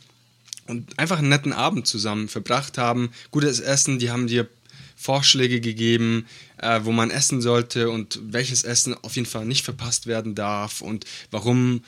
und 0.68 0.98
einfach 0.98 1.18
einen 1.18 1.28
netten 1.28 1.52
Abend 1.52 1.86
zusammen 1.86 2.28
verbracht 2.28 2.78
haben. 2.78 3.10
Gutes 3.30 3.58
Essen, 3.58 3.98
die 3.98 4.10
haben 4.10 4.28
dir 4.28 4.46
Vorschläge 4.98 5.60
gegeben, 5.60 6.26
äh, 6.56 6.80
wo 6.82 6.90
man 6.90 7.10
essen 7.10 7.40
sollte 7.40 7.88
und 7.88 8.18
welches 8.20 8.64
Essen 8.64 8.94
auf 9.02 9.14
jeden 9.14 9.28
Fall 9.28 9.46
nicht 9.46 9.64
verpasst 9.64 10.08
werden 10.08 10.34
darf 10.34 10.80
und 10.80 11.06
warum, 11.30 11.84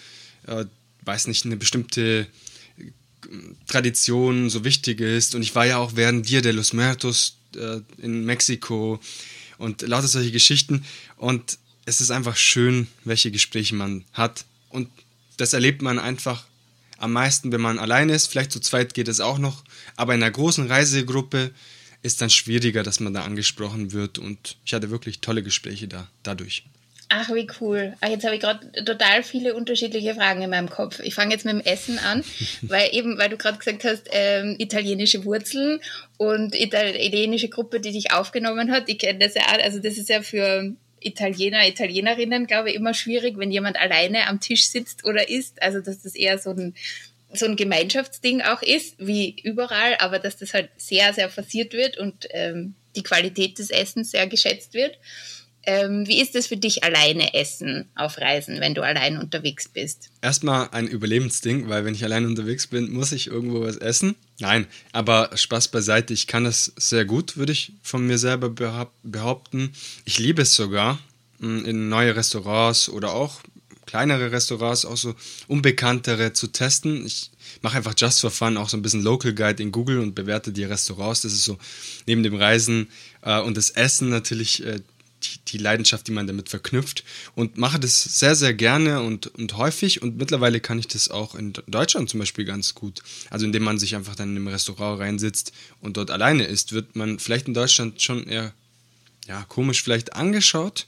äh, 0.47 0.65
weiß 1.03 1.27
nicht, 1.27 1.45
eine 1.45 1.57
bestimmte 1.57 2.29
äh, 2.79 2.85
Tradition 3.67 4.49
so 4.49 4.65
wichtig 4.65 5.01
ist. 5.01 5.35
Und 5.35 5.43
ich 5.43 5.57
war 5.57 5.67
ja 5.67 5.79
auch 5.79 5.97
während 5.97 6.29
Dia 6.29 6.41
de 6.41 6.53
los 6.53 6.73
Muertos 6.73 7.37
äh, 7.57 7.81
in 7.99 8.25
Mexiko 8.25 9.01
und 9.59 9.83
lauter 9.83 10.07
solche 10.07 10.31
Geschichten. 10.31 10.85
Und 11.17 11.59
es 11.87 12.01
ist 12.01 12.13
einfach 12.13 12.37
schön, 12.37 12.87
welche 13.05 13.33
Gespräche 13.33 13.75
man 13.75 14.05
hat. 14.13 14.45
Und 14.69 14.89
das 15.37 15.53
erlebt 15.53 15.83
man 15.83 15.99
einfach 15.99 16.45
am 16.97 17.13
meisten, 17.13 17.51
wenn 17.51 17.61
man 17.61 17.81
alleine 17.81 18.15
ist. 18.15 18.29
Vielleicht 18.29 18.53
zu 18.53 18.61
zweit 18.61 18.95
geht 18.95 19.09
es 19.09 19.19
auch 19.19 19.39
noch. 19.39 19.65
Aber 19.97 20.15
in 20.15 20.23
einer 20.23 20.31
großen 20.31 20.69
Reisegruppe 20.69 21.51
ist 22.03 22.21
dann 22.21 22.31
schwieriger, 22.31 22.83
dass 22.83 23.01
man 23.01 23.15
da 23.15 23.23
angesprochen 23.25 23.93
wird. 23.93 24.19
Und 24.19 24.57
ich 24.65 24.73
hatte 24.73 24.91
wirklich 24.91 25.21
tolle 25.21 25.43
Gespräche 25.43 25.89
da 25.89 26.09
dadurch. 26.23 26.65
Ach, 27.13 27.29
wie 27.35 27.49
cool. 27.61 27.95
Ach, 28.01 28.09
jetzt 28.09 28.25
habe 28.25 28.37
ich 28.37 28.41
gerade 28.41 28.71
total 28.85 29.25
viele 29.25 29.55
unterschiedliche 29.55 30.15
Fragen 30.15 30.43
in 30.43 30.51
meinem 30.51 30.71
Kopf. 30.71 31.01
Ich 31.01 31.17
fange 31.17 31.33
jetzt 31.33 31.45
mit 31.45 31.55
dem 31.55 31.61
Essen 31.61 31.99
an, 31.99 32.23
weil 32.63 32.89
eben, 32.93 33.19
weil 33.19 33.29
du 33.29 33.37
gerade 33.37 33.59
gesagt 33.59 33.83
hast, 33.83 34.09
ähm, 34.13 34.55
italienische 34.59 35.25
Wurzeln 35.25 35.81
und 36.19 36.55
italienische 36.55 37.49
Gruppe, 37.49 37.81
die 37.81 37.91
dich 37.91 38.13
aufgenommen 38.13 38.71
hat. 38.71 38.89
Ich 38.89 38.99
kenne 38.99 39.19
das 39.19 39.35
ja 39.35 39.43
auch, 39.43 39.59
also 39.61 39.81
das 39.81 39.99
ist 39.99 40.09
ja 40.09 40.23
für 40.23 40.73
Italiener, 41.01 41.67
Italienerinnen, 41.67 42.47
glaube 42.47 42.71
ich, 42.71 42.77
immer 42.77 42.95
schwierig, 42.95 43.39
wenn 43.39 43.51
jemand 43.51 43.81
alleine 43.81 44.29
am 44.29 44.39
Tisch 44.39 44.69
sitzt 44.69 45.05
oder 45.05 45.29
isst. 45.29 45.61
Also, 45.63 45.81
dass 45.81 46.03
das 46.03 46.15
eher 46.15 46.39
so 46.39 46.51
ein 46.51 46.75
so 47.33 47.47
ein 47.47 47.57
Gemeinschaftsding 47.57 48.43
auch 48.43 48.63
ist, 48.63 48.95
wie 48.99 49.37
überall, 49.43 49.97
aber 49.99 50.19
dass 50.19 50.37
das 50.37 50.55
halt 50.55 50.71
sehr, 50.77 51.15
sehr 51.15 51.31
forciert 51.31 51.73
wird 51.73 51.99
und 51.99 52.27
ähm, 52.31 52.75
die 52.97 53.03
Qualität 53.03 53.59
des 53.59 53.71
Essens 53.71 54.11
sehr 54.11 54.27
geschätzt 54.27 54.75
wird. 54.75 54.99
Ähm, 55.63 56.09
wie 56.09 56.21
ist 56.21 56.35
es 56.35 56.47
für 56.47 56.57
dich 56.57 56.85
alleine 56.85 57.35
essen 57.35 57.91
auf 57.95 58.17
Reisen, 58.19 58.61
wenn 58.61 58.75
du 58.75 58.83
allein 58.83 59.19
unterwegs 59.19 59.69
bist? 59.69 60.09
Erstmal 60.23 60.71
ein 60.71 60.89
Überlebensding, 60.89 61.69
weil 61.69 61.85
wenn 61.85 61.95
ich 61.95 62.03
allein 62.03 62.25
unterwegs 62.25 62.67
bin, 62.67 62.91
muss 62.91 63.13
ich 63.13 63.27
irgendwo 63.27 63.61
was 63.61 63.77
essen. 63.77 64.17
Nein, 64.39 64.67
aber 64.93 65.31
Spaß 65.35 65.69
beiseite, 65.69 66.15
ich 66.15 66.27
kann 66.27 66.45
das 66.45 66.73
sehr 66.77 67.05
gut, 67.05 67.37
würde 67.37 67.53
ich 67.53 67.73
von 67.83 68.07
mir 68.07 68.17
selber 68.17 68.49
behaupten. 69.03 69.73
Ich 70.07 70.19
liebe 70.19 70.43
es 70.43 70.55
sogar, 70.55 70.99
in 71.41 71.89
neue 71.89 72.17
Restaurants 72.17 72.89
oder 72.89 73.15
auch 73.15 73.41
kleinere 73.91 74.31
Restaurants, 74.31 74.85
auch 74.85 74.97
so 74.97 75.17
unbekanntere 75.49 76.33
zu 76.33 76.47
testen. 76.47 77.05
Ich 77.05 77.31
mache 77.61 77.77
einfach 77.77 77.95
just 77.97 78.21
for 78.21 78.31
fun 78.31 78.57
auch 78.57 78.69
so 78.69 78.77
ein 78.77 78.83
bisschen 78.83 79.03
Local 79.03 79.35
Guide 79.35 79.61
in 79.61 79.73
Google 79.73 79.99
und 79.99 80.15
bewerte 80.15 80.53
die 80.53 80.63
Restaurants. 80.63 81.23
Das 81.23 81.33
ist 81.33 81.45
so 81.45 81.59
neben 82.07 82.23
dem 82.23 82.37
Reisen 82.37 82.89
äh, 83.23 83.41
und 83.41 83.57
das 83.57 83.71
Essen 83.71 84.09
natürlich 84.09 84.65
äh, 84.65 84.79
die, 85.25 85.39
die, 85.49 85.59
Leidenschaft, 85.59 86.07
die 86.07 86.13
man 86.13 86.29
damit 86.29 86.49
verknüpft 86.49 87.05
und 87.35 87.59
mache 87.59 87.81
das 87.81 88.03
sehr, 88.03 88.37
sehr 88.37 88.55
gerne 88.55 89.03
und, 89.03 89.27
und 89.27 89.57
häufig 89.57 90.01
und 90.01 90.17
mittlerweile 90.17 90.61
kann 90.61 90.79
ich 90.79 90.87
das 90.87 91.11
auch 91.11 91.35
in 91.35 91.53
Deutschland 91.67 92.09
zum 92.09 92.21
Beispiel 92.21 92.45
ganz 92.45 92.75
gut. 92.75 93.03
Also 93.29 93.45
indem 93.45 93.65
man 93.65 93.79
sich 93.79 93.97
einfach 93.97 94.15
dann 94.15 94.31
in 94.31 94.37
einem 94.37 94.49
Restaurant 94.49 95.01
reinsitzt 95.01 95.53
und 95.81 95.97
dort 95.97 96.13
alleine 96.13 96.45
ist, 96.45 96.73
wird 96.73 96.95
man 96.95 97.19
vielleicht 97.19 97.49
in 97.49 97.55
Deutschland 97.55 98.01
schon 98.01 98.27
eher 98.27 98.55
ja, 99.27 99.45
komisch 99.49 99.83
vielleicht 99.83 100.15
angeschaut. 100.15 100.87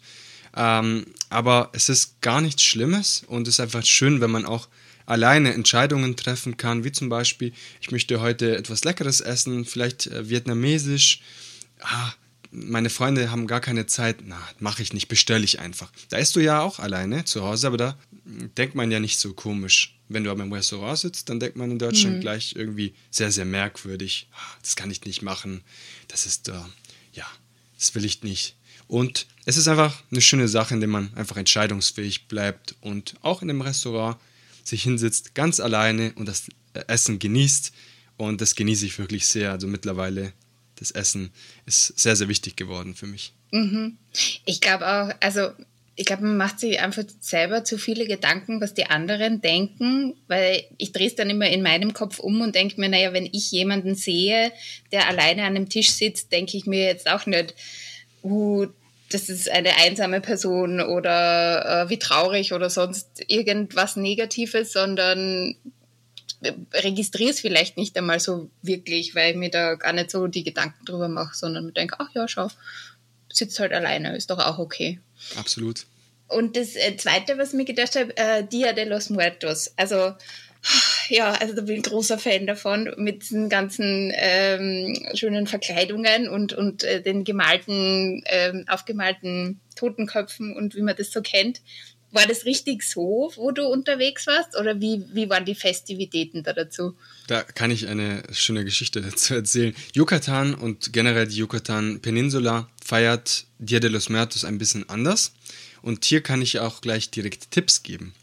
Ähm, 0.55 1.07
aber 1.31 1.71
es 1.73 1.88
ist 1.88 2.21
gar 2.21 2.41
nichts 2.41 2.62
Schlimmes 2.62 3.25
und 3.27 3.49
es 3.49 3.55
ist 3.55 3.61
einfach 3.61 3.85
schön, 3.85 4.21
wenn 4.21 4.31
man 4.31 4.45
auch 4.45 4.69
alleine 5.07 5.53
Entscheidungen 5.55 6.17
treffen 6.17 6.57
kann, 6.57 6.85
wie 6.85 6.93
zum 6.93 7.09
Beispiel, 7.09 7.53
ich 7.81 7.91
möchte 7.91 8.21
heute 8.21 8.57
etwas 8.57 8.85
Leckeres 8.85 9.21
essen, 9.21 9.65
vielleicht 9.65 10.07
äh, 10.07 10.29
vietnamesisch. 10.29 11.21
Ah, 11.81 12.12
meine 12.51 12.91
Freunde 12.91 13.31
haben 13.31 13.46
gar 13.46 13.61
keine 13.61 13.87
Zeit. 13.87 14.19
Na, 14.25 14.40
mache 14.61 14.83
ich 14.83 14.92
nicht, 14.92 15.09
bestelle 15.09 15.44
ich 15.44 15.59
einfach. 15.59 15.90
Da 16.11 16.19
isst 16.19 16.37
du 16.37 16.40
ja 16.40 16.61
auch 16.61 16.79
alleine 16.79 17.25
zu 17.25 17.42
Hause, 17.42 17.67
aber 17.67 17.79
da 17.79 17.98
denkt 18.25 18.75
man 18.75 18.90
ja 18.90 19.00
nicht 19.00 19.19
so 19.19 19.33
komisch. 19.33 19.98
Wenn 20.09 20.25
du 20.25 20.31
aber 20.31 20.42
im 20.42 20.53
Restaurant 20.53 20.98
sitzt, 20.98 21.31
dann 21.31 21.40
denkt 21.40 21.57
man 21.57 21.71
in 21.71 21.79
Deutschland 21.79 22.17
mhm. 22.17 22.21
gleich 22.21 22.55
irgendwie 22.55 22.94
sehr, 23.11 23.33
sehr 23.33 23.46
merkwürdig. 23.46 24.29
Ah, 24.35 24.57
das 24.61 24.77
kann 24.77 24.90
ich 24.90 25.03
nicht 25.05 25.23
machen. 25.23 25.63
Das 26.09 26.27
ist, 26.27 26.48
äh, 26.48 26.53
ja, 27.15 27.27
das 27.79 27.94
will 27.94 28.05
ich 28.05 28.23
nicht. 28.23 28.55
Und 28.88 29.26
es 29.44 29.56
ist 29.56 29.68
einfach 29.68 30.02
eine 30.10 30.20
schöne 30.20 30.48
Sache, 30.48 30.74
indem 30.74 30.90
man 30.90 31.14
einfach 31.14 31.37
entscheidungsfähig 31.37 32.28
bleibt 32.28 32.74
und 32.80 33.14
auch 33.22 33.42
in 33.42 33.50
einem 33.50 33.62
Restaurant 33.62 34.16
sich 34.64 34.83
hinsetzt, 34.83 35.35
ganz 35.35 35.60
alleine 35.60 36.12
und 36.14 36.26
das 36.26 36.48
Essen 36.87 37.18
genießt. 37.18 37.72
Und 38.16 38.40
das 38.40 38.54
genieße 38.54 38.87
ich 38.87 38.98
wirklich 38.98 39.26
sehr. 39.26 39.50
Also 39.50 39.66
mittlerweile, 39.66 40.33
das 40.76 40.90
Essen 40.90 41.30
ist 41.66 41.98
sehr, 41.98 42.16
sehr 42.16 42.28
wichtig 42.28 42.56
geworden 42.56 42.94
für 42.94 43.06
mich. 43.06 43.33
Mhm. 43.50 43.98
Ich 44.44 44.60
glaube 44.60 44.87
auch, 44.87 45.14
also 45.20 45.50
ich 45.94 46.06
glaube, 46.06 46.22
man 46.22 46.37
macht 46.37 46.58
sich 46.58 46.80
einfach 46.80 47.04
selber 47.20 47.64
zu 47.64 47.76
viele 47.76 48.06
Gedanken, 48.06 48.60
was 48.60 48.72
die 48.72 48.87
anderen 48.87 49.42
denken, 49.42 50.14
weil 50.26 50.64
ich 50.78 50.92
drehe 50.92 51.06
es 51.06 51.14
dann 51.14 51.28
immer 51.28 51.48
in 51.48 51.62
meinem 51.62 51.92
Kopf 51.92 52.18
um 52.18 52.40
und 52.40 52.54
denke 52.54 52.80
mir, 52.80 52.88
naja, 52.88 53.12
wenn 53.12 53.26
ich 53.26 53.50
jemanden 53.50 53.94
sehe, 53.94 54.52
der 54.90 55.08
alleine 55.08 55.42
an 55.42 55.54
einem 55.54 55.68
Tisch 55.68 55.90
sitzt, 55.90 56.33
denke 56.33 56.56
ich 56.56 56.64
mir 56.64 56.85
jetzt 56.87 57.10
auch 57.10 57.26
nicht, 57.26 57.54
uh, 58.23 58.66
das 59.10 59.29
ist 59.29 59.50
eine 59.50 59.77
einsame 59.77 60.20
Person 60.20 60.81
oder 60.81 61.85
äh, 61.85 61.90
wie 61.90 61.98
traurig 61.98 62.52
oder 62.52 62.70
sonst 62.70 63.23
irgendwas 63.29 63.96
Negatives, 63.96 64.73
sondern 64.73 65.54
registriere 66.73 67.31
es 67.31 67.40
vielleicht 67.40 67.77
nicht 67.77 67.96
einmal 67.96 68.20
so 68.20 68.50
wirklich, 68.62 69.14
weil 69.14 69.33
ich 69.33 69.37
mir 69.37 69.50
da 69.50 69.75
gar 69.75 69.92
nicht 69.92 70.10
so 70.10 70.27
die 70.27 70.44
Gedanken 70.44 70.85
drüber 70.85 71.08
mache, 71.08 71.37
sondern 71.37 71.73
denke, 71.73 71.96
ach 71.98 72.08
ja, 72.14 72.27
schau, 72.27 72.48
sitzt 73.33 73.58
halt 73.60 73.73
alleine, 73.73 74.16
ist 74.16 74.31
doch 74.31 74.38
auch 74.38 74.58
okay. 74.58 75.00
Absolut. 75.37 75.87
Und 76.29 76.56
das 76.56 76.77
äh, 76.77 76.96
Zweite, 76.96 77.38
was 77.38 77.50
ich 77.50 77.54
mir 77.54 77.64
gedacht 77.64 77.94
habe, 77.94 78.16
äh, 78.16 78.44
Dia 78.44 78.73
de 78.73 78.85
los 78.85 79.10
Muertos. 79.10 79.73
Also, 79.77 80.14
ja, 81.09 81.33
also 81.33 81.55
da 81.55 81.63
bin 81.63 81.77
ich 81.77 81.83
großer 81.83 82.19
Fan 82.19 82.46
davon, 82.46 82.92
mit 82.96 83.23
diesen 83.23 83.48
ganzen 83.48 84.13
ähm, 84.15 84.96
schönen 85.15 85.46
Verkleidungen 85.46 86.29
und, 86.29 86.53
und 86.53 86.85
äh, 86.85 87.03
den 87.03 87.25
gemalten, 87.25 88.23
ähm, 88.27 88.65
aufgemalten 88.69 89.61
Totenköpfen 89.77 90.55
und 90.55 90.75
wie 90.75 90.83
man 90.83 90.96
das 90.96 91.11
so 91.11 91.23
kennt. 91.23 91.61
War 92.11 92.27
das 92.27 92.44
richtig 92.44 92.83
so, 92.83 93.33
wo 93.37 93.53
du 93.53 93.67
unterwegs 93.67 94.27
warst? 94.27 94.59
Oder 94.59 94.81
wie, 94.81 95.03
wie 95.15 95.31
waren 95.31 95.46
die 95.46 95.55
Festivitäten 95.55 96.42
da 96.42 96.53
dazu? 96.53 96.94
Da 97.27 97.42
kann 97.42 97.71
ich 97.71 97.88
eine 97.88 98.23
schöne 98.33 98.65
Geschichte 98.65 99.00
dazu 99.03 99.35
erzählen. 99.35 99.75
Yucatan 99.94 100.55
und 100.55 100.92
generell 100.92 101.27
die 101.27 101.37
Yucatan 101.37 102.00
Peninsula 102.00 102.69
feiert 102.85 103.46
Dia 103.59 103.81
de 103.81 103.90
los 103.90 104.11
Muertos 104.11 104.44
ein 104.44 104.59
bisschen 104.59 104.88
anders. 104.90 105.33
Und 105.81 106.05
hier 106.05 106.21
kann 106.21 106.42
ich 106.42 106.61
auch 106.61 106.83
gleich 106.83 107.11
direkt 107.11 107.50
Tipps 107.50 107.83
geben. 107.83 108.15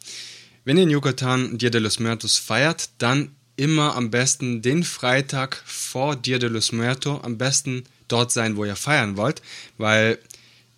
Wenn 0.65 0.77
ihr 0.77 0.83
in 0.83 0.89
Yucatan 0.89 1.57
Dia 1.57 1.69
de 1.69 1.79
los 1.79 1.99
Muertos 1.99 2.37
feiert, 2.37 2.89
dann 2.97 3.31
immer 3.55 3.95
am 3.95 4.11
besten 4.11 4.61
den 4.61 4.83
Freitag 4.83 5.61
vor 5.65 6.15
Dia 6.15 6.37
de 6.39 6.49
los 6.49 6.71
Muertos 6.71 7.23
am 7.23 7.37
besten 7.37 7.83
dort 8.07 8.31
sein, 8.31 8.57
wo 8.57 8.65
ihr 8.65 8.75
feiern 8.75 9.17
wollt, 9.17 9.41
weil 9.77 10.19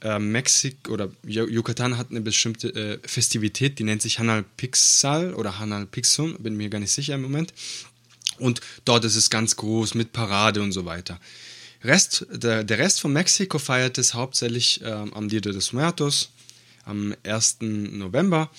äh, 0.02 0.20
Mexiko 0.20 0.94
oder 0.94 1.10
Yucatan 1.24 1.98
hat 1.98 2.12
eine 2.12 2.22
bestimmte 2.22 2.70
äh, 2.70 3.00
Festivität, 3.08 3.80
die 3.80 3.84
nennt 3.84 4.02
sich 4.02 4.20
Hanal 4.20 4.44
Pixal 4.58 5.34
oder 5.34 5.60
Hanal 5.60 5.86
Pixum, 5.86 6.36
bin 6.40 6.58
mir 6.58 6.70
gar 6.70 6.80
nicht 6.80 6.92
sicher 6.92 7.16
im 7.16 7.22
Moment. 7.22 7.54
Und 8.38 8.62
dort 8.86 9.06
ist 9.06 9.16
es 9.16 9.30
ganz 9.30 9.56
groß 9.56 9.94
mit 9.94 10.14
Parade 10.14 10.62
und 10.62 10.72
so 10.72 10.86
weiter. 10.86 11.20
Rest, 11.84 12.26
der, 12.32 12.64
der 12.64 12.80
Rest 12.80 13.02
von 13.02 13.14
Mexiko 13.14 13.60
feiert 13.60 13.98
es 13.98 14.14
hauptsächlich 14.14 14.82
äh, 14.82 14.92
am 14.92 15.30
Dia 15.30 15.42
de 15.42 15.54
los 15.54 15.74
Muertos, 15.74 16.30
am 16.86 17.16
1. 17.24 17.58
November 17.62 18.50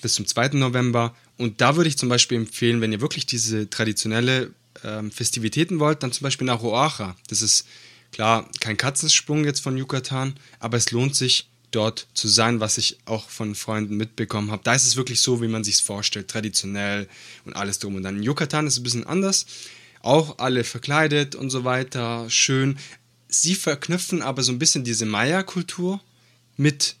bis 0.00 0.14
zum 0.14 0.26
2. 0.26 0.50
November. 0.50 1.14
Und 1.36 1.60
da 1.60 1.76
würde 1.76 1.88
ich 1.88 1.98
zum 1.98 2.08
Beispiel 2.08 2.38
empfehlen, 2.38 2.80
wenn 2.80 2.92
ihr 2.92 3.00
wirklich 3.00 3.26
diese 3.26 3.70
traditionelle 3.70 4.52
ähm, 4.84 5.10
Festivitäten 5.10 5.80
wollt, 5.80 6.02
dann 6.02 6.12
zum 6.12 6.24
Beispiel 6.24 6.46
nach 6.46 6.62
Oaxaca. 6.62 7.16
Das 7.28 7.42
ist 7.42 7.66
klar 8.12 8.48
kein 8.60 8.76
Katzensprung 8.76 9.44
jetzt 9.44 9.60
von 9.60 9.76
Yucatan, 9.76 10.34
aber 10.58 10.76
es 10.76 10.90
lohnt 10.90 11.14
sich 11.14 11.48
dort 11.70 12.08
zu 12.14 12.28
sein, 12.28 12.60
was 12.60 12.78
ich 12.78 12.98
auch 13.04 13.28
von 13.28 13.54
Freunden 13.54 13.96
mitbekommen 13.96 14.50
habe. 14.50 14.62
Da 14.64 14.74
ist 14.74 14.86
es 14.86 14.96
wirklich 14.96 15.20
so, 15.20 15.40
wie 15.40 15.48
man 15.48 15.64
sich 15.64 15.74
es 15.74 15.80
vorstellt, 15.80 16.28
traditionell 16.28 17.08
und 17.44 17.54
alles 17.54 17.78
drum 17.78 17.94
und 17.94 18.02
dann. 18.02 18.16
In 18.16 18.22
Yucatan 18.22 18.66
ist 18.66 18.74
es 18.74 18.80
ein 18.80 18.82
bisschen 18.82 19.06
anders, 19.06 19.46
auch 20.02 20.38
alle 20.38 20.64
verkleidet 20.64 21.34
und 21.34 21.50
so 21.50 21.64
weiter, 21.64 22.28
schön. 22.28 22.78
Sie 23.28 23.54
verknüpfen 23.54 24.22
aber 24.22 24.42
so 24.42 24.50
ein 24.50 24.58
bisschen 24.58 24.82
diese 24.82 25.06
Maya-Kultur 25.06 26.00
mit 26.56 26.96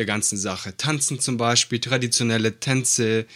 der 0.00 0.06
ganzen 0.06 0.38
Sache. 0.38 0.74
Tanzen 0.78 1.20
zum 1.20 1.36
Beispiel, 1.36 1.78
traditionelle 1.78 2.58
Tänze 2.58 3.26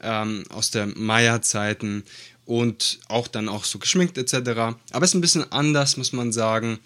ähm, 0.00 0.44
aus 0.50 0.70
der 0.70 0.86
Maya-Zeiten 0.86 2.04
und 2.46 3.00
auch 3.08 3.26
dann 3.26 3.48
auch 3.48 3.64
so 3.64 3.80
geschminkt 3.80 4.16
etc. 4.18 4.50
Aber 4.92 5.04
es 5.04 5.10
ist 5.10 5.14
ein 5.14 5.20
bisschen 5.20 5.50
anders, 5.50 5.96
muss 5.96 6.12
man 6.12 6.30
sagen, 6.30 6.78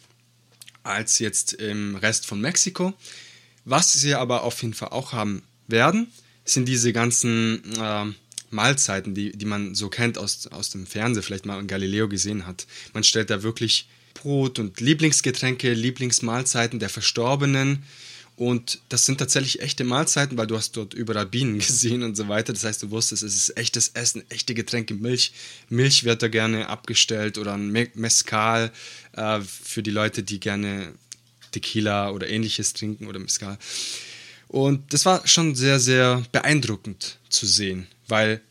als 0.84 1.18
jetzt 1.18 1.52
im 1.52 1.96
Rest 1.96 2.26
von 2.26 2.40
Mexiko. 2.40 2.94
Was 3.66 3.92
sie 3.92 4.14
aber 4.14 4.42
auf 4.42 4.62
jeden 4.62 4.72
Fall 4.72 4.88
auch 4.88 5.12
haben 5.12 5.42
werden, 5.66 6.06
sind 6.46 6.66
diese 6.66 6.94
ganzen 6.94 7.62
äh, 7.78 8.04
Mahlzeiten, 8.50 9.14
die, 9.14 9.32
die 9.32 9.44
man 9.44 9.74
so 9.74 9.90
kennt 9.90 10.16
aus, 10.16 10.46
aus 10.46 10.70
dem 10.70 10.86
Fernsehen, 10.86 11.22
vielleicht 11.22 11.44
mal 11.44 11.60
in 11.60 11.66
Galileo 11.66 12.08
gesehen 12.08 12.46
hat. 12.46 12.66
Man 12.94 13.04
stellt 13.04 13.28
da 13.28 13.42
wirklich 13.42 13.86
Brot 14.14 14.58
und 14.58 14.80
Lieblingsgetränke, 14.80 15.74
Lieblingsmahlzeiten 15.74 16.78
der 16.78 16.88
Verstorbenen 16.88 17.82
und 18.36 18.80
das 18.90 19.06
sind 19.06 19.16
tatsächlich 19.16 19.60
echte 19.62 19.82
Mahlzeiten, 19.82 20.36
weil 20.36 20.46
du 20.46 20.56
hast 20.56 20.76
dort 20.76 20.92
überall 20.92 21.24
Bienen 21.24 21.58
gesehen 21.58 22.02
und 22.02 22.16
so 22.16 22.28
weiter. 22.28 22.52
Das 22.52 22.64
heißt, 22.64 22.82
du 22.82 22.90
wusstest, 22.90 23.22
es 23.22 23.34
ist 23.34 23.56
echtes 23.56 23.88
Essen, 23.94 24.22
echte 24.30 24.54
Getränke, 24.54 24.94
Milch. 24.94 25.32
Milch 25.70 26.04
wird 26.04 26.22
da 26.22 26.28
gerne 26.28 26.68
abgestellt 26.68 27.38
oder 27.38 27.54
ein 27.54 27.70
Mezcal 27.94 28.70
äh, 29.12 29.40
für 29.40 29.82
die 29.82 29.90
Leute, 29.90 30.22
die 30.22 30.38
gerne 30.38 30.92
Tequila 31.52 32.10
oder 32.10 32.28
ähnliches 32.28 32.74
trinken 32.74 33.06
oder 33.06 33.18
Mezcal. 33.18 33.58
Und 34.48 34.92
das 34.92 35.06
war 35.06 35.26
schon 35.26 35.54
sehr, 35.54 35.80
sehr 35.80 36.22
beeindruckend 36.30 37.18
zu 37.30 37.46
sehen, 37.46 37.86
weil 38.06 38.42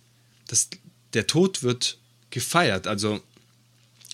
das, 0.48 0.70
der 1.14 1.28
Tod 1.28 1.62
wird 1.62 2.00
gefeiert. 2.32 2.88
Also 2.88 3.22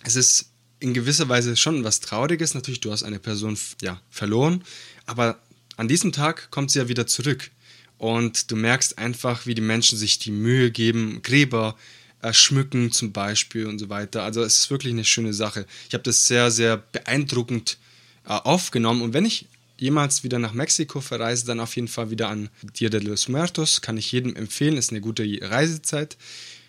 es 0.03 0.17
ist 0.17 0.49
in 0.79 0.93
gewisser 0.93 1.29
Weise 1.29 1.55
schon 1.55 1.83
was 1.85 2.01
Trauriges. 2.01 2.53
Natürlich, 2.55 2.81
du 2.81 2.91
hast 2.91 3.03
eine 3.03 3.19
Person 3.19 3.57
ja, 3.81 4.01
verloren, 4.09 4.63
aber 5.05 5.39
an 5.81 5.87
diesem 5.87 6.11
Tag 6.11 6.51
kommt 6.51 6.69
sie 6.69 6.77
ja 6.77 6.89
wieder 6.89 7.07
zurück. 7.07 7.49
Und 7.97 8.51
du 8.51 8.55
merkst 8.55 8.99
einfach, 8.99 9.47
wie 9.47 9.55
die 9.55 9.63
Menschen 9.63 9.97
sich 9.97 10.19
die 10.19 10.29
Mühe 10.29 10.69
geben, 10.69 11.23
Gräber 11.23 11.75
äh, 12.21 12.33
schmücken 12.33 12.91
zum 12.91 13.13
Beispiel 13.13 13.65
und 13.65 13.79
so 13.79 13.89
weiter. 13.89 14.21
Also 14.21 14.43
es 14.43 14.59
ist 14.59 14.69
wirklich 14.69 14.93
eine 14.93 15.05
schöne 15.05 15.33
Sache. 15.33 15.65
Ich 15.87 15.95
habe 15.95 16.03
das 16.03 16.27
sehr, 16.27 16.51
sehr 16.51 16.77
beeindruckend 16.77 17.79
äh, 18.27 18.29
aufgenommen. 18.29 19.01
Und 19.01 19.15
wenn 19.15 19.25
ich 19.25 19.47
jemals 19.79 20.23
wieder 20.23 20.37
nach 20.37 20.53
Mexiko 20.53 21.01
verreise, 21.01 21.47
dann 21.47 21.59
auf 21.59 21.75
jeden 21.75 21.87
Fall 21.87 22.11
wieder 22.11 22.29
an 22.29 22.49
Dia 22.79 22.89
de 22.89 22.99
los 22.99 23.27
Muertos. 23.27 23.81
Kann 23.81 23.97
ich 23.97 24.11
jedem 24.11 24.35
empfehlen, 24.35 24.77
ist 24.77 24.91
eine 24.91 25.01
gute 25.01 25.25
Reisezeit. 25.41 26.15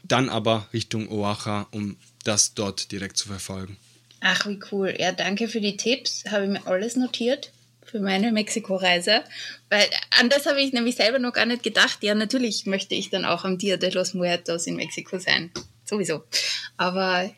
Dann 0.04 0.30
aber 0.30 0.68
Richtung 0.72 1.10
Oaxaca, 1.10 1.68
um 1.70 1.98
das 2.24 2.54
dort 2.54 2.90
direkt 2.90 3.18
zu 3.18 3.28
verfolgen. 3.28 3.76
Ach, 4.20 4.46
wie 4.46 4.58
cool. 4.72 4.94
Ja, 4.98 5.12
danke 5.12 5.48
für 5.48 5.60
die 5.60 5.76
Tipps. 5.76 6.24
Habe 6.30 6.44
ich 6.44 6.50
mir 6.50 6.66
alles 6.66 6.96
notiert 6.96 7.52
für 7.92 8.00
meine 8.00 8.32
Mexiko-Reise. 8.32 9.22
Weil 9.68 9.86
an 10.18 10.28
das 10.28 10.46
habe 10.46 10.60
ich 10.60 10.72
nämlich 10.72 10.96
selber 10.96 11.18
noch 11.18 11.32
gar 11.32 11.46
nicht 11.46 11.62
gedacht. 11.62 11.98
Ja, 12.02 12.14
natürlich 12.14 12.66
möchte 12.66 12.94
ich 12.96 13.10
dann 13.10 13.24
auch 13.24 13.44
am 13.44 13.58
Dia 13.58 13.76
de 13.76 13.90
los 13.90 14.14
Muertos 14.14 14.66
in 14.66 14.76
Mexiko 14.76 15.18
sein. 15.18 15.52
Sowieso. 15.84 16.24
Aber 16.78 17.30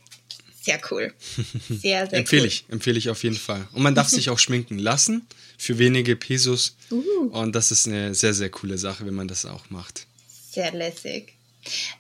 sehr 0.62 0.80
cool. 0.90 1.12
Sehr, 1.68 2.06
sehr 2.06 2.18
empfehle 2.18 2.42
cool. 2.42 2.48
ich, 2.48 2.64
empfehle 2.70 2.96
ich 2.96 3.10
auf 3.10 3.22
jeden 3.22 3.36
Fall. 3.36 3.68
Und 3.72 3.82
man 3.82 3.94
darf 3.94 4.08
sich 4.08 4.30
auch 4.30 4.38
schminken 4.38 4.78
lassen 4.78 5.26
für 5.58 5.78
wenige 5.78 6.16
Pesos. 6.16 6.76
Uh. 6.90 7.28
Und 7.32 7.54
das 7.54 7.70
ist 7.70 7.86
eine 7.86 8.14
sehr, 8.14 8.32
sehr 8.32 8.48
coole 8.48 8.78
Sache, 8.78 9.04
wenn 9.04 9.12
man 9.12 9.28
das 9.28 9.44
auch 9.44 9.68
macht. 9.68 10.06
Sehr 10.52 10.72
lässig. 10.72 11.34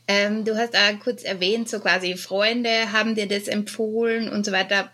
Ähm, 0.08 0.44
du 0.44 0.56
hast 0.56 0.74
auch 0.74 1.00
kurz 1.00 1.24
erwähnt, 1.24 1.68
so 1.68 1.80
quasi 1.80 2.16
Freunde 2.16 2.92
haben 2.92 3.14
dir 3.14 3.26
das 3.26 3.48
empfohlen 3.48 4.30
und 4.30 4.46
so 4.46 4.52
weiter. 4.52 4.90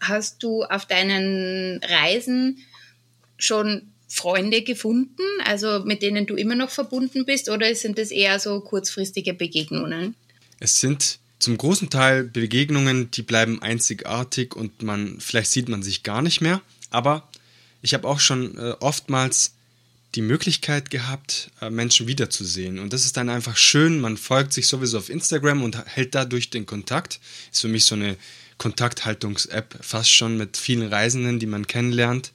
Hast 0.00 0.42
du 0.42 0.64
auf 0.64 0.86
deinen 0.86 1.80
Reisen 1.84 2.64
schon 3.44 3.82
Freunde 4.08 4.62
gefunden, 4.62 5.22
also 5.44 5.84
mit 5.84 6.02
denen 6.02 6.26
du 6.26 6.34
immer 6.34 6.54
noch 6.54 6.70
verbunden 6.70 7.24
bist, 7.24 7.48
oder 7.48 7.74
sind 7.74 7.98
es 7.98 8.10
eher 8.10 8.38
so 8.38 8.60
kurzfristige 8.60 9.34
Begegnungen? 9.34 10.14
Es 10.60 10.80
sind 10.80 11.18
zum 11.38 11.58
großen 11.58 11.90
Teil 11.90 12.24
Begegnungen, 12.24 13.10
die 13.10 13.22
bleiben 13.22 13.60
einzigartig 13.60 14.54
und 14.54 14.82
man 14.82 15.20
vielleicht 15.20 15.50
sieht 15.50 15.68
man 15.68 15.82
sich 15.82 16.02
gar 16.02 16.22
nicht 16.22 16.40
mehr. 16.40 16.62
Aber 16.90 17.28
ich 17.82 17.92
habe 17.92 18.08
auch 18.08 18.20
schon 18.20 18.56
äh, 18.56 18.74
oftmals 18.80 19.52
die 20.14 20.22
Möglichkeit 20.22 20.90
gehabt, 20.90 21.50
äh, 21.60 21.70
Menschen 21.70 22.06
wiederzusehen. 22.06 22.78
Und 22.78 22.92
das 22.92 23.04
ist 23.04 23.16
dann 23.16 23.28
einfach 23.28 23.56
schön. 23.56 24.00
Man 24.00 24.16
folgt 24.16 24.52
sich 24.52 24.68
sowieso 24.68 24.98
auf 24.98 25.10
Instagram 25.10 25.62
und 25.62 25.84
hält 25.86 26.14
dadurch 26.14 26.50
den 26.50 26.66
Kontakt. 26.66 27.20
Ist 27.52 27.60
für 27.60 27.68
mich 27.68 27.84
so 27.84 27.94
eine 27.94 28.16
Kontakthaltungs-App, 28.58 29.76
fast 29.80 30.10
schon 30.10 30.38
mit 30.38 30.56
vielen 30.56 30.88
Reisenden, 30.88 31.40
die 31.40 31.46
man 31.46 31.66
kennenlernt. 31.66 32.32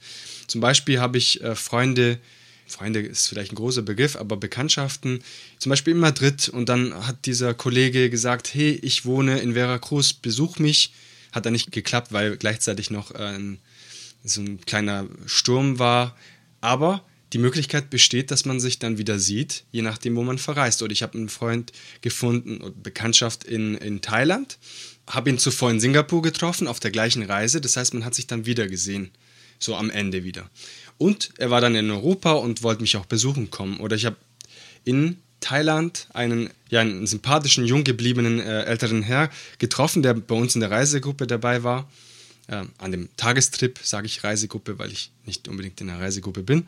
Zum 0.50 0.60
Beispiel 0.60 0.98
habe 0.98 1.16
ich 1.16 1.40
äh, 1.42 1.54
Freunde, 1.54 2.18
Freunde 2.66 2.98
ist 2.98 3.28
vielleicht 3.28 3.52
ein 3.52 3.54
großer 3.54 3.82
Begriff, 3.82 4.16
aber 4.16 4.36
Bekanntschaften, 4.36 5.22
zum 5.58 5.70
Beispiel 5.70 5.94
in 5.94 6.00
Madrid 6.00 6.48
und 6.48 6.68
dann 6.68 7.06
hat 7.06 7.24
dieser 7.26 7.54
Kollege 7.54 8.10
gesagt, 8.10 8.52
hey, 8.52 8.72
ich 8.82 9.04
wohne 9.04 9.38
in 9.38 9.54
Veracruz, 9.54 10.12
besuch 10.12 10.58
mich. 10.58 10.92
Hat 11.30 11.46
dann 11.46 11.52
nicht 11.52 11.70
geklappt, 11.70 12.12
weil 12.12 12.36
gleichzeitig 12.36 12.90
noch 12.90 13.12
äh, 13.12 13.38
so 14.24 14.40
ein 14.40 14.60
kleiner 14.62 15.06
Sturm 15.26 15.78
war. 15.78 16.16
Aber 16.60 17.04
die 17.32 17.38
Möglichkeit 17.38 17.88
besteht, 17.88 18.32
dass 18.32 18.44
man 18.44 18.58
sich 18.58 18.80
dann 18.80 18.98
wieder 18.98 19.20
sieht, 19.20 19.62
je 19.70 19.82
nachdem, 19.82 20.16
wo 20.16 20.24
man 20.24 20.38
verreist. 20.38 20.82
Oder 20.82 20.90
ich 20.90 21.04
habe 21.04 21.16
einen 21.16 21.28
Freund 21.28 21.70
gefunden, 22.00 22.74
Bekanntschaft 22.82 23.44
in, 23.44 23.76
in 23.76 24.00
Thailand, 24.00 24.58
habe 25.06 25.30
ihn 25.30 25.38
zuvor 25.38 25.70
in 25.70 25.78
Singapur 25.78 26.22
getroffen, 26.22 26.66
auf 26.66 26.80
der 26.80 26.90
gleichen 26.90 27.22
Reise. 27.22 27.60
Das 27.60 27.76
heißt, 27.76 27.94
man 27.94 28.04
hat 28.04 28.16
sich 28.16 28.26
dann 28.26 28.46
wieder 28.46 28.66
gesehen 28.66 29.12
so 29.60 29.76
am 29.76 29.90
Ende 29.90 30.24
wieder. 30.24 30.50
Und 30.98 31.30
er 31.38 31.50
war 31.50 31.60
dann 31.60 31.76
in 31.76 31.90
Europa 31.90 32.32
und 32.32 32.62
wollte 32.62 32.82
mich 32.82 32.96
auch 32.96 33.06
besuchen 33.06 33.50
kommen. 33.50 33.78
Oder 33.78 33.94
ich 33.94 34.06
habe 34.06 34.16
in 34.84 35.18
Thailand 35.40 36.08
einen, 36.12 36.50
ja, 36.68 36.80
einen 36.80 37.06
sympathischen, 37.06 37.64
jung 37.64 37.84
gebliebenen 37.84 38.40
äh, 38.40 38.64
älteren 38.64 39.02
Herr 39.02 39.30
getroffen, 39.58 40.02
der 40.02 40.14
bei 40.14 40.34
uns 40.34 40.54
in 40.54 40.60
der 40.60 40.70
Reisegruppe 40.70 41.26
dabei 41.26 41.62
war. 41.62 41.90
Äh, 42.48 42.64
an 42.78 42.92
dem 42.92 43.08
Tagestrip 43.16 43.78
sage 43.82 44.06
ich 44.06 44.24
Reisegruppe, 44.24 44.78
weil 44.78 44.90
ich 44.90 45.10
nicht 45.24 45.48
unbedingt 45.48 45.80
in 45.80 45.86
der 45.86 46.00
Reisegruppe 46.00 46.42
bin. 46.42 46.66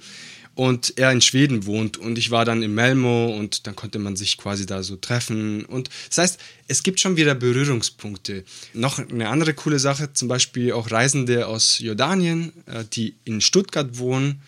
Und 0.54 0.98
er 0.98 1.10
in 1.12 1.22
Schweden 1.22 1.64
wohnt 1.64 1.96
und 1.96 2.18
ich 2.18 2.30
war 2.30 2.44
dann 2.44 2.62
in 2.62 2.74
Melmo 2.74 3.34
und 3.34 3.66
dann 3.66 3.74
konnte 3.74 3.98
man 3.98 4.16
sich 4.16 4.36
quasi 4.36 4.66
da 4.66 4.82
so 4.82 4.96
treffen. 4.96 5.64
Und 5.64 5.88
das 6.08 6.18
heißt, 6.18 6.40
es 6.68 6.82
gibt 6.82 7.00
schon 7.00 7.16
wieder 7.16 7.34
Berührungspunkte. 7.34 8.44
Noch 8.74 8.98
eine 8.98 9.28
andere 9.28 9.54
coole 9.54 9.78
Sache, 9.78 10.12
zum 10.12 10.28
Beispiel 10.28 10.72
auch 10.72 10.90
Reisende 10.90 11.46
aus 11.46 11.78
Jordanien, 11.78 12.52
äh, 12.66 12.84
die 12.92 13.14
in 13.24 13.40
Stuttgart 13.40 13.98
wohnen 13.98 14.42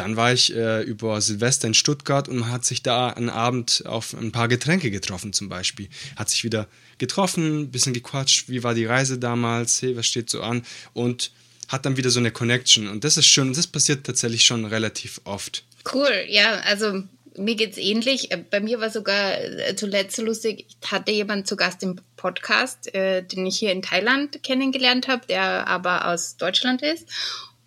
dann 0.00 0.16
war 0.16 0.32
ich 0.32 0.54
äh, 0.56 0.82
über 0.82 1.20
Silvester 1.20 1.68
in 1.68 1.74
Stuttgart 1.74 2.26
und 2.26 2.38
man 2.38 2.50
hat 2.50 2.64
sich 2.64 2.82
da 2.82 3.10
einen 3.10 3.28
Abend 3.28 3.82
auf 3.84 4.14
ein 4.14 4.32
paar 4.32 4.48
Getränke 4.48 4.90
getroffen 4.90 5.34
zum 5.34 5.50
Beispiel. 5.50 5.88
Hat 6.16 6.30
sich 6.30 6.42
wieder 6.42 6.68
getroffen, 6.96 7.70
bisschen 7.70 7.92
gequatscht, 7.92 8.48
wie 8.48 8.62
war 8.62 8.72
die 8.72 8.86
Reise 8.86 9.18
damals, 9.18 9.82
hey, 9.82 9.96
was 9.96 10.06
steht 10.06 10.30
so 10.30 10.40
an 10.40 10.62
und 10.94 11.32
hat 11.70 11.86
dann 11.86 11.96
wieder 11.96 12.10
so 12.10 12.18
eine 12.18 12.32
Connection 12.32 12.88
und 12.88 13.04
das 13.04 13.16
ist 13.16 13.26
schön 13.26 13.52
das 13.52 13.66
passiert 13.66 14.04
tatsächlich 14.04 14.44
schon 14.44 14.64
relativ 14.64 15.20
oft. 15.24 15.64
Cool, 15.92 16.24
ja, 16.28 16.60
also 16.66 17.04
mir 17.36 17.54
geht 17.54 17.72
es 17.72 17.78
ähnlich. 17.78 18.32
Äh, 18.32 18.38
bei 18.50 18.60
mir 18.60 18.80
war 18.80 18.90
sogar 18.90 19.40
äh, 19.40 19.74
zuletzt 19.76 20.18
lustig, 20.18 20.66
ich 20.68 20.90
hatte 20.90 21.12
jemanden 21.12 21.46
zu 21.46 21.56
Gast 21.56 21.82
im 21.82 22.00
Podcast, 22.16 22.92
äh, 22.94 23.22
den 23.22 23.46
ich 23.46 23.58
hier 23.58 23.72
in 23.72 23.82
Thailand 23.82 24.42
kennengelernt 24.42 25.08
habe, 25.08 25.26
der 25.26 25.68
aber 25.68 26.08
aus 26.08 26.36
Deutschland 26.36 26.82
ist. 26.82 27.08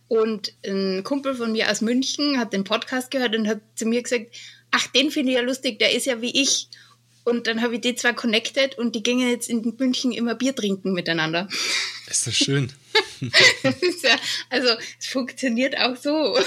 Und 0.09 0.53
ein 0.65 1.03
Kumpel 1.03 1.33
von 1.33 1.53
mir 1.53 1.71
aus 1.71 1.81
München 1.81 2.37
hat 2.37 2.53
den 2.53 2.65
Podcast 2.65 3.09
gehört 3.09 3.35
und 3.35 3.47
hat 3.47 3.61
zu 3.75 3.85
mir 3.85 4.03
gesagt, 4.03 4.27
ach, 4.69 4.85
den 4.87 5.11
finde 5.11 5.31
ich 5.31 5.37
ja 5.37 5.43
lustig, 5.43 5.79
der 5.79 5.93
ist 5.93 6.05
ja 6.05 6.21
wie 6.21 6.41
ich. 6.41 6.67
Und 7.23 7.47
dann 7.47 7.61
habe 7.61 7.75
ich 7.75 7.81
die 7.81 7.95
zwei 7.95 8.13
connected 8.13 8.77
und 8.77 8.95
die 8.95 9.03
gingen 9.03 9.29
jetzt 9.29 9.49
in 9.49 9.73
München 9.77 10.11
immer 10.11 10.35
Bier 10.35 10.55
trinken 10.55 10.93
miteinander. 10.93 11.47
Ist 12.07 12.27
das 12.27 12.35
schön. 12.35 12.71
ist 13.21 14.03
ja, 14.03 14.15
also 14.49 14.69
es 14.99 15.07
funktioniert 15.07 15.77
auch 15.77 15.95
so. 15.95 16.37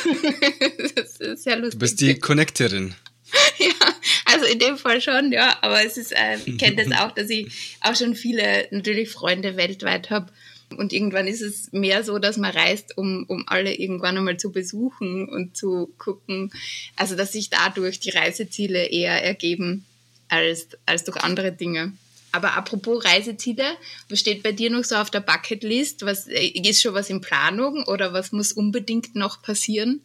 das 0.95 1.16
ist 1.16 1.47
ja 1.47 1.55
lustig. 1.55 1.72
Du 1.72 1.79
bist 1.79 2.01
die 2.01 2.18
Connectorin. 2.18 2.95
ja, 3.59 3.95
also 4.27 4.45
in 4.47 4.59
dem 4.59 4.77
Fall 4.77 5.01
schon, 5.01 5.33
ja. 5.33 5.57
Aber 5.62 5.85
es 5.85 5.97
ist, 5.97 6.12
äh, 6.12 6.39
ich 6.45 6.59
kenne 6.59 6.85
das 6.85 6.99
auch, 6.99 7.12
dass 7.12 7.31
ich 7.31 7.77
auch 7.81 7.97
schon 7.97 8.14
viele 8.14 8.68
natürlich 8.70 9.11
Freunde 9.11 9.57
weltweit 9.57 10.11
habe 10.11 10.31
und 10.77 10.93
irgendwann 10.93 11.29
ist 11.29 11.43
es 11.43 11.72
mehr 11.72 12.03
so, 12.03 12.18
dass 12.18 12.37
man 12.37 12.51
reist, 12.51 12.99
um, 12.99 13.24
um 13.29 13.45
alle 13.47 13.74
irgendwann 13.74 14.16
einmal 14.16 14.37
zu 14.37 14.51
besuchen 14.51 15.29
und 15.29 15.57
zu 15.57 15.93
gucken. 15.99 16.53
Also, 16.97 17.14
dass 17.16 17.33
sich 17.33 17.51
dadurch 17.51 18.01
die 18.01 18.11
Reiseziele 18.11 18.87
eher 18.87 19.22
ergeben 19.22 19.85
als, 20.29 20.68
als 20.87 21.05
durch 21.05 21.16
andere 21.18 21.53
Dinge. 21.53 21.93
Aber 22.33 22.55
apropos 22.55 23.05
Reiseziele, 23.05 23.64
was 24.09 24.20
steht 24.20 24.43
bei 24.43 24.53
dir 24.53 24.70
noch 24.70 24.85
so 24.85 24.97
auf 24.97 25.11
der 25.11 25.20
Bucketlist? 25.20 26.05
Was, 26.05 26.27
ist 26.27 26.83
schon 26.83 26.95
was 26.95 27.09
in 27.09 27.20
Planung 27.20 27.85
oder 27.85 28.12
was 28.12 28.33
muss 28.33 28.53
unbedingt 28.53 29.14
noch 29.14 29.41
passieren? 29.41 30.01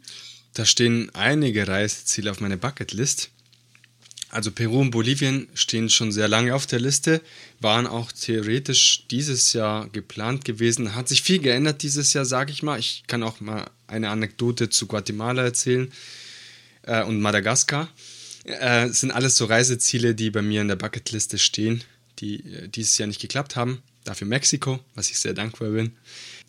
Da 0.53 0.65
stehen 0.65 1.09
einige 1.13 1.67
Reiseziele 1.67 2.31
auf 2.31 2.39
meiner 2.39 2.57
Bucketlist. 2.57 3.31
Also 4.29 4.49
Peru 4.49 4.79
und 4.79 4.91
Bolivien 4.91 5.49
stehen 5.55 5.89
schon 5.89 6.13
sehr 6.13 6.29
lange 6.29 6.55
auf 6.55 6.65
der 6.65 6.79
Liste, 6.79 7.19
waren 7.59 7.85
auch 7.85 8.13
theoretisch 8.13 9.05
dieses 9.11 9.51
Jahr 9.51 9.89
geplant 9.89 10.45
gewesen. 10.45 10.95
Hat 10.95 11.09
sich 11.09 11.21
viel 11.21 11.39
geändert 11.39 11.83
dieses 11.83 12.13
Jahr, 12.13 12.23
sage 12.23 12.53
ich 12.53 12.63
mal. 12.63 12.79
Ich 12.79 13.03
kann 13.07 13.23
auch 13.23 13.41
mal 13.41 13.69
eine 13.87 14.09
Anekdote 14.09 14.69
zu 14.69 14.87
Guatemala 14.87 15.43
erzählen 15.43 15.91
äh, 16.83 17.03
und 17.03 17.19
Madagaskar. 17.19 17.89
Äh, 18.43 18.89
sind 18.89 19.11
alles 19.11 19.37
so 19.37 19.45
Reiseziele, 19.45 20.15
die 20.15 20.31
bei 20.31 20.41
mir 20.41 20.61
in 20.61 20.67
der 20.67 20.75
Bucketliste 20.75 21.37
stehen, 21.37 21.83
die 22.19 22.37
äh, 22.37 22.67
dieses 22.67 22.97
Jahr 22.97 23.07
nicht 23.07 23.21
geklappt 23.21 23.55
haben. 23.55 23.81
Dafür 24.03 24.27
Mexiko, 24.27 24.79
was 24.95 25.11
ich 25.11 25.19
sehr 25.19 25.33
dankbar 25.33 25.69
bin. 25.69 25.91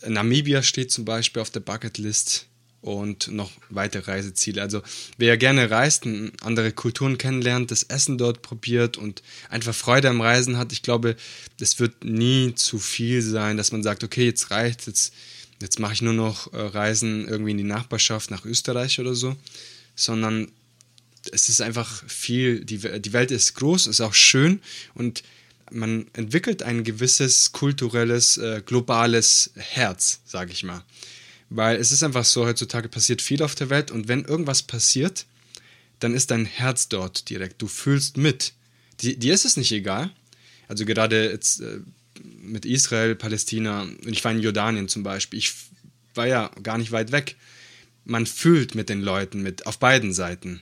Namibia 0.06 0.62
steht 0.62 0.90
zum 0.90 1.04
Beispiel 1.04 1.42
auf 1.42 1.50
der 1.50 1.60
Bucketlist 1.60 2.46
und 2.82 3.28
noch 3.28 3.52
weitere 3.70 4.10
Reiseziele. 4.10 4.60
Also 4.60 4.82
wer 5.16 5.36
gerne 5.36 5.70
reist, 5.70 6.04
andere 6.40 6.72
Kulturen 6.72 7.16
kennenlernt, 7.16 7.70
das 7.70 7.84
Essen 7.84 8.18
dort 8.18 8.42
probiert 8.42 8.98
und 8.98 9.22
einfach 9.48 9.74
Freude 9.74 10.08
am 10.08 10.20
Reisen 10.20 10.58
hat, 10.58 10.72
ich 10.72 10.82
glaube, 10.82 11.16
es 11.60 11.78
wird 11.78 12.04
nie 12.04 12.54
zu 12.54 12.78
viel 12.78 13.22
sein, 13.22 13.56
dass 13.56 13.70
man 13.70 13.84
sagt, 13.84 14.02
okay, 14.02 14.24
jetzt 14.24 14.50
reicht, 14.50 14.88
jetzt, 14.88 15.14
jetzt 15.60 15.78
mache 15.78 15.92
ich 15.92 16.02
nur 16.02 16.12
noch 16.12 16.52
äh, 16.52 16.58
Reisen 16.58 17.28
irgendwie 17.28 17.52
in 17.52 17.58
die 17.58 17.64
Nachbarschaft 17.64 18.32
nach 18.32 18.44
Österreich 18.44 18.98
oder 18.98 19.14
so, 19.14 19.36
sondern 19.94 20.50
es 21.30 21.48
ist 21.48 21.60
einfach 21.60 22.02
viel, 22.08 22.64
die, 22.64 22.78
die 22.78 23.12
Welt 23.12 23.30
ist 23.30 23.54
groß, 23.54 23.86
ist 23.86 24.00
auch 24.00 24.14
schön 24.14 24.60
und 24.94 25.22
man 25.70 26.06
entwickelt 26.12 26.62
ein 26.62 26.84
gewisses 26.84 27.52
kulturelles, 27.52 28.36
äh, 28.36 28.62
globales 28.64 29.52
Herz, 29.56 30.20
sage 30.26 30.52
ich 30.52 30.64
mal. 30.64 30.84
Weil 31.48 31.76
es 31.76 31.92
ist 31.92 32.02
einfach 32.02 32.24
so, 32.24 32.46
heutzutage 32.46 32.88
passiert 32.88 33.22
viel 33.22 33.42
auf 33.42 33.54
der 33.54 33.70
Welt 33.70 33.90
und 33.90 34.08
wenn 34.08 34.24
irgendwas 34.24 34.62
passiert, 34.62 35.26
dann 36.00 36.14
ist 36.14 36.30
dein 36.30 36.44
Herz 36.44 36.88
dort 36.88 37.28
direkt. 37.30 37.62
Du 37.62 37.68
fühlst 37.68 38.16
mit. 38.16 38.52
Dir 39.00 39.34
ist 39.34 39.44
es 39.44 39.56
nicht 39.56 39.72
egal. 39.72 40.10
Also 40.68 40.84
gerade 40.84 41.30
jetzt 41.30 41.60
äh, 41.60 41.80
mit 42.40 42.64
Israel, 42.64 43.14
Palästina, 43.14 43.86
ich 44.06 44.24
war 44.24 44.32
in 44.32 44.40
Jordanien 44.40 44.88
zum 44.88 45.02
Beispiel, 45.02 45.38
ich 45.38 45.54
war 46.14 46.26
ja 46.26 46.50
gar 46.62 46.78
nicht 46.78 46.92
weit 46.92 47.12
weg. 47.12 47.36
Man 48.04 48.26
fühlt 48.26 48.74
mit 48.74 48.88
den 48.88 49.00
Leuten 49.00 49.42
mit, 49.42 49.66
auf 49.66 49.78
beiden 49.78 50.12
Seiten. 50.12 50.60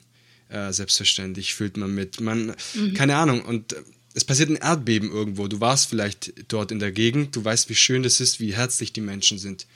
Äh, 0.51 0.73
selbstverständlich 0.73 1.55
fühlt 1.55 1.77
man 1.77 1.95
mit. 1.95 2.21
Man, 2.21 2.55
mhm. 2.75 2.95
keine 2.95 3.17
Ahnung, 3.17 3.43
und 3.43 3.73
äh, 3.73 3.83
es 4.15 4.25
passiert 4.25 4.51
ein 4.51 4.57
Erdbeben 4.57 5.11
irgendwo. 5.11 5.47
Du 5.47 5.61
warst 5.61 5.89
vielleicht 5.89 6.33
dort 6.49 6.73
in 6.73 6.81
der 6.81 6.91
Gegend, 6.91 7.37
du 7.37 7.45
weißt, 7.45 7.69
wie 7.69 7.77
schön 7.77 8.03
das 8.03 8.21
ist, 8.21 8.41
wie 8.41 8.55
herzlich 8.55 8.93
die 8.93 9.01
Menschen 9.01 9.39
sind 9.39 9.67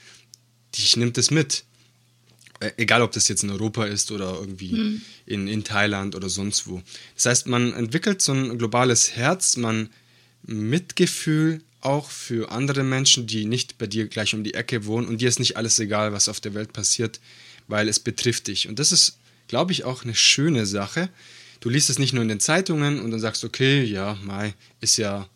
dich 0.77 0.97
nimmt 0.97 1.19
es 1.19 1.31
mit. 1.31 1.65
Äh, 2.61 2.73
egal, 2.77 3.03
ob 3.03 3.13
das 3.13 3.29
jetzt 3.29 3.43
in 3.43 3.51
Europa 3.51 3.85
ist 3.87 4.11
oder 4.11 4.35
irgendwie 4.35 4.73
mhm. 4.73 5.03
in, 5.27 5.49
in 5.49 5.65
Thailand 5.65 6.15
oder 6.15 6.29
sonst 6.29 6.67
wo. 6.67 6.83
Das 7.15 7.27
heißt, 7.27 7.47
man 7.47 7.73
entwickelt 7.73 8.23
so 8.23 8.33
ein 8.33 8.59
globales 8.59 9.17
Herz, 9.17 9.57
man 9.57 9.91
Mitgefühl 10.43 11.63
auch 11.81 12.11
für 12.11 12.51
andere 12.51 12.83
Menschen, 12.83 13.27
die 13.27 13.45
nicht 13.45 13.79
bei 13.79 13.87
dir 13.87 14.07
gleich 14.07 14.35
um 14.35 14.45
die 14.45 14.55
Ecke 14.55 14.87
wohnen 14.87 15.09
und 15.09 15.21
dir 15.21 15.29
ist 15.29 15.39
nicht 15.39 15.57
alles 15.57 15.79
egal, 15.79 16.13
was 16.13 16.29
auf 16.29 16.41
der 16.41 16.55
Welt 16.55 16.73
passiert, 16.73 17.21
weil 17.67 17.89
es 17.89 18.01
betrifft 18.01 18.47
dich. 18.47 18.69
Und 18.69 18.79
das 18.79 18.93
ist, 18.93 19.19
glaube 19.55 19.73
ich, 19.73 19.85
auch 19.85 20.03
eine 20.05 20.15
schöne 20.15 20.67
Sache. 20.67 21.09
Du 21.61 21.71
liest 21.71 21.89
es 21.89 21.99
nicht 21.99 22.13
nur 22.13 22.23
in 22.23 22.29
den 22.29 22.41
Zeitungen 22.41 23.01
und 23.01 23.11
dann 23.13 23.21
sagst, 23.21 23.45
okay, 23.45 23.85
ja, 23.85 24.19
Mai, 24.23 24.55
ist 24.81 24.97
ja, 24.97 25.29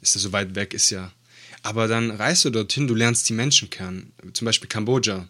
ist 0.00 0.14
ja 0.14 0.20
so 0.20 0.32
weit 0.32 0.54
weg, 0.54 0.74
ist 0.74 0.90
ja 0.90 1.12
aber 1.66 1.88
dann 1.88 2.12
reist 2.12 2.44
du 2.44 2.50
dorthin, 2.50 2.86
du 2.86 2.94
lernst 2.94 3.28
die 3.28 3.32
Menschen 3.32 3.70
kennen. 3.70 4.12
Zum 4.34 4.44
Beispiel 4.44 4.68
Kambodscha, 4.68 5.28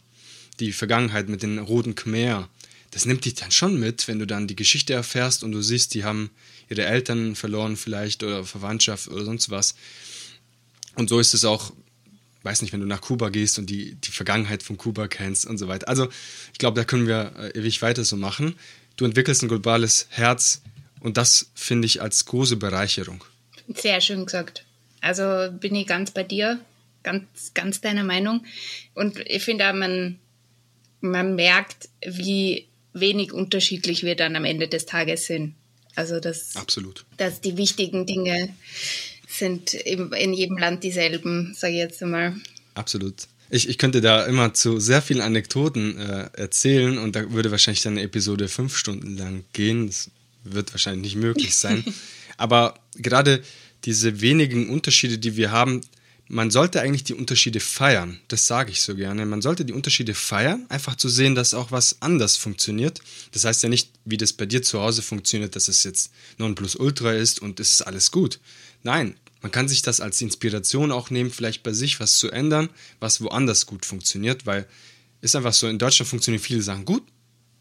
die 0.61 0.73
Vergangenheit 0.73 1.31
mit 1.31 1.43
den 1.43 1.59
roten 1.59 1.95
Khmer. 1.95 2.51
Das 2.91 3.07
nimmt 3.07 3.25
dich 3.25 3.37
dann 3.37 3.51
schon 3.51 3.81
mit, 3.81 4.07
wenn 4.07 4.19
du 4.19 4.27
dann 4.27 4.47
die 4.47 4.55
Geschichte 4.55 4.93
erfährst 4.93 5.43
und 5.43 5.53
du 5.53 5.63
siehst, 5.63 5.95
die 5.95 6.05
haben 6.05 6.29
ihre 6.69 6.85
Eltern 6.85 7.37
verloren 7.37 7.79
vielleicht 7.79 8.23
oder 8.23 8.45
Verwandtschaft 8.45 9.09
oder 9.09 9.25
sonst 9.25 9.49
was. 9.49 9.77
Und 10.95 11.09
so 11.09 11.21
ist 11.21 11.33
es 11.33 11.47
auch, 11.47 11.73
weiß 12.47 12.63
nicht, 12.63 12.73
wenn 12.73 12.81
du 12.81 12.87
nach 12.87 13.01
Kuba 13.01 13.29
gehst 13.29 13.59
und 13.59 13.69
die, 13.69 13.97
die 13.97 14.13
Vergangenheit 14.13 14.63
von 14.63 14.77
Kuba 14.79 15.09
kennst 15.09 15.47
und 15.47 15.59
so 15.59 15.67
weiter. 15.69 15.89
Also 15.89 16.09
ich 16.53 16.59
glaube, 16.59 16.81
da 16.81 16.85
können 16.85 17.07
wir 17.07 17.33
äh, 17.37 17.59
ewig 17.59 17.83
weiter 17.83 18.05
so 18.05 18.17
machen. 18.17 18.55
Du 18.97 19.05
entwickelst 19.05 19.43
ein 19.43 19.49
globales 19.49 20.07
Herz 20.11 20.63
und 21.01 21.17
das 21.17 21.51
finde 21.55 21.87
ich 21.87 22.01
als 22.01 22.25
große 22.25 22.57
Bereicherung. 22.57 23.25
Sehr 23.75 24.01
schön 24.01 24.25
gesagt. 24.25 24.65
Also 25.01 25.53
bin 25.53 25.75
ich 25.75 25.89
ganz 25.89 26.13
bei 26.13 26.23
dir, 26.23 26.61
ganz, 27.03 27.53
ganz 27.53 27.81
deiner 27.81 28.05
Meinung. 28.05 28.47
Und 28.95 29.19
ich 29.27 29.43
finde 29.43 29.69
auch, 29.69 29.75
man, 29.75 30.19
man 31.01 31.35
merkt, 31.35 31.89
wie 32.07 32.69
wenig 32.93 33.33
unterschiedlich 33.33 34.05
wir 34.05 34.15
dann 34.15 34.37
am 34.37 34.45
Ende 34.45 34.69
des 34.69 34.87
Tages 34.87 35.27
sind. 35.27 35.55
Also 35.97 36.21
dass, 36.21 36.55
Absolut. 36.55 37.05
dass 37.17 37.41
die 37.41 37.57
wichtigen 37.57 38.07
Dinge 38.07 38.55
sind 39.27 39.75
in 39.75 40.33
jedem 40.33 40.57
Land 40.57 40.85
dieselben, 40.85 41.55
sage 41.55 41.75
ich 41.75 41.79
jetzt 41.79 42.03
einmal. 42.03 42.35
Absolut. 42.75 43.15
Ich, 43.49 43.69
ich 43.69 43.79
könnte 43.79 44.01
da 44.01 44.25
immer 44.25 44.55
zu 44.55 44.81
sehr 44.81 45.03
vielen 45.03 45.21
Anekdoten 45.21 45.99
äh, 45.99 46.31
erzählen 46.33 46.99
und 46.99 47.15
da 47.15 47.31
würde 47.33 47.51
wahrscheinlich 47.51 47.83
dann 47.83 47.95
eine 47.95 48.03
Episode 48.03 48.49
fünf 48.49 48.77
Stunden 48.77 49.17
lang 49.17 49.45
gehen. 49.53 49.87
Das 49.87 50.11
wird 50.43 50.73
wahrscheinlich 50.73 51.15
nicht 51.15 51.23
möglich 51.23 51.55
sein. 51.55 51.85
Aber 52.37 52.79
gerade 52.97 53.43
diese 53.85 54.21
wenigen 54.21 54.69
Unterschiede, 54.69 55.19
die 55.19 55.37
wir 55.37 55.53
haben, 55.53 55.81
man 56.29 56.51
sollte 56.51 56.81
eigentlich 56.81 57.05
die 57.05 57.15
Unterschiede 57.15 57.61
feiern. 57.61 58.19
Das 58.27 58.49
sage 58.49 58.73
ich 58.73 58.83
so 58.83 58.97
gerne. 58.97 59.25
Man 59.27 59.43
sollte 59.43 59.65
die 59.65 59.73
Unterschiede 59.73 60.13
feiern, 60.13 60.67
einfach 60.69 60.97
zu 60.97 61.09
sehen, 61.09 61.37
dass 61.37 61.55
auch 61.55 61.71
was 61.71 62.03
anders 62.03 62.37
funktioniert. 62.37 63.01
Das 63.31 63.45
heißt 63.45 63.63
ja 63.63 63.69
nicht, 63.69 63.91
wie 64.05 64.17
das 64.17 64.33
bei 64.33 64.45
dir 64.45 64.63
zu 64.63 64.81
Hause 64.81 65.03
funktioniert, 65.03 65.55
dass 65.55 65.69
es 65.69 65.85
jetzt 65.85 66.11
Nonplusultra 66.39 67.13
ist 67.13 67.41
und 67.41 67.61
es 67.61 67.75
ist 67.75 67.83
alles 67.83 68.11
gut. 68.11 68.41
Nein, 68.87 69.17
man 69.43 69.51
kann 69.51 69.67
sich 69.67 69.83
das 69.83 70.01
als 70.01 70.23
Inspiration 70.23 70.93
auch 70.93 71.11
nehmen, 71.11 71.33
vielleicht 71.33 71.65
bei 71.65 71.73
sich 71.73 71.99
was 71.99 72.19
zu 72.19 72.31
ändern, 72.31 72.71
was 73.01 73.21
woanders 73.21 73.67
gut 73.67 73.85
funktioniert, 73.85 74.47
weil 74.47 74.65
ist 75.21 75.35
einfach 75.35 75.55
so, 75.55 75.67
in 75.67 75.81
Deutschland 75.81 76.09
funktionieren 76.09 76.43
viele 76.43 76.63
Sachen 76.63 76.85
gut. 76.85 77.03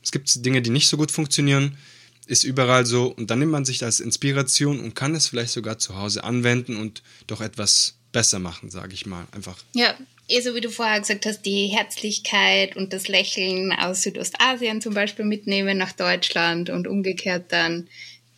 Es 0.03 0.11
gibt 0.11 0.45
Dinge, 0.45 0.61
die 0.61 0.69
nicht 0.69 0.87
so 0.87 0.97
gut 0.97 1.11
funktionieren. 1.11 1.79
Ist 2.27 2.43
überall 2.43 2.85
so. 2.85 3.07
Und 3.07 3.31
dann 3.31 3.39
nimmt 3.39 3.51
man 3.51 3.65
sich 3.65 3.79
das 3.79 3.87
als 3.87 3.99
Inspiration 4.01 4.79
und 4.79 4.93
kann 4.93 5.15
es 5.15 5.27
vielleicht 5.27 5.51
sogar 5.51 5.79
zu 5.79 5.95
Hause 5.95 6.23
anwenden 6.23 6.75
und 6.75 7.01
doch 7.25 7.41
etwas 7.41 7.95
besser 8.11 8.37
machen, 8.37 8.69
sage 8.69 8.93
ich 8.93 9.07
mal. 9.07 9.25
Einfach. 9.31 9.57
Ja, 9.73 9.95
eh 10.27 10.41
so 10.41 10.53
wie 10.53 10.61
du 10.61 10.69
vorher 10.69 10.99
gesagt 10.99 11.25
hast, 11.25 11.41
die 11.41 11.67
Herzlichkeit 11.67 12.75
und 12.75 12.93
das 12.93 13.07
Lächeln 13.07 13.71
aus 13.73 14.03
Südostasien 14.03 14.79
zum 14.79 14.93
Beispiel 14.93 15.25
mitnehmen 15.25 15.77
nach 15.77 15.93
Deutschland 15.93 16.69
und 16.69 16.87
umgekehrt 16.87 17.51
dann 17.51 17.87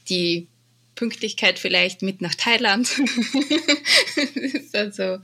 die 0.08 0.48
Pünktlichkeit 0.98 1.60
vielleicht 1.60 2.02
mit 2.02 2.22
nach 2.22 2.36
Thailand. 2.36 2.90
also, 4.74 5.20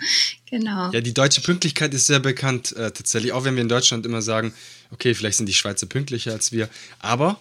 genau. 0.49 0.91
Ja, 0.91 1.01
die 1.01 1.13
deutsche 1.13 1.41
Pünktlichkeit 1.41 1.93
ist 1.93 2.07
sehr 2.07 2.19
bekannt 2.19 2.71
äh, 2.73 2.91
tatsächlich, 2.91 3.33
auch 3.33 3.43
wenn 3.43 3.55
wir 3.55 3.61
in 3.61 3.69
Deutschland 3.69 4.05
immer 4.05 4.21
sagen, 4.21 4.53
okay, 4.91 5.13
vielleicht 5.13 5.37
sind 5.37 5.47
die 5.47 5.53
Schweizer 5.53 5.87
pünktlicher 5.87 6.31
als 6.31 6.51
wir, 6.51 6.69
aber 6.99 7.39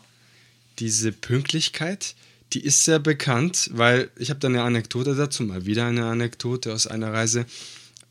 diese 0.80 1.12
Pünktlichkeit, 1.12 2.14
die 2.52 2.64
ist 2.64 2.84
sehr 2.84 2.98
bekannt, 2.98 3.70
weil 3.72 4.10
ich 4.16 4.30
habe 4.30 4.40
da 4.40 4.48
eine 4.48 4.62
Anekdote 4.62 5.14
dazu, 5.14 5.42
mal 5.44 5.66
wieder 5.66 5.86
eine 5.86 6.06
Anekdote 6.06 6.72
aus 6.72 6.86
einer 6.86 7.12
Reise. 7.12 7.46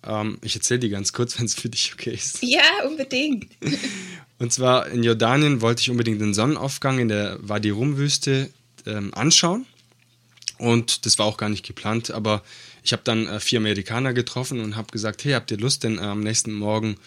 Ähm, 0.03 0.37
ich 0.41 0.55
erzähle 0.55 0.79
die 0.79 0.89
ganz 0.89 1.13
kurz, 1.13 1.35
wenn 1.39 1.45
es 1.45 1.55
für 1.55 1.69
dich 1.69 1.93
okay 1.93 2.13
ist. 2.13 2.43
Ja, 2.43 2.85
unbedingt. 2.87 3.51
Und 4.39 4.51
zwar 4.51 4.87
in 4.87 5.03
Jordanien 5.03 5.61
wollte 5.61 5.81
ich 5.81 5.89
unbedingt 5.89 6.19
den 6.19 6.33
Sonnenaufgang 6.33 6.97
in 6.97 7.09
der 7.09 7.37
Wadi 7.41 7.69
Rum-Wüste 7.69 8.49
ähm, 8.87 9.13
anschauen. 9.13 9.67
Und 10.61 11.07
das 11.07 11.17
war 11.17 11.25
auch 11.25 11.37
gar 11.37 11.49
nicht 11.49 11.65
geplant, 11.65 12.11
aber 12.11 12.43
ich 12.83 12.93
habe 12.93 13.01
dann 13.03 13.25
äh, 13.25 13.39
vier 13.39 13.57
Amerikaner 13.57 14.13
getroffen 14.13 14.59
und 14.59 14.75
habe 14.75 14.91
gesagt, 14.91 15.23
hey, 15.23 15.31
habt 15.33 15.49
ihr 15.49 15.57
Lust 15.57 15.83
denn 15.83 15.97
äh, 15.97 16.01
am 16.01 16.19
nächsten 16.19 16.53
Morgen 16.53 16.97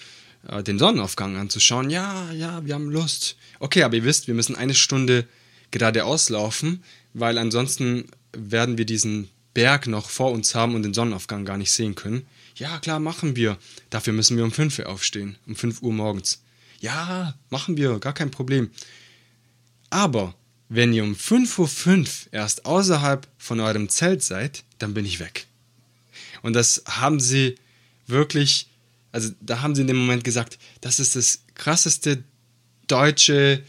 äh, 0.48 0.64
den 0.64 0.76
Sonnenaufgang 0.76 1.36
anzuschauen? 1.36 1.88
Ja, 1.88 2.32
ja, 2.32 2.66
wir 2.66 2.74
haben 2.74 2.90
Lust. 2.90 3.36
Okay, 3.60 3.84
aber 3.84 3.94
ihr 3.94 4.02
wisst, 4.02 4.26
wir 4.26 4.34
müssen 4.34 4.56
eine 4.56 4.74
Stunde 4.74 5.28
geradeaus 5.70 6.30
laufen, 6.30 6.82
weil 7.12 7.38
ansonsten 7.38 8.06
werden 8.32 8.76
wir 8.76 8.86
diesen 8.86 9.30
Berg 9.54 9.86
noch 9.86 10.10
vor 10.10 10.32
uns 10.32 10.56
haben 10.56 10.74
und 10.74 10.82
den 10.82 10.92
Sonnenaufgang 10.92 11.44
gar 11.44 11.56
nicht 11.56 11.70
sehen 11.70 11.94
können. 11.94 12.26
Ja, 12.56 12.80
klar, 12.80 12.98
machen 12.98 13.36
wir. 13.36 13.56
Dafür 13.88 14.14
müssen 14.14 14.36
wir 14.36 14.42
um 14.42 14.50
5 14.50 14.80
Uhr 14.80 14.88
aufstehen, 14.88 15.36
um 15.46 15.54
5 15.54 15.80
Uhr 15.80 15.92
morgens. 15.92 16.42
Ja, 16.80 17.34
machen 17.50 17.76
wir, 17.76 18.00
gar 18.00 18.14
kein 18.14 18.32
Problem. 18.32 18.72
Aber 19.90 20.34
wenn 20.74 20.92
ihr 20.92 21.04
um 21.04 21.14
5.05 21.14 21.98
Uhr 21.98 22.06
erst 22.32 22.66
außerhalb 22.66 23.28
von 23.38 23.60
eurem 23.60 23.88
Zelt 23.88 24.24
seid, 24.24 24.64
dann 24.78 24.92
bin 24.92 25.04
ich 25.04 25.20
weg. 25.20 25.46
Und 26.42 26.54
das 26.54 26.82
haben 26.86 27.20
sie 27.20 27.54
wirklich, 28.08 28.66
also 29.12 29.30
da 29.40 29.62
haben 29.62 29.76
sie 29.76 29.82
in 29.82 29.86
dem 29.86 29.96
Moment 29.96 30.24
gesagt, 30.24 30.58
das 30.80 30.98
ist 30.98 31.14
das 31.14 31.42
krasseste 31.54 32.24
deutsche 32.88 33.62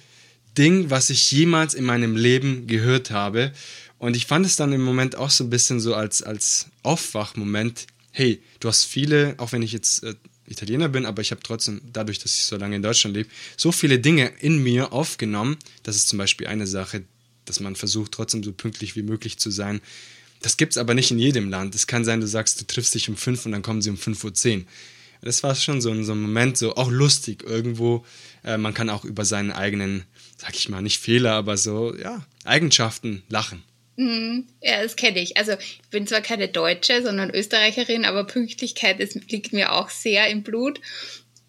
Ding, 0.58 0.90
was 0.90 1.12
ich 1.12 1.32
jemals 1.32 1.76
in 1.76 1.86
meinem 1.86 2.16
Leben 2.16 2.66
gehört 2.66 3.12
habe. 3.12 3.52
Und 4.00 4.16
ich 4.16 4.26
fand 4.26 4.46
es 4.46 4.56
dann 4.56 4.74
im 4.74 4.82
Moment 4.82 5.16
auch 5.16 5.30
so 5.30 5.44
ein 5.44 5.50
bisschen 5.52 5.80
so 5.80 5.94
als, 5.94 6.24
als 6.24 6.68
Aufwachmoment. 6.82 7.86
Hey, 8.12 8.42
du 8.60 8.68
hast 8.68 8.86
viele, 8.86 9.36
auch 9.38 9.52
wenn 9.52 9.62
ich 9.62 9.74
jetzt 9.74 10.04
äh, 10.04 10.16
Italiener 10.48 10.90
bin, 10.90 11.06
aber 11.06 11.22
ich 11.22 11.32
habe 11.32 11.42
trotzdem, 11.44 11.82
dadurch, 11.92 12.20
dass 12.20 12.36
ich 12.36 12.44
so 12.44 12.58
lange 12.58 12.76
in 12.76 12.82
Deutschland 12.82 13.16
lebe, 13.16 13.30
so 13.58 13.72
viele 13.72 14.00
Dinge 14.00 14.32
in 14.40 14.62
mir 14.62 14.94
aufgenommen. 14.94 15.58
Das 15.84 15.96
ist 15.96 16.08
zum 16.08 16.18
Beispiel 16.18 16.48
eine 16.48 16.68
Sache, 16.68 17.04
dass 17.46 17.60
man 17.60 17.76
versucht, 17.76 18.12
trotzdem 18.12 18.44
so 18.44 18.52
pünktlich 18.52 18.96
wie 18.96 19.04
möglich 19.04 19.38
zu 19.38 19.52
sein. 19.52 19.82
Das 20.42 20.58
gibt 20.58 20.74
es 20.74 20.78
aber 20.78 20.94
nicht 20.94 21.12
in 21.12 21.20
jedem 21.20 21.50
Land. 21.50 21.74
Es 21.76 21.88
kann 21.88 22.06
sein, 22.06 22.22
du 22.22 22.28
sagst, 22.28 22.62
du 22.62 22.66
triffst 22.66 22.94
dich 22.94 23.10
um 23.10 23.18
5 23.18 23.48
und 23.48 23.52
dann 23.54 23.62
kommen 23.62 23.82
sie 23.82 23.90
um 23.90 23.96
5.10 23.96 24.60
Uhr. 24.60 24.66
Das 25.22 25.42
war 25.42 25.56
schon 25.56 25.82
so, 25.82 26.04
so 26.04 26.12
ein 26.12 26.22
Moment, 26.22 26.58
so 26.58 26.76
auch 26.76 26.92
lustig 26.92 27.44
irgendwo. 27.44 28.06
Äh, 28.44 28.58
man 28.58 28.76
kann 28.76 28.92
auch 28.92 29.06
über 29.06 29.26
seinen 29.26 29.52
eigenen, 29.52 30.04
sag 30.38 30.56
ich 30.56 30.70
mal, 30.70 30.82
nicht 30.82 31.00
Fehler, 31.00 31.34
aber 31.34 31.58
so, 31.58 31.96
ja, 31.96 32.24
Eigenschaften 32.44 33.24
lachen. 33.30 33.64
Mhm. 33.98 34.48
Ja, 34.62 34.82
das 34.84 34.96
kenne 34.96 35.20
ich. 35.20 35.38
Also 35.38 35.54
ich 35.54 35.82
bin 35.90 36.08
zwar 36.08 36.22
keine 36.22 36.48
Deutsche, 36.48 37.02
sondern 37.02 37.30
Österreicherin, 37.34 38.06
aber 38.06 38.26
Pünktlichkeit 38.26 39.00
das 39.00 39.16
liegt 39.16 39.54
mir 39.54 39.74
auch 39.74 39.90
sehr 39.90 40.28
im 40.28 40.44
Blut. 40.44 40.82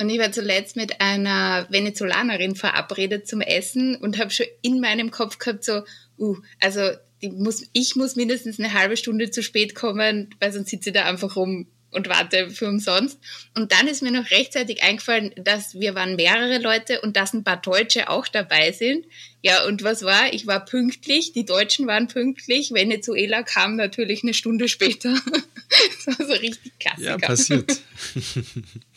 Und 0.01 0.11
ich 0.11 0.19
war 0.19 0.31
zuletzt 0.31 0.77
mit 0.77 1.01
einer 1.01 1.67
Venezolanerin 1.71 2.55
verabredet 2.55 3.27
zum 3.27 3.41
Essen 3.41 3.97
und 3.97 4.19
habe 4.19 4.31
schon 4.31 4.47
in 4.63 4.81
meinem 4.81 5.11
Kopf 5.11 5.39
gehabt, 5.39 5.65
so, 5.65 5.83
uh, 6.19 6.37
also 6.61 6.91
muss, 7.23 7.67
ich 7.73 7.97
muss 7.97 8.15
mindestens 8.15 8.59
eine 8.59 8.75
halbe 8.75 8.97
Stunde 8.97 9.31
zu 9.31 9.43
spät 9.43 9.75
kommen, 9.75 10.35
weil 10.39 10.53
sonst 10.53 10.69
sitze 10.69 10.91
ich 10.91 10.95
da 10.95 11.07
einfach 11.07 11.37
rum 11.37 11.67
und 11.97 12.09
warte 12.09 12.51
für 12.51 12.69
umsonst. 12.69 13.19
Und 13.55 13.73
dann 13.73 13.89
ist 13.89 14.03
mir 14.03 14.13
noch 14.13 14.31
rechtzeitig 14.31 14.83
eingefallen, 14.83 15.33
dass 15.37 15.75
wir 15.75 15.95
waren 15.95 16.15
mehrere 16.15 16.59
Leute 16.59 17.01
und 17.01 17.17
dass 17.17 17.33
ein 17.33 17.43
paar 17.43 17.57
Deutsche 17.57 18.11
auch 18.11 18.29
dabei 18.29 18.71
sind. 18.71 19.07
Ja, 19.43 19.65
und 19.65 19.83
was 19.83 20.03
war? 20.03 20.33
Ich 20.33 20.47
war 20.47 20.65
pünktlich, 20.65 21.33
die 21.33 21.45
Deutschen 21.45 21.87
waren 21.87 22.09
pünktlich, 22.09 22.73
Venezuela 22.73 23.43
kam 23.43 23.77
natürlich 23.77 24.23
eine 24.23 24.35
Stunde 24.35 24.69
später. 24.69 25.15
das 26.07 26.19
war 26.19 26.27
so 26.27 26.33
richtig 26.35 26.79
klassisch. 26.79 27.05
Ja, 27.05 27.17
passiert. 27.17 27.71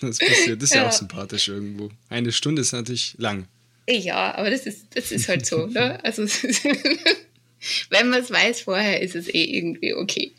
das 0.02 0.18
passiert. 0.20 0.62
Das 0.62 0.70
ist 0.70 0.76
ja. 0.76 0.84
ja 0.84 0.90
auch 0.90 0.94
sympathisch 0.94 1.48
irgendwo. 1.48 1.90
Eine 2.10 2.32
Stunde 2.32 2.62
ist 2.62 2.74
natürlich 2.74 3.16
lang. 3.18 3.48
Ja, 3.88 4.36
aber 4.36 4.50
das 4.50 4.66
ist, 4.66 4.88
das 4.94 5.12
ist 5.12 5.30
halt 5.30 5.46
so. 5.46 5.66
Ne? 5.68 6.04
Also, 6.04 6.24
wenn 7.90 8.10
man 8.10 8.22
es 8.22 8.30
weiß 8.30 8.62
vorher, 8.62 9.02
ist 9.02 9.16
es 9.16 9.28
eh 9.28 9.44
irgendwie 9.44 9.94
okay. 9.94 10.34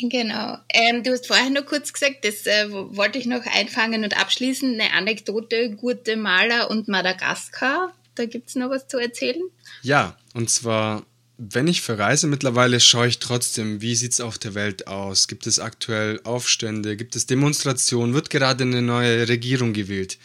Genau. 0.00 0.58
Ähm, 0.68 1.02
du 1.02 1.10
hast 1.10 1.26
vorher 1.26 1.50
nur 1.50 1.64
kurz 1.64 1.92
gesagt, 1.92 2.24
das 2.24 2.46
äh, 2.46 2.70
wollte 2.70 3.18
ich 3.18 3.26
noch 3.26 3.44
einfangen 3.46 4.04
und 4.04 4.18
abschließen. 4.18 4.74
Eine 4.74 4.92
Anekdote, 4.92 5.70
Guatemala 5.70 6.64
und 6.64 6.86
Madagaskar. 6.86 7.92
Da 8.14 8.26
gibt 8.26 8.48
es 8.48 8.54
noch 8.54 8.70
was 8.70 8.86
zu 8.86 8.98
erzählen? 8.98 9.42
Ja, 9.82 10.16
und 10.34 10.50
zwar, 10.50 11.04
wenn 11.36 11.66
ich 11.66 11.82
verreise 11.82 12.28
mittlerweile, 12.28 12.78
schaue 12.78 13.08
ich 13.08 13.18
trotzdem, 13.18 13.80
wie 13.80 13.96
sieht 13.96 14.12
es 14.12 14.20
auf 14.20 14.38
der 14.38 14.54
Welt 14.54 14.86
aus? 14.86 15.26
Gibt 15.26 15.48
es 15.48 15.58
aktuell 15.58 16.20
Aufstände? 16.22 16.96
Gibt 16.96 17.16
es 17.16 17.26
Demonstrationen? 17.26 18.14
Wird 18.14 18.30
gerade 18.30 18.64
eine 18.64 18.82
neue 18.82 19.28
Regierung 19.28 19.72
gewählt? 19.72 20.18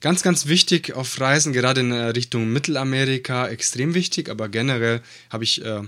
Ganz, 0.00 0.22
ganz 0.22 0.46
wichtig 0.46 0.94
auf 0.94 1.20
Reisen, 1.20 1.52
gerade 1.52 1.82
in 1.82 1.92
Richtung 1.92 2.52
Mittelamerika, 2.52 3.48
extrem 3.48 3.94
wichtig, 3.94 4.30
aber 4.30 4.48
generell 4.48 5.02
habe 5.28 5.44
ich 5.44 5.62
äh, 5.64 5.82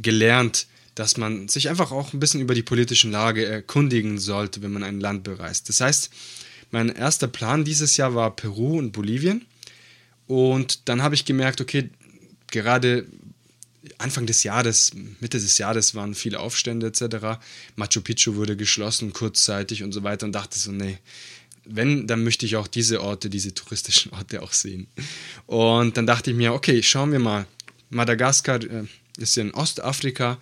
gelernt, 0.00 0.66
dass 0.94 1.16
man 1.16 1.48
sich 1.48 1.68
einfach 1.68 1.90
auch 1.90 2.12
ein 2.12 2.20
bisschen 2.20 2.40
über 2.40 2.54
die 2.54 2.62
politischen 2.62 3.10
Lage 3.10 3.44
erkundigen 3.44 4.18
sollte, 4.18 4.62
wenn 4.62 4.72
man 4.72 4.82
ein 4.82 5.00
Land 5.00 5.24
bereist. 5.24 5.68
Das 5.68 5.80
heißt, 5.80 6.10
mein 6.70 6.88
erster 6.88 7.28
Plan 7.28 7.64
dieses 7.64 7.96
Jahr 7.96 8.14
war 8.14 8.34
Peru 8.34 8.78
und 8.78 8.92
Bolivien. 8.92 9.44
Und 10.26 10.88
dann 10.88 11.02
habe 11.02 11.14
ich 11.14 11.24
gemerkt, 11.24 11.60
okay, 11.60 11.90
gerade 12.48 13.06
Anfang 13.98 14.26
des 14.26 14.42
Jahres, 14.44 14.92
Mitte 15.20 15.38
des 15.38 15.58
Jahres 15.58 15.94
waren 15.94 16.14
viele 16.14 16.40
Aufstände 16.40 16.86
etc. 16.86 17.38
Machu 17.76 18.00
Picchu 18.00 18.36
wurde 18.36 18.56
geschlossen 18.56 19.12
kurzzeitig 19.12 19.82
und 19.82 19.92
so 19.92 20.02
weiter 20.02 20.26
und 20.26 20.32
dachte 20.32 20.58
so, 20.58 20.72
nee, 20.72 20.98
wenn, 21.64 22.06
dann 22.06 22.24
möchte 22.24 22.46
ich 22.46 22.56
auch 22.56 22.68
diese 22.68 23.02
Orte, 23.02 23.30
diese 23.30 23.54
touristischen 23.54 24.12
Orte 24.12 24.42
auch 24.42 24.52
sehen. 24.52 24.86
Und 25.46 25.96
dann 25.96 26.06
dachte 26.06 26.30
ich 26.30 26.36
mir, 26.36 26.52
okay, 26.52 26.82
schauen 26.82 27.12
wir 27.12 27.18
mal. 27.18 27.46
Madagaskar 27.90 28.62
äh, 28.62 28.84
ist 29.18 29.36
ja 29.36 29.42
in 29.42 29.54
Ostafrika 29.54 30.38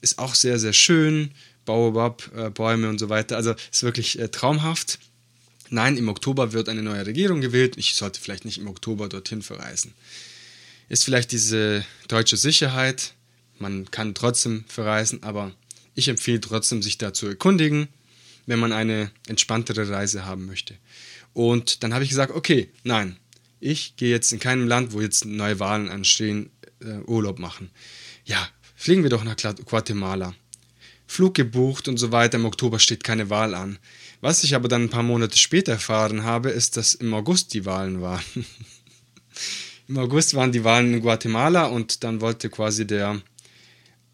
ist 0.00 0.18
auch 0.18 0.34
sehr, 0.34 0.58
sehr 0.58 0.72
schön. 0.72 1.30
Baobab, 1.64 2.30
äh, 2.34 2.50
Bäume 2.50 2.88
und 2.88 2.98
so 2.98 3.08
weiter. 3.08 3.36
Also 3.36 3.54
ist 3.72 3.82
wirklich 3.82 4.18
äh, 4.18 4.28
traumhaft. 4.28 4.98
Nein, 5.68 5.96
im 5.96 6.08
Oktober 6.08 6.52
wird 6.52 6.68
eine 6.68 6.82
neue 6.82 7.04
Regierung 7.04 7.40
gewählt. 7.40 7.76
Ich 7.76 7.94
sollte 7.94 8.20
vielleicht 8.20 8.44
nicht 8.44 8.58
im 8.58 8.68
Oktober 8.68 9.08
dorthin 9.08 9.42
verreisen. 9.42 9.92
Ist 10.88 11.04
vielleicht 11.04 11.32
diese 11.32 11.84
deutsche 12.06 12.36
Sicherheit. 12.36 13.14
Man 13.58 13.90
kann 13.90 14.14
trotzdem 14.14 14.64
verreisen, 14.68 15.22
aber 15.24 15.52
ich 15.94 16.08
empfehle 16.08 16.40
trotzdem, 16.40 16.82
sich 16.82 16.98
da 16.98 17.12
zu 17.12 17.26
erkundigen, 17.26 17.88
wenn 18.46 18.60
man 18.60 18.72
eine 18.72 19.10
entspanntere 19.26 19.88
Reise 19.88 20.24
haben 20.24 20.46
möchte. 20.46 20.74
Und 21.32 21.82
dann 21.82 21.92
habe 21.92 22.04
ich 22.04 22.10
gesagt, 22.10 22.32
okay, 22.32 22.70
nein, 22.84 23.16
ich 23.58 23.96
gehe 23.96 24.10
jetzt 24.10 24.32
in 24.32 24.38
keinem 24.38 24.68
Land, 24.68 24.92
wo 24.92 25.00
jetzt 25.00 25.24
neue 25.24 25.58
Wahlen 25.58 25.88
anstehen, 25.88 26.50
äh, 26.80 26.98
Urlaub 27.06 27.38
machen. 27.38 27.70
Ja, 28.24 28.48
Fliegen 28.76 29.02
wir 29.02 29.10
doch 29.10 29.24
nach 29.24 29.36
Guatemala. 29.64 30.34
Flug 31.06 31.34
gebucht 31.34 31.88
und 31.88 31.96
so 31.96 32.12
weiter, 32.12 32.36
im 32.36 32.44
Oktober 32.44 32.78
steht 32.78 33.02
keine 33.02 33.30
Wahl 33.30 33.54
an. 33.54 33.78
Was 34.20 34.44
ich 34.44 34.54
aber 34.54 34.68
dann 34.68 34.84
ein 34.84 34.90
paar 34.90 35.02
Monate 35.02 35.38
später 35.38 35.72
erfahren 35.72 36.24
habe, 36.24 36.50
ist, 36.50 36.76
dass 36.76 36.94
im 36.94 37.12
August 37.14 37.54
die 37.54 37.64
Wahlen 37.64 38.00
waren. 38.00 38.22
Im 39.88 39.98
August 39.98 40.34
waren 40.34 40.50
die 40.50 40.64
Wahlen 40.64 40.94
in 40.94 41.00
Guatemala 41.00 41.66
und 41.66 42.02
dann 42.02 42.20
wollte 42.20 42.50
quasi 42.50 42.88
der 42.88 43.22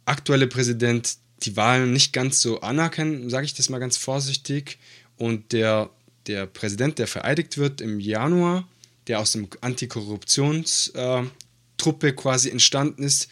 aktuelle 0.04 0.46
Präsident 0.46 1.16
die 1.44 1.56
Wahlen 1.56 1.94
nicht 1.94 2.12
ganz 2.12 2.42
so 2.42 2.60
anerkennen, 2.60 3.30
sage 3.30 3.46
ich 3.46 3.54
das 3.54 3.70
mal 3.70 3.78
ganz 3.78 3.96
vorsichtig. 3.96 4.78
Und 5.16 5.52
der, 5.52 5.88
der 6.26 6.44
Präsident, 6.44 6.98
der 6.98 7.06
vereidigt 7.06 7.56
wird 7.56 7.80
im 7.80 8.00
Januar, 8.00 8.68
der 9.06 9.20
aus 9.20 9.32
dem 9.32 9.48
Antikorruptionstruppe 9.62 12.12
quasi 12.16 12.50
entstanden 12.50 13.02
ist, 13.02 13.30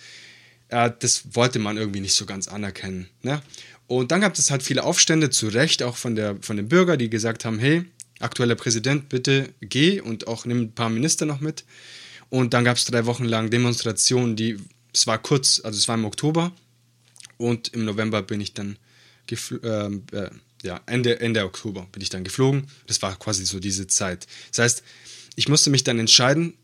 äh, 0.71 0.91
das 0.99 1.35
wollte 1.35 1.59
man 1.59 1.77
irgendwie 1.77 2.01
nicht 2.01 2.15
so 2.15 2.27
ganz 2.27 2.49
anerkennen. 2.49 3.09
Ne? 3.23 3.43
Und 3.87 4.13
dann 4.13 4.21
gab 4.21 4.39
es 4.39 4.51
halt 4.51 4.63
viele 4.63 4.85
Aufstände, 4.85 5.31
zu 5.31 5.49
Recht 5.49 5.83
auch 5.83 5.97
von, 5.97 6.15
der, 6.15 6.37
von 6.41 6.57
den 6.57 6.69
Bürgern, 6.69 6.99
die 6.99 7.11
gesagt 7.11 7.45
haben, 7.45 7.59
hey, 7.59 7.85
aktueller 8.21 8.55
Präsident, 8.55 9.09
bitte 9.09 9.53
geh 9.61 10.01
und 10.01 10.29
auch 10.29 10.45
nimm 10.45 10.61
ein 10.63 10.73
paar 10.73 10.91
Minister 10.91 11.27
noch 11.27 11.41
mit. 11.41 11.65
Und 12.29 12.55
dann 12.55 12.65
gab 12.65 12.77
es 12.77 12.85
drei 12.85 13.07
Wochen 13.07 13.25
lang 13.25 13.51
Demonstrationen, 13.51 14.37
die, 14.37 14.59
es 14.95 15.07
war 15.07 15.19
kurz, 15.19 15.61
also 15.65 15.77
es 15.77 15.89
war 15.89 15.97
im 15.97 16.05
Oktober 16.05 16.53
und 17.37 17.69
im 17.69 17.85
November 17.85 18.23
bin 18.23 18.41
ich 18.41 18.55
dann, 18.55 18.77
äh, 19.29 19.35
äh, 19.35 20.31
ja, 20.63 20.81
Ende, 20.87 21.21
Ende 21.21 21.45
Oktober 21.45 21.89
bin 21.91 22.03
ich 22.03 22.11
dann 22.11 22.23
geflogen. 22.23 22.69
Das 22.87 23.03
war 23.03 23.19
quasi 23.19 23.45
so 23.45 23.59
diese 23.59 23.87
Zeit. 23.87 24.27
Das 24.51 24.59
heißt, 24.59 24.83
ich 25.35 25.49
musste 25.49 25.71
mich 25.71 25.85
dann 25.85 25.99
entscheiden, 25.99 26.55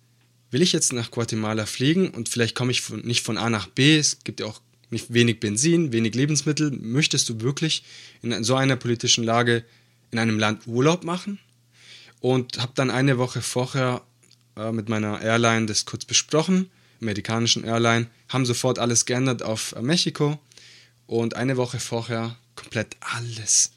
will 0.51 0.63
ich 0.63 0.73
jetzt 0.73 0.93
nach 0.93 1.11
Guatemala 1.11 1.67
fliegen 1.67 2.11
und 2.11 2.29
vielleicht 2.29 2.55
komme 2.55 2.71
ich 2.71 2.81
von, 2.81 3.01
nicht 3.01 3.25
von 3.25 3.39
A 3.39 3.51
nach 3.51 3.67
B, 3.67 3.97
es 3.99 4.19
gibt 4.25 4.41
ja 4.41 4.47
auch 4.47 4.61
nicht 4.91 5.13
wenig 5.13 5.41
Benzin, 5.41 5.93
wenig 5.93 6.15
Lebensmittel. 6.15 6.71
Möchtest 6.71 7.29
du 7.29 7.41
wirklich 7.41 7.83
in 8.23 8.45
so 8.45 8.55
einer 8.55 8.77
politischen 8.77 9.25
Lage 9.25 9.65
in 10.11 10.19
einem 10.19 10.39
Land 10.39 10.67
Urlaub 10.67 11.05
machen? 11.05 11.39
Und 12.21 12.59
habe 12.59 12.73
dann 12.75 12.91
eine 12.91 13.19
Woche 13.19 13.43
vorher 13.43 14.03
äh, 14.57 14.73
mit 14.73 14.89
meiner 14.89 15.21
Airline 15.21 15.67
das 15.67 15.85
kurz 15.85 16.05
besprochen, 16.05 16.71
amerikanischen 17.01 17.65
Airline, 17.65 18.07
haben 18.29 18.47
sofort 18.47 18.79
alles 18.79 19.05
geändert 19.05 19.43
auf 19.43 19.73
äh, 19.73 19.83
Mexiko 19.83 20.41
und 21.07 21.37
eine 21.37 21.57
Woche 21.57 21.79
vorher 21.79 22.37
komplett 22.55 22.97
alles, 23.01 23.73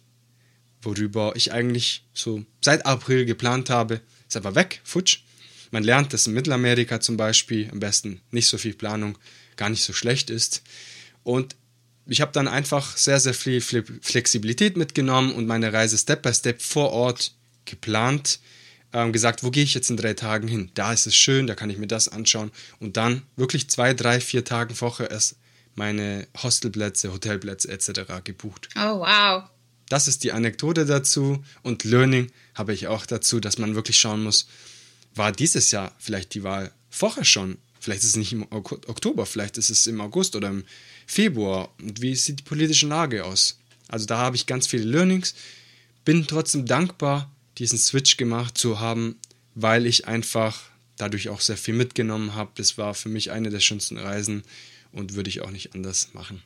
worüber 0.82 1.34
ich 1.36 1.52
eigentlich 1.52 2.04
so 2.14 2.46
seit 2.62 2.86
April 2.86 3.26
geplant 3.26 3.70
habe, 3.70 4.02
ist 4.28 4.38
einfach 4.38 4.56
weg, 4.56 4.82
futsch. 4.84 5.20
Man 5.72 5.84
lernt, 5.84 6.14
dass 6.14 6.28
in 6.28 6.34
Mittelamerika 6.34 7.00
zum 7.00 7.18
Beispiel 7.18 7.70
am 7.72 7.80
besten 7.80 8.22
nicht 8.32 8.48
so 8.48 8.58
viel 8.58 8.74
Planung 8.74 9.18
gar 9.56 9.70
nicht 9.70 9.84
so 9.84 9.94
schlecht 9.94 10.30
ist. 10.30 10.64
Und 11.24 11.56
ich 12.06 12.22
habe 12.22 12.32
dann 12.32 12.48
einfach 12.48 12.98
sehr, 12.98 13.20
sehr 13.20 13.34
viel 13.34 13.62
Flexibilität 13.62 14.78
mitgenommen 14.78 15.32
und 15.32 15.46
meine 15.46 15.72
Reise 15.72 15.98
Step 15.98 16.24
by 16.24 16.34
Step 16.34 16.62
vor 16.62 16.92
Ort 16.92 17.34
geplant. 17.66 18.40
Ähm, 18.92 19.14
gesagt, 19.14 19.44
wo 19.44 19.52
gehe 19.52 19.64
ich 19.64 19.76
jetzt 19.76 19.92
in 19.92 19.98
drei 19.98 20.16
Tagen 20.16 20.48
hin? 20.48 20.72
Da 20.74 20.92
ist 20.92 21.06
es 21.06 21.16
schön, 21.16 21.46
da 21.46 21.54
kann 21.54 21.70
ich 21.70 21.78
mir 21.78 21.86
das 21.86 22.08
anschauen. 22.08 22.52
Und 22.80 22.98
dann 22.98 23.22
wirklich 23.36 23.70
zwei, 23.70 23.94
drei, 23.94 24.20
vier 24.20 24.44
Tagen 24.44 24.74
vorher 24.74 25.12
erst 25.12 25.36
meine 25.76 26.28
Hostelplätze, 26.42 27.14
Hotelplätze 27.14 27.70
etc. 27.70 28.24
gebucht. 28.24 28.70
Oh, 28.76 29.02
wow. 29.02 29.44
Das 29.90 30.08
ist 30.08 30.24
die 30.24 30.32
Anekdote 30.32 30.86
dazu. 30.86 31.44
Und 31.62 31.84
Learning 31.84 32.32
habe 32.56 32.74
ich 32.74 32.88
auch 32.88 33.06
dazu, 33.06 33.40
dass 33.40 33.60
man 33.60 33.76
wirklich 33.76 34.00
schauen 34.00 34.24
muss, 34.24 34.48
war 35.16 35.32
dieses 35.32 35.72
Jahr 35.72 35.94
vielleicht 36.00 36.34
die 36.34 36.44
Wahl 36.44 36.72
vorher 36.90 37.26
schon? 37.26 37.58
Vielleicht 37.80 38.04
ist 38.04 38.10
es 38.10 38.16
nicht 38.18 38.34
im 38.34 38.46
Oktober, 38.52 39.26
vielleicht 39.26 39.58
ist 39.58 39.70
es 39.70 39.88
im 39.88 40.02
August 40.02 40.36
oder 40.36 40.50
im 40.50 40.66
Februar. 41.08 41.74
Und 41.80 42.02
wie 42.02 42.16
sieht 42.16 42.40
die 42.40 42.44
politische 42.44 42.88
Lage 42.88 43.26
aus? 43.26 43.58
Also 43.88 44.06
da 44.06 44.18
habe 44.18 44.36
ich 44.36 44.46
ganz 44.46 44.68
viele 44.68 44.84
Learnings. 44.84 45.34
Bin 46.04 46.28
trotzdem 46.28 46.66
dankbar, 46.66 47.32
diesen 47.58 47.78
Switch 47.78 48.18
gemacht 48.18 48.58
zu 48.58 48.80
haben, 48.80 49.18
weil 49.56 49.86
ich 49.86 50.08
einfach 50.08 50.62
dadurch 50.98 51.30
auch 51.30 51.42
sehr 51.42 51.58
viel 51.58 51.74
mitgenommen 51.74 52.36
habe. 52.36 52.52
Das 52.56 52.78
war 52.78 52.94
für 52.94 53.10
mich 53.10 53.32
eine 53.32 53.50
der 53.50 53.60
schönsten 53.60 53.98
Reisen 53.98 54.44
und 54.92 55.16
würde 55.16 55.30
ich 55.30 55.42
auch 55.42 55.52
nicht 55.52 55.74
anders 55.74 56.10
machen. 56.14 56.42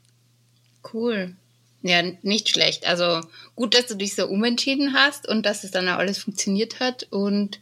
Cool. 0.94 1.36
Ja, 1.82 2.02
nicht 2.22 2.50
schlecht. 2.50 2.86
Also 2.86 3.22
gut, 3.56 3.74
dass 3.74 3.88
du 3.88 3.96
dich 3.96 4.16
so 4.16 4.28
umentschieden 4.28 4.94
hast 4.94 5.28
und 5.28 5.46
dass 5.46 5.64
es 5.64 5.72
dann 5.72 5.90
auch 5.90 5.98
alles 5.98 6.18
funktioniert 6.18 6.80
hat. 6.80 7.08
Und 7.10 7.60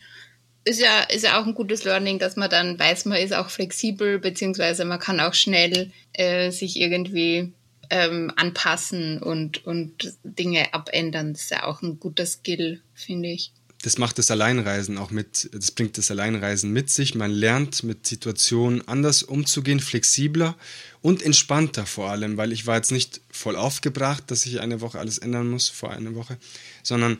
ist 0.63 0.79
ja, 0.79 1.01
ist 1.03 1.23
ja 1.23 1.41
auch 1.41 1.45
ein 1.45 1.55
gutes 1.55 1.83
Learning, 1.83 2.19
dass 2.19 2.35
man 2.35 2.49
dann 2.49 2.77
weiß, 2.77 3.05
man 3.05 3.17
ist 3.17 3.33
auch 3.33 3.49
flexibel, 3.49 4.19
beziehungsweise 4.19 4.85
man 4.85 4.99
kann 4.99 5.19
auch 5.19 5.33
schnell 5.33 5.91
äh, 6.13 6.51
sich 6.51 6.79
irgendwie 6.79 7.53
ähm, 7.89 8.31
anpassen 8.35 9.21
und, 9.21 9.65
und 9.65 10.17
Dinge 10.23 10.73
abändern. 10.73 11.33
Das 11.33 11.43
ist 11.43 11.51
ja 11.51 11.63
auch 11.63 11.81
ein 11.81 11.99
guter 11.99 12.25
Skill, 12.25 12.81
finde 12.93 13.29
ich 13.29 13.51
das 13.81 13.97
macht 13.97 14.17
das 14.19 14.29
Alleinreisen 14.29 14.97
auch 14.97 15.11
mit, 15.11 15.49
das 15.53 15.71
bringt 15.71 15.97
das 15.97 16.11
Alleinreisen 16.11 16.71
mit 16.71 16.89
sich. 16.89 17.15
Man 17.15 17.31
lernt 17.31 17.83
mit 17.83 18.05
Situationen 18.05 18.87
anders 18.87 19.23
umzugehen, 19.23 19.79
flexibler 19.79 20.55
und 21.01 21.23
entspannter 21.23 21.85
vor 21.85 22.11
allem, 22.11 22.37
weil 22.37 22.51
ich 22.51 22.67
war 22.67 22.75
jetzt 22.75 22.91
nicht 22.91 23.21
voll 23.31 23.55
aufgebracht, 23.55 24.25
dass 24.27 24.45
ich 24.45 24.59
eine 24.59 24.81
Woche 24.81 24.99
alles 24.99 25.17
ändern 25.17 25.49
muss, 25.49 25.67
vor 25.67 25.89
einer 25.91 26.13
Woche, 26.15 26.37
sondern 26.83 27.17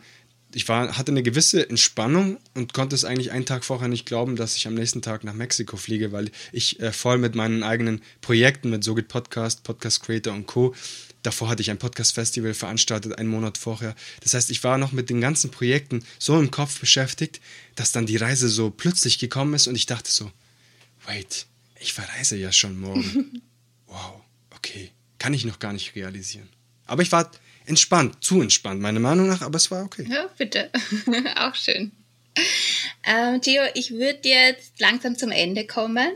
ich 0.54 0.68
war, 0.68 0.98
hatte 0.98 1.12
eine 1.12 1.24
gewisse 1.24 1.70
Entspannung 1.70 2.38
und 2.54 2.74
konnte 2.74 2.96
es 2.96 3.06
eigentlich 3.06 3.32
einen 3.32 3.46
Tag 3.46 3.64
vorher 3.64 3.88
nicht 3.88 4.06
glauben, 4.06 4.36
dass 4.36 4.56
ich 4.56 4.68
am 4.68 4.74
nächsten 4.74 5.02
Tag 5.02 5.24
nach 5.24 5.34
Mexiko 5.34 5.78
fliege, 5.78 6.12
weil 6.12 6.32
ich 6.52 6.80
äh, 6.80 6.92
voll 6.92 7.18
mit 7.18 7.36
meinen 7.36 7.64
eigenen 7.64 8.02
Projekten, 8.22 8.70
mit 8.70 8.84
Sogit 8.84 9.08
Podcast, 9.08 9.64
Podcast 9.64 10.04
Creator 10.04 10.34
und 10.34 10.48
Co. 10.48 10.76
Davor 11.24 11.50
hatte 11.50 11.62
ich 11.62 11.70
ein 11.70 11.78
Podcast-Festival 11.78 12.54
veranstaltet, 12.54 13.18
einen 13.18 13.30
Monat 13.30 13.58
vorher. 13.58 13.96
Das 14.22 14.34
heißt, 14.34 14.50
ich 14.50 14.64
war 14.64 14.78
noch 14.78 14.92
mit 14.92 15.10
den 15.10 15.22
ganzen 15.22 15.52
Projekten 15.52 16.04
so 16.18 16.40
im 16.40 16.50
Kopf 16.50 16.80
beschäftigt, 16.80 17.40
dass 17.76 17.92
dann 17.92 18.08
die 18.08 18.18
Reise 18.18 18.50
so 18.50 18.72
plötzlich 18.72 19.20
gekommen 19.20 19.54
ist 19.54 19.68
und 19.68 19.76
ich 19.76 19.86
dachte 19.86 20.12
so, 20.12 20.32
wait, 21.06 21.46
ich 21.80 21.94
verreise 21.94 22.38
ja 22.38 22.52
schon 22.52 22.80
morgen. 22.80 23.42
wow, 23.88 24.22
okay, 24.50 24.92
kann 25.20 25.34
ich 25.34 25.46
noch 25.46 25.60
gar 25.60 25.74
nicht 25.74 25.96
realisieren. 25.96 26.50
Aber 26.92 27.04
ich 27.04 27.12
war 27.14 27.32
entspannt, 27.66 28.22
zu 28.22 28.42
entspannt, 28.42 28.82
meiner 28.82 29.00
Meinung 29.00 29.26
nach, 29.26 29.42
aber 29.42 29.56
es 29.56 29.72
war 29.72 29.86
okay. 29.86 30.06
Ja, 30.10 30.30
bitte. 30.38 30.70
Auch 31.38 31.56
schön. 31.56 31.94
Ähm, 33.06 33.40
Gio, 33.40 33.64
ich 33.76 33.92
würde 33.92 34.28
jetzt 34.28 34.78
langsam 34.82 35.18
zum 35.18 35.32
Ende 35.32 35.66
kommen. 35.66 36.12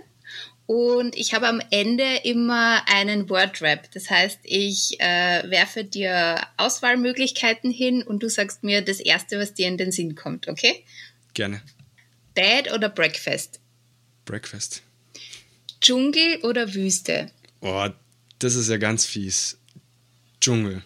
Und 0.66 1.16
ich 1.16 1.34
habe 1.34 1.48
am 1.48 1.62
Ende 1.70 2.04
immer 2.26 2.84
einen 2.90 3.30
Wordrap. 3.30 3.90
Das 3.94 4.10
heißt, 4.10 4.40
ich 4.44 5.00
äh, 5.00 5.50
werfe 5.50 5.86
dir 5.86 6.42
Auswahlmöglichkeiten 6.58 7.72
hin 7.72 8.04
und 8.04 8.22
du 8.22 8.30
sagst 8.30 8.64
mir 8.64 8.82
das 8.82 9.00
Erste, 9.00 9.40
was 9.40 9.54
dir 9.54 9.70
in 9.70 9.78
den 9.78 9.94
Sinn 9.94 10.16
kommt, 10.16 10.50
okay? 10.50 10.84
Gerne. 11.34 11.62
Bed 12.34 12.74
oder 12.74 12.90
Breakfast? 12.90 13.62
Breakfast. 14.26 14.82
Dschungel 15.80 16.40
oder 16.44 16.74
Wüste? 16.74 17.32
Oh, 17.62 17.88
das 18.40 18.56
ist 18.56 18.70
ja 18.70 18.76
ganz 18.76 19.06
fies. 19.06 19.58
Dschungel. 20.42 20.84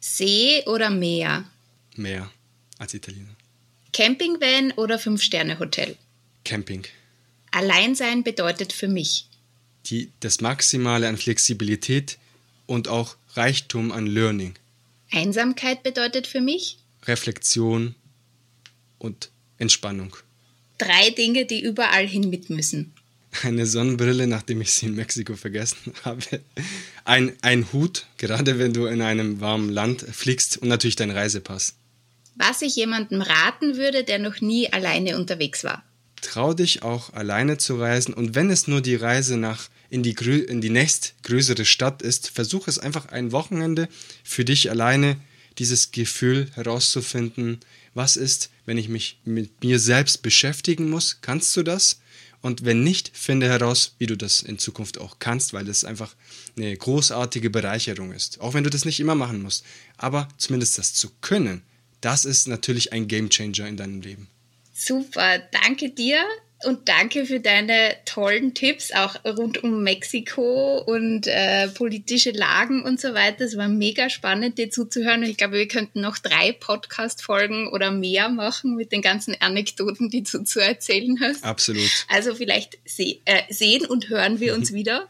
See 0.00 0.62
oder 0.66 0.90
Meer? 0.90 1.44
Meer 1.96 2.30
als 2.78 2.94
Italiener. 2.94 3.34
Campingvan 3.92 4.72
oder 4.72 4.98
Fünf-Sterne-Hotel? 4.98 5.96
Camping. 6.44 6.86
Alleinsein 7.50 8.24
bedeutet 8.24 8.72
für 8.72 8.88
mich 8.88 9.26
die, 9.86 10.10
das 10.20 10.40
Maximale 10.40 11.08
an 11.08 11.16
Flexibilität 11.16 12.18
und 12.66 12.88
auch 12.88 13.16
Reichtum 13.34 13.92
an 13.92 14.06
Learning. 14.06 14.54
Einsamkeit 15.10 15.82
bedeutet 15.82 16.26
für 16.26 16.40
mich 16.40 16.78
Reflexion 17.04 17.94
und 18.98 19.30
Entspannung. 19.58 20.16
Drei 20.78 21.10
Dinge, 21.10 21.44
die 21.44 21.62
überall 21.62 22.06
hin 22.06 22.30
mit 22.30 22.50
müssen. 22.50 22.92
Eine 23.42 23.66
Sonnenbrille, 23.66 24.26
nachdem 24.26 24.60
ich 24.60 24.72
sie 24.72 24.86
in 24.86 24.94
Mexiko 24.94 25.36
vergessen 25.36 25.94
habe. 26.04 26.22
Ein, 27.04 27.32
ein 27.42 27.72
Hut, 27.72 28.06
gerade 28.18 28.58
wenn 28.58 28.72
du 28.72 28.86
in 28.86 29.00
einem 29.00 29.40
warmen 29.40 29.70
Land 29.70 30.02
fliegst 30.02 30.58
und 30.58 30.68
natürlich 30.68 30.96
dein 30.96 31.10
Reisepass. 31.10 31.74
Was 32.34 32.62
ich 32.62 32.76
jemandem 32.76 33.22
raten 33.22 33.76
würde, 33.76 34.04
der 34.04 34.18
noch 34.18 34.40
nie 34.40 34.72
alleine 34.72 35.16
unterwegs 35.16 35.64
war 35.64 35.82
trau 36.22 36.54
dich 36.54 36.82
auch 36.82 37.12
alleine 37.12 37.58
zu 37.58 37.78
reisen 37.78 38.14
und 38.14 38.34
wenn 38.34 38.48
es 38.48 38.66
nur 38.66 38.80
die 38.80 38.94
Reise 38.94 39.36
nach 39.36 39.68
in 39.90 40.02
die, 40.02 40.12
in 40.12 40.62
die 40.62 40.70
nächstgrößere 40.70 41.66
Stadt 41.66 42.00
ist, 42.00 42.30
versuch 42.30 42.66
es 42.66 42.78
einfach 42.78 43.06
ein 43.06 43.30
Wochenende 43.32 43.88
für 44.24 44.44
dich 44.44 44.70
alleine 44.70 45.18
dieses 45.58 45.90
Gefühl 45.90 46.48
herauszufinden, 46.54 47.60
was 47.92 48.16
ist, 48.16 48.48
wenn 48.64 48.78
ich 48.78 48.88
mich 48.88 49.18
mit 49.26 49.62
mir 49.62 49.78
selbst 49.78 50.22
beschäftigen 50.22 50.88
muss, 50.88 51.18
kannst 51.20 51.54
du 51.58 51.62
das? 51.62 52.00
Und 52.42 52.64
wenn 52.64 52.82
nicht, 52.82 53.12
finde 53.14 53.48
heraus, 53.48 53.94
wie 53.98 54.06
du 54.06 54.16
das 54.16 54.42
in 54.42 54.58
Zukunft 54.58 54.98
auch 54.98 55.20
kannst, 55.20 55.52
weil 55.52 55.68
es 55.68 55.84
einfach 55.84 56.14
eine 56.56 56.76
großartige 56.76 57.50
Bereicherung 57.50 58.12
ist. 58.12 58.40
Auch 58.40 58.52
wenn 58.54 58.64
du 58.64 58.70
das 58.70 58.84
nicht 58.84 59.00
immer 59.00 59.14
machen 59.14 59.42
musst. 59.42 59.64
Aber 59.96 60.28
zumindest 60.36 60.76
das 60.76 60.92
zu 60.92 61.10
können, 61.20 61.62
das 62.00 62.24
ist 62.24 62.48
natürlich 62.48 62.92
ein 62.92 63.06
Gamechanger 63.06 63.68
in 63.68 63.76
deinem 63.76 64.00
Leben. 64.00 64.28
Super, 64.74 65.38
danke 65.38 65.90
dir 65.90 66.24
und 66.64 66.88
danke 66.88 67.26
für 67.26 67.40
deine 67.40 67.96
tollen 68.04 68.54
Tipps, 68.54 68.92
auch 68.92 69.16
rund 69.24 69.62
um 69.62 69.82
Mexiko 69.82 70.78
und 70.78 71.26
äh, 71.26 71.68
politische 71.68 72.30
Lagen 72.30 72.82
und 72.82 73.00
so 73.00 73.14
weiter. 73.14 73.44
Es 73.44 73.56
war 73.56 73.68
mega 73.68 74.10
spannend, 74.10 74.58
dir 74.58 74.70
zuzuhören. 74.70 75.22
Und 75.22 75.30
ich 75.30 75.36
glaube, 75.36 75.54
wir 75.54 75.68
könnten 75.68 76.00
noch 76.00 76.18
drei 76.18 76.52
Podcast-Folgen 76.52 77.68
oder 77.68 77.90
mehr 77.90 78.28
machen 78.28 78.76
mit 78.76 78.92
den 78.92 79.02
ganzen 79.02 79.36
Anekdoten, 79.40 80.10
die 80.10 80.22
du 80.22 80.44
zu 80.44 80.60
erzählen 80.60 81.18
hast. 81.20 81.44
Absolut. 81.44 81.90
Also 82.08 82.34
vielleicht 82.34 82.78
se 82.84 83.18
äh, 83.24 83.42
sehen 83.50 83.86
und 83.86 84.08
hören 84.08 84.40
wir 84.40 84.54
uns 84.54 84.72
wieder. 84.74 85.08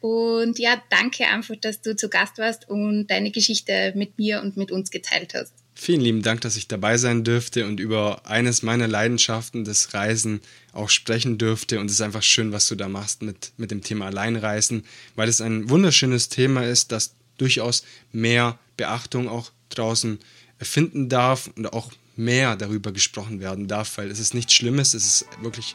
Und 0.00 0.58
ja, 0.58 0.82
danke 0.90 1.26
einfach, 1.26 1.54
dass 1.60 1.80
du 1.80 1.94
zu 1.94 2.08
Gast 2.08 2.38
warst 2.38 2.68
und 2.68 3.06
deine 3.06 3.30
Geschichte 3.30 3.92
mit 3.94 4.18
mir 4.18 4.42
und 4.42 4.56
mit 4.56 4.72
uns 4.72 4.90
geteilt 4.90 5.34
hast. 5.34 5.61
Vielen 5.84 6.00
lieben 6.00 6.22
Dank, 6.22 6.42
dass 6.42 6.54
ich 6.54 6.68
dabei 6.68 6.96
sein 6.96 7.24
dürfte 7.24 7.66
und 7.66 7.80
über 7.80 8.24
eines 8.24 8.62
meiner 8.62 8.86
Leidenschaften, 8.86 9.64
das 9.64 9.94
Reisen, 9.94 10.40
auch 10.72 10.88
sprechen 10.88 11.38
dürfte. 11.38 11.80
Und 11.80 11.86
es 11.86 11.94
ist 11.94 12.02
einfach 12.02 12.22
schön, 12.22 12.52
was 12.52 12.68
du 12.68 12.76
da 12.76 12.88
machst 12.88 13.22
mit, 13.22 13.50
mit 13.56 13.72
dem 13.72 13.82
Thema 13.82 14.06
Alleinreisen, 14.06 14.84
weil 15.16 15.28
es 15.28 15.40
ein 15.40 15.70
wunderschönes 15.70 16.28
Thema 16.28 16.64
ist, 16.64 16.92
das 16.92 17.16
durchaus 17.36 17.82
mehr 18.12 18.60
Beachtung 18.76 19.28
auch 19.28 19.50
draußen 19.70 20.20
finden 20.60 21.08
darf 21.08 21.50
und 21.56 21.72
auch 21.72 21.90
mehr 22.14 22.54
darüber 22.54 22.92
gesprochen 22.92 23.40
werden 23.40 23.66
darf, 23.66 23.98
weil 23.98 24.08
es 24.08 24.20
ist 24.20 24.34
nichts 24.34 24.52
Schlimmes, 24.52 24.94
es 24.94 25.04
ist 25.04 25.26
wirklich 25.40 25.74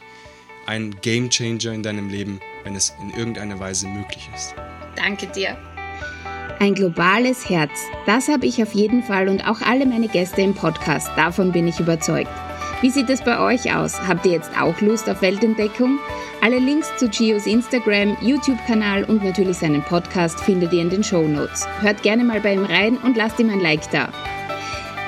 ein 0.64 0.98
Game 1.02 1.28
Changer 1.28 1.74
in 1.74 1.82
deinem 1.82 2.08
Leben, 2.08 2.40
wenn 2.64 2.74
es 2.74 2.94
in 3.02 3.10
irgendeiner 3.10 3.60
Weise 3.60 3.86
möglich 3.86 4.26
ist. 4.34 4.54
Danke 4.96 5.26
dir. 5.26 5.58
Ein 6.60 6.74
globales 6.74 7.48
Herz, 7.48 7.70
das 8.06 8.28
habe 8.28 8.46
ich 8.46 8.62
auf 8.62 8.72
jeden 8.72 9.02
Fall 9.02 9.28
und 9.28 9.48
auch 9.48 9.60
alle 9.60 9.86
meine 9.86 10.08
Gäste 10.08 10.42
im 10.42 10.54
Podcast, 10.54 11.08
davon 11.16 11.52
bin 11.52 11.68
ich 11.68 11.78
überzeugt. 11.78 12.30
Wie 12.80 12.90
sieht 12.90 13.10
es 13.10 13.22
bei 13.22 13.40
euch 13.40 13.74
aus? 13.74 14.00
Habt 14.06 14.26
ihr 14.26 14.32
jetzt 14.32 14.50
auch 14.60 14.80
Lust 14.80 15.08
auf 15.08 15.22
Weltentdeckung? 15.22 15.98
Alle 16.40 16.58
Links 16.58 16.88
zu 16.96 17.08
Gios 17.08 17.46
Instagram, 17.46 18.16
YouTube-Kanal 18.20 19.04
und 19.04 19.24
natürlich 19.24 19.58
seinen 19.58 19.82
Podcast 19.82 20.40
findet 20.40 20.72
ihr 20.72 20.82
in 20.82 20.90
den 20.90 21.02
Show 21.02 21.26
Notes. 21.26 21.66
Hört 21.80 22.02
gerne 22.02 22.22
mal 22.22 22.40
bei 22.40 22.54
ihm 22.54 22.64
rein 22.64 22.96
und 22.98 23.16
lasst 23.16 23.40
ihm 23.40 23.50
ein 23.50 23.60
Like 23.60 23.90
da. 23.90 24.08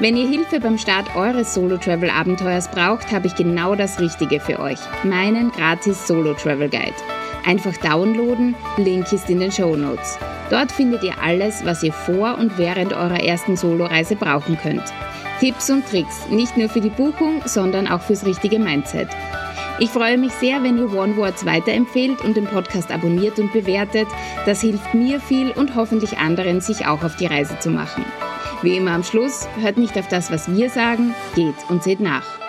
Wenn 0.00 0.16
ihr 0.16 0.26
Hilfe 0.26 0.60
beim 0.60 0.78
Start 0.78 1.14
eures 1.14 1.54
Solo-Travel-Abenteuers 1.54 2.70
braucht, 2.70 3.12
habe 3.12 3.26
ich 3.26 3.34
genau 3.34 3.74
das 3.74 4.00
Richtige 4.00 4.40
für 4.40 4.58
euch. 4.58 4.78
Meinen 5.04 5.52
gratis 5.52 6.06
Solo-Travel-Guide. 6.06 7.19
Einfach 7.46 7.76
downloaden, 7.78 8.54
Link 8.76 9.12
ist 9.12 9.30
in 9.30 9.40
den 9.40 9.52
Show 9.52 9.76
Notes. 9.76 10.18
Dort 10.50 10.72
findet 10.72 11.02
ihr 11.02 11.14
alles, 11.22 11.64
was 11.64 11.82
ihr 11.82 11.92
vor 11.92 12.36
und 12.38 12.58
während 12.58 12.92
eurer 12.92 13.22
ersten 13.22 13.56
Soloreise 13.56 14.16
brauchen 14.16 14.58
könnt. 14.58 14.82
Tipps 15.40 15.70
und 15.70 15.86
Tricks, 15.88 16.28
nicht 16.28 16.56
nur 16.56 16.68
für 16.68 16.80
die 16.80 16.90
Buchung, 16.90 17.40
sondern 17.46 17.88
auch 17.88 18.02
fürs 18.02 18.26
richtige 18.26 18.58
Mindset. 18.58 19.08
Ich 19.78 19.88
freue 19.88 20.18
mich 20.18 20.32
sehr, 20.32 20.62
wenn 20.62 20.76
ihr 20.76 20.92
OneWords 20.92 21.46
weiterempfehlt 21.46 22.22
und 22.22 22.36
den 22.36 22.44
Podcast 22.44 22.92
abonniert 22.92 23.38
und 23.38 23.50
bewertet. 23.52 24.06
Das 24.44 24.60
hilft 24.60 24.92
mir 24.92 25.20
viel 25.20 25.52
und 25.52 25.74
hoffentlich 25.74 26.18
anderen, 26.18 26.60
sich 26.60 26.86
auch 26.86 27.02
auf 27.02 27.16
die 27.16 27.26
Reise 27.26 27.58
zu 27.60 27.70
machen. 27.70 28.04
Wie 28.60 28.76
immer 28.76 28.90
am 28.90 29.02
Schluss, 29.02 29.48
hört 29.58 29.78
nicht 29.78 29.96
auf 29.96 30.08
das, 30.08 30.30
was 30.30 30.54
wir 30.54 30.68
sagen, 30.68 31.14
geht 31.34 31.54
und 31.70 31.82
seht 31.82 32.00
nach. 32.00 32.39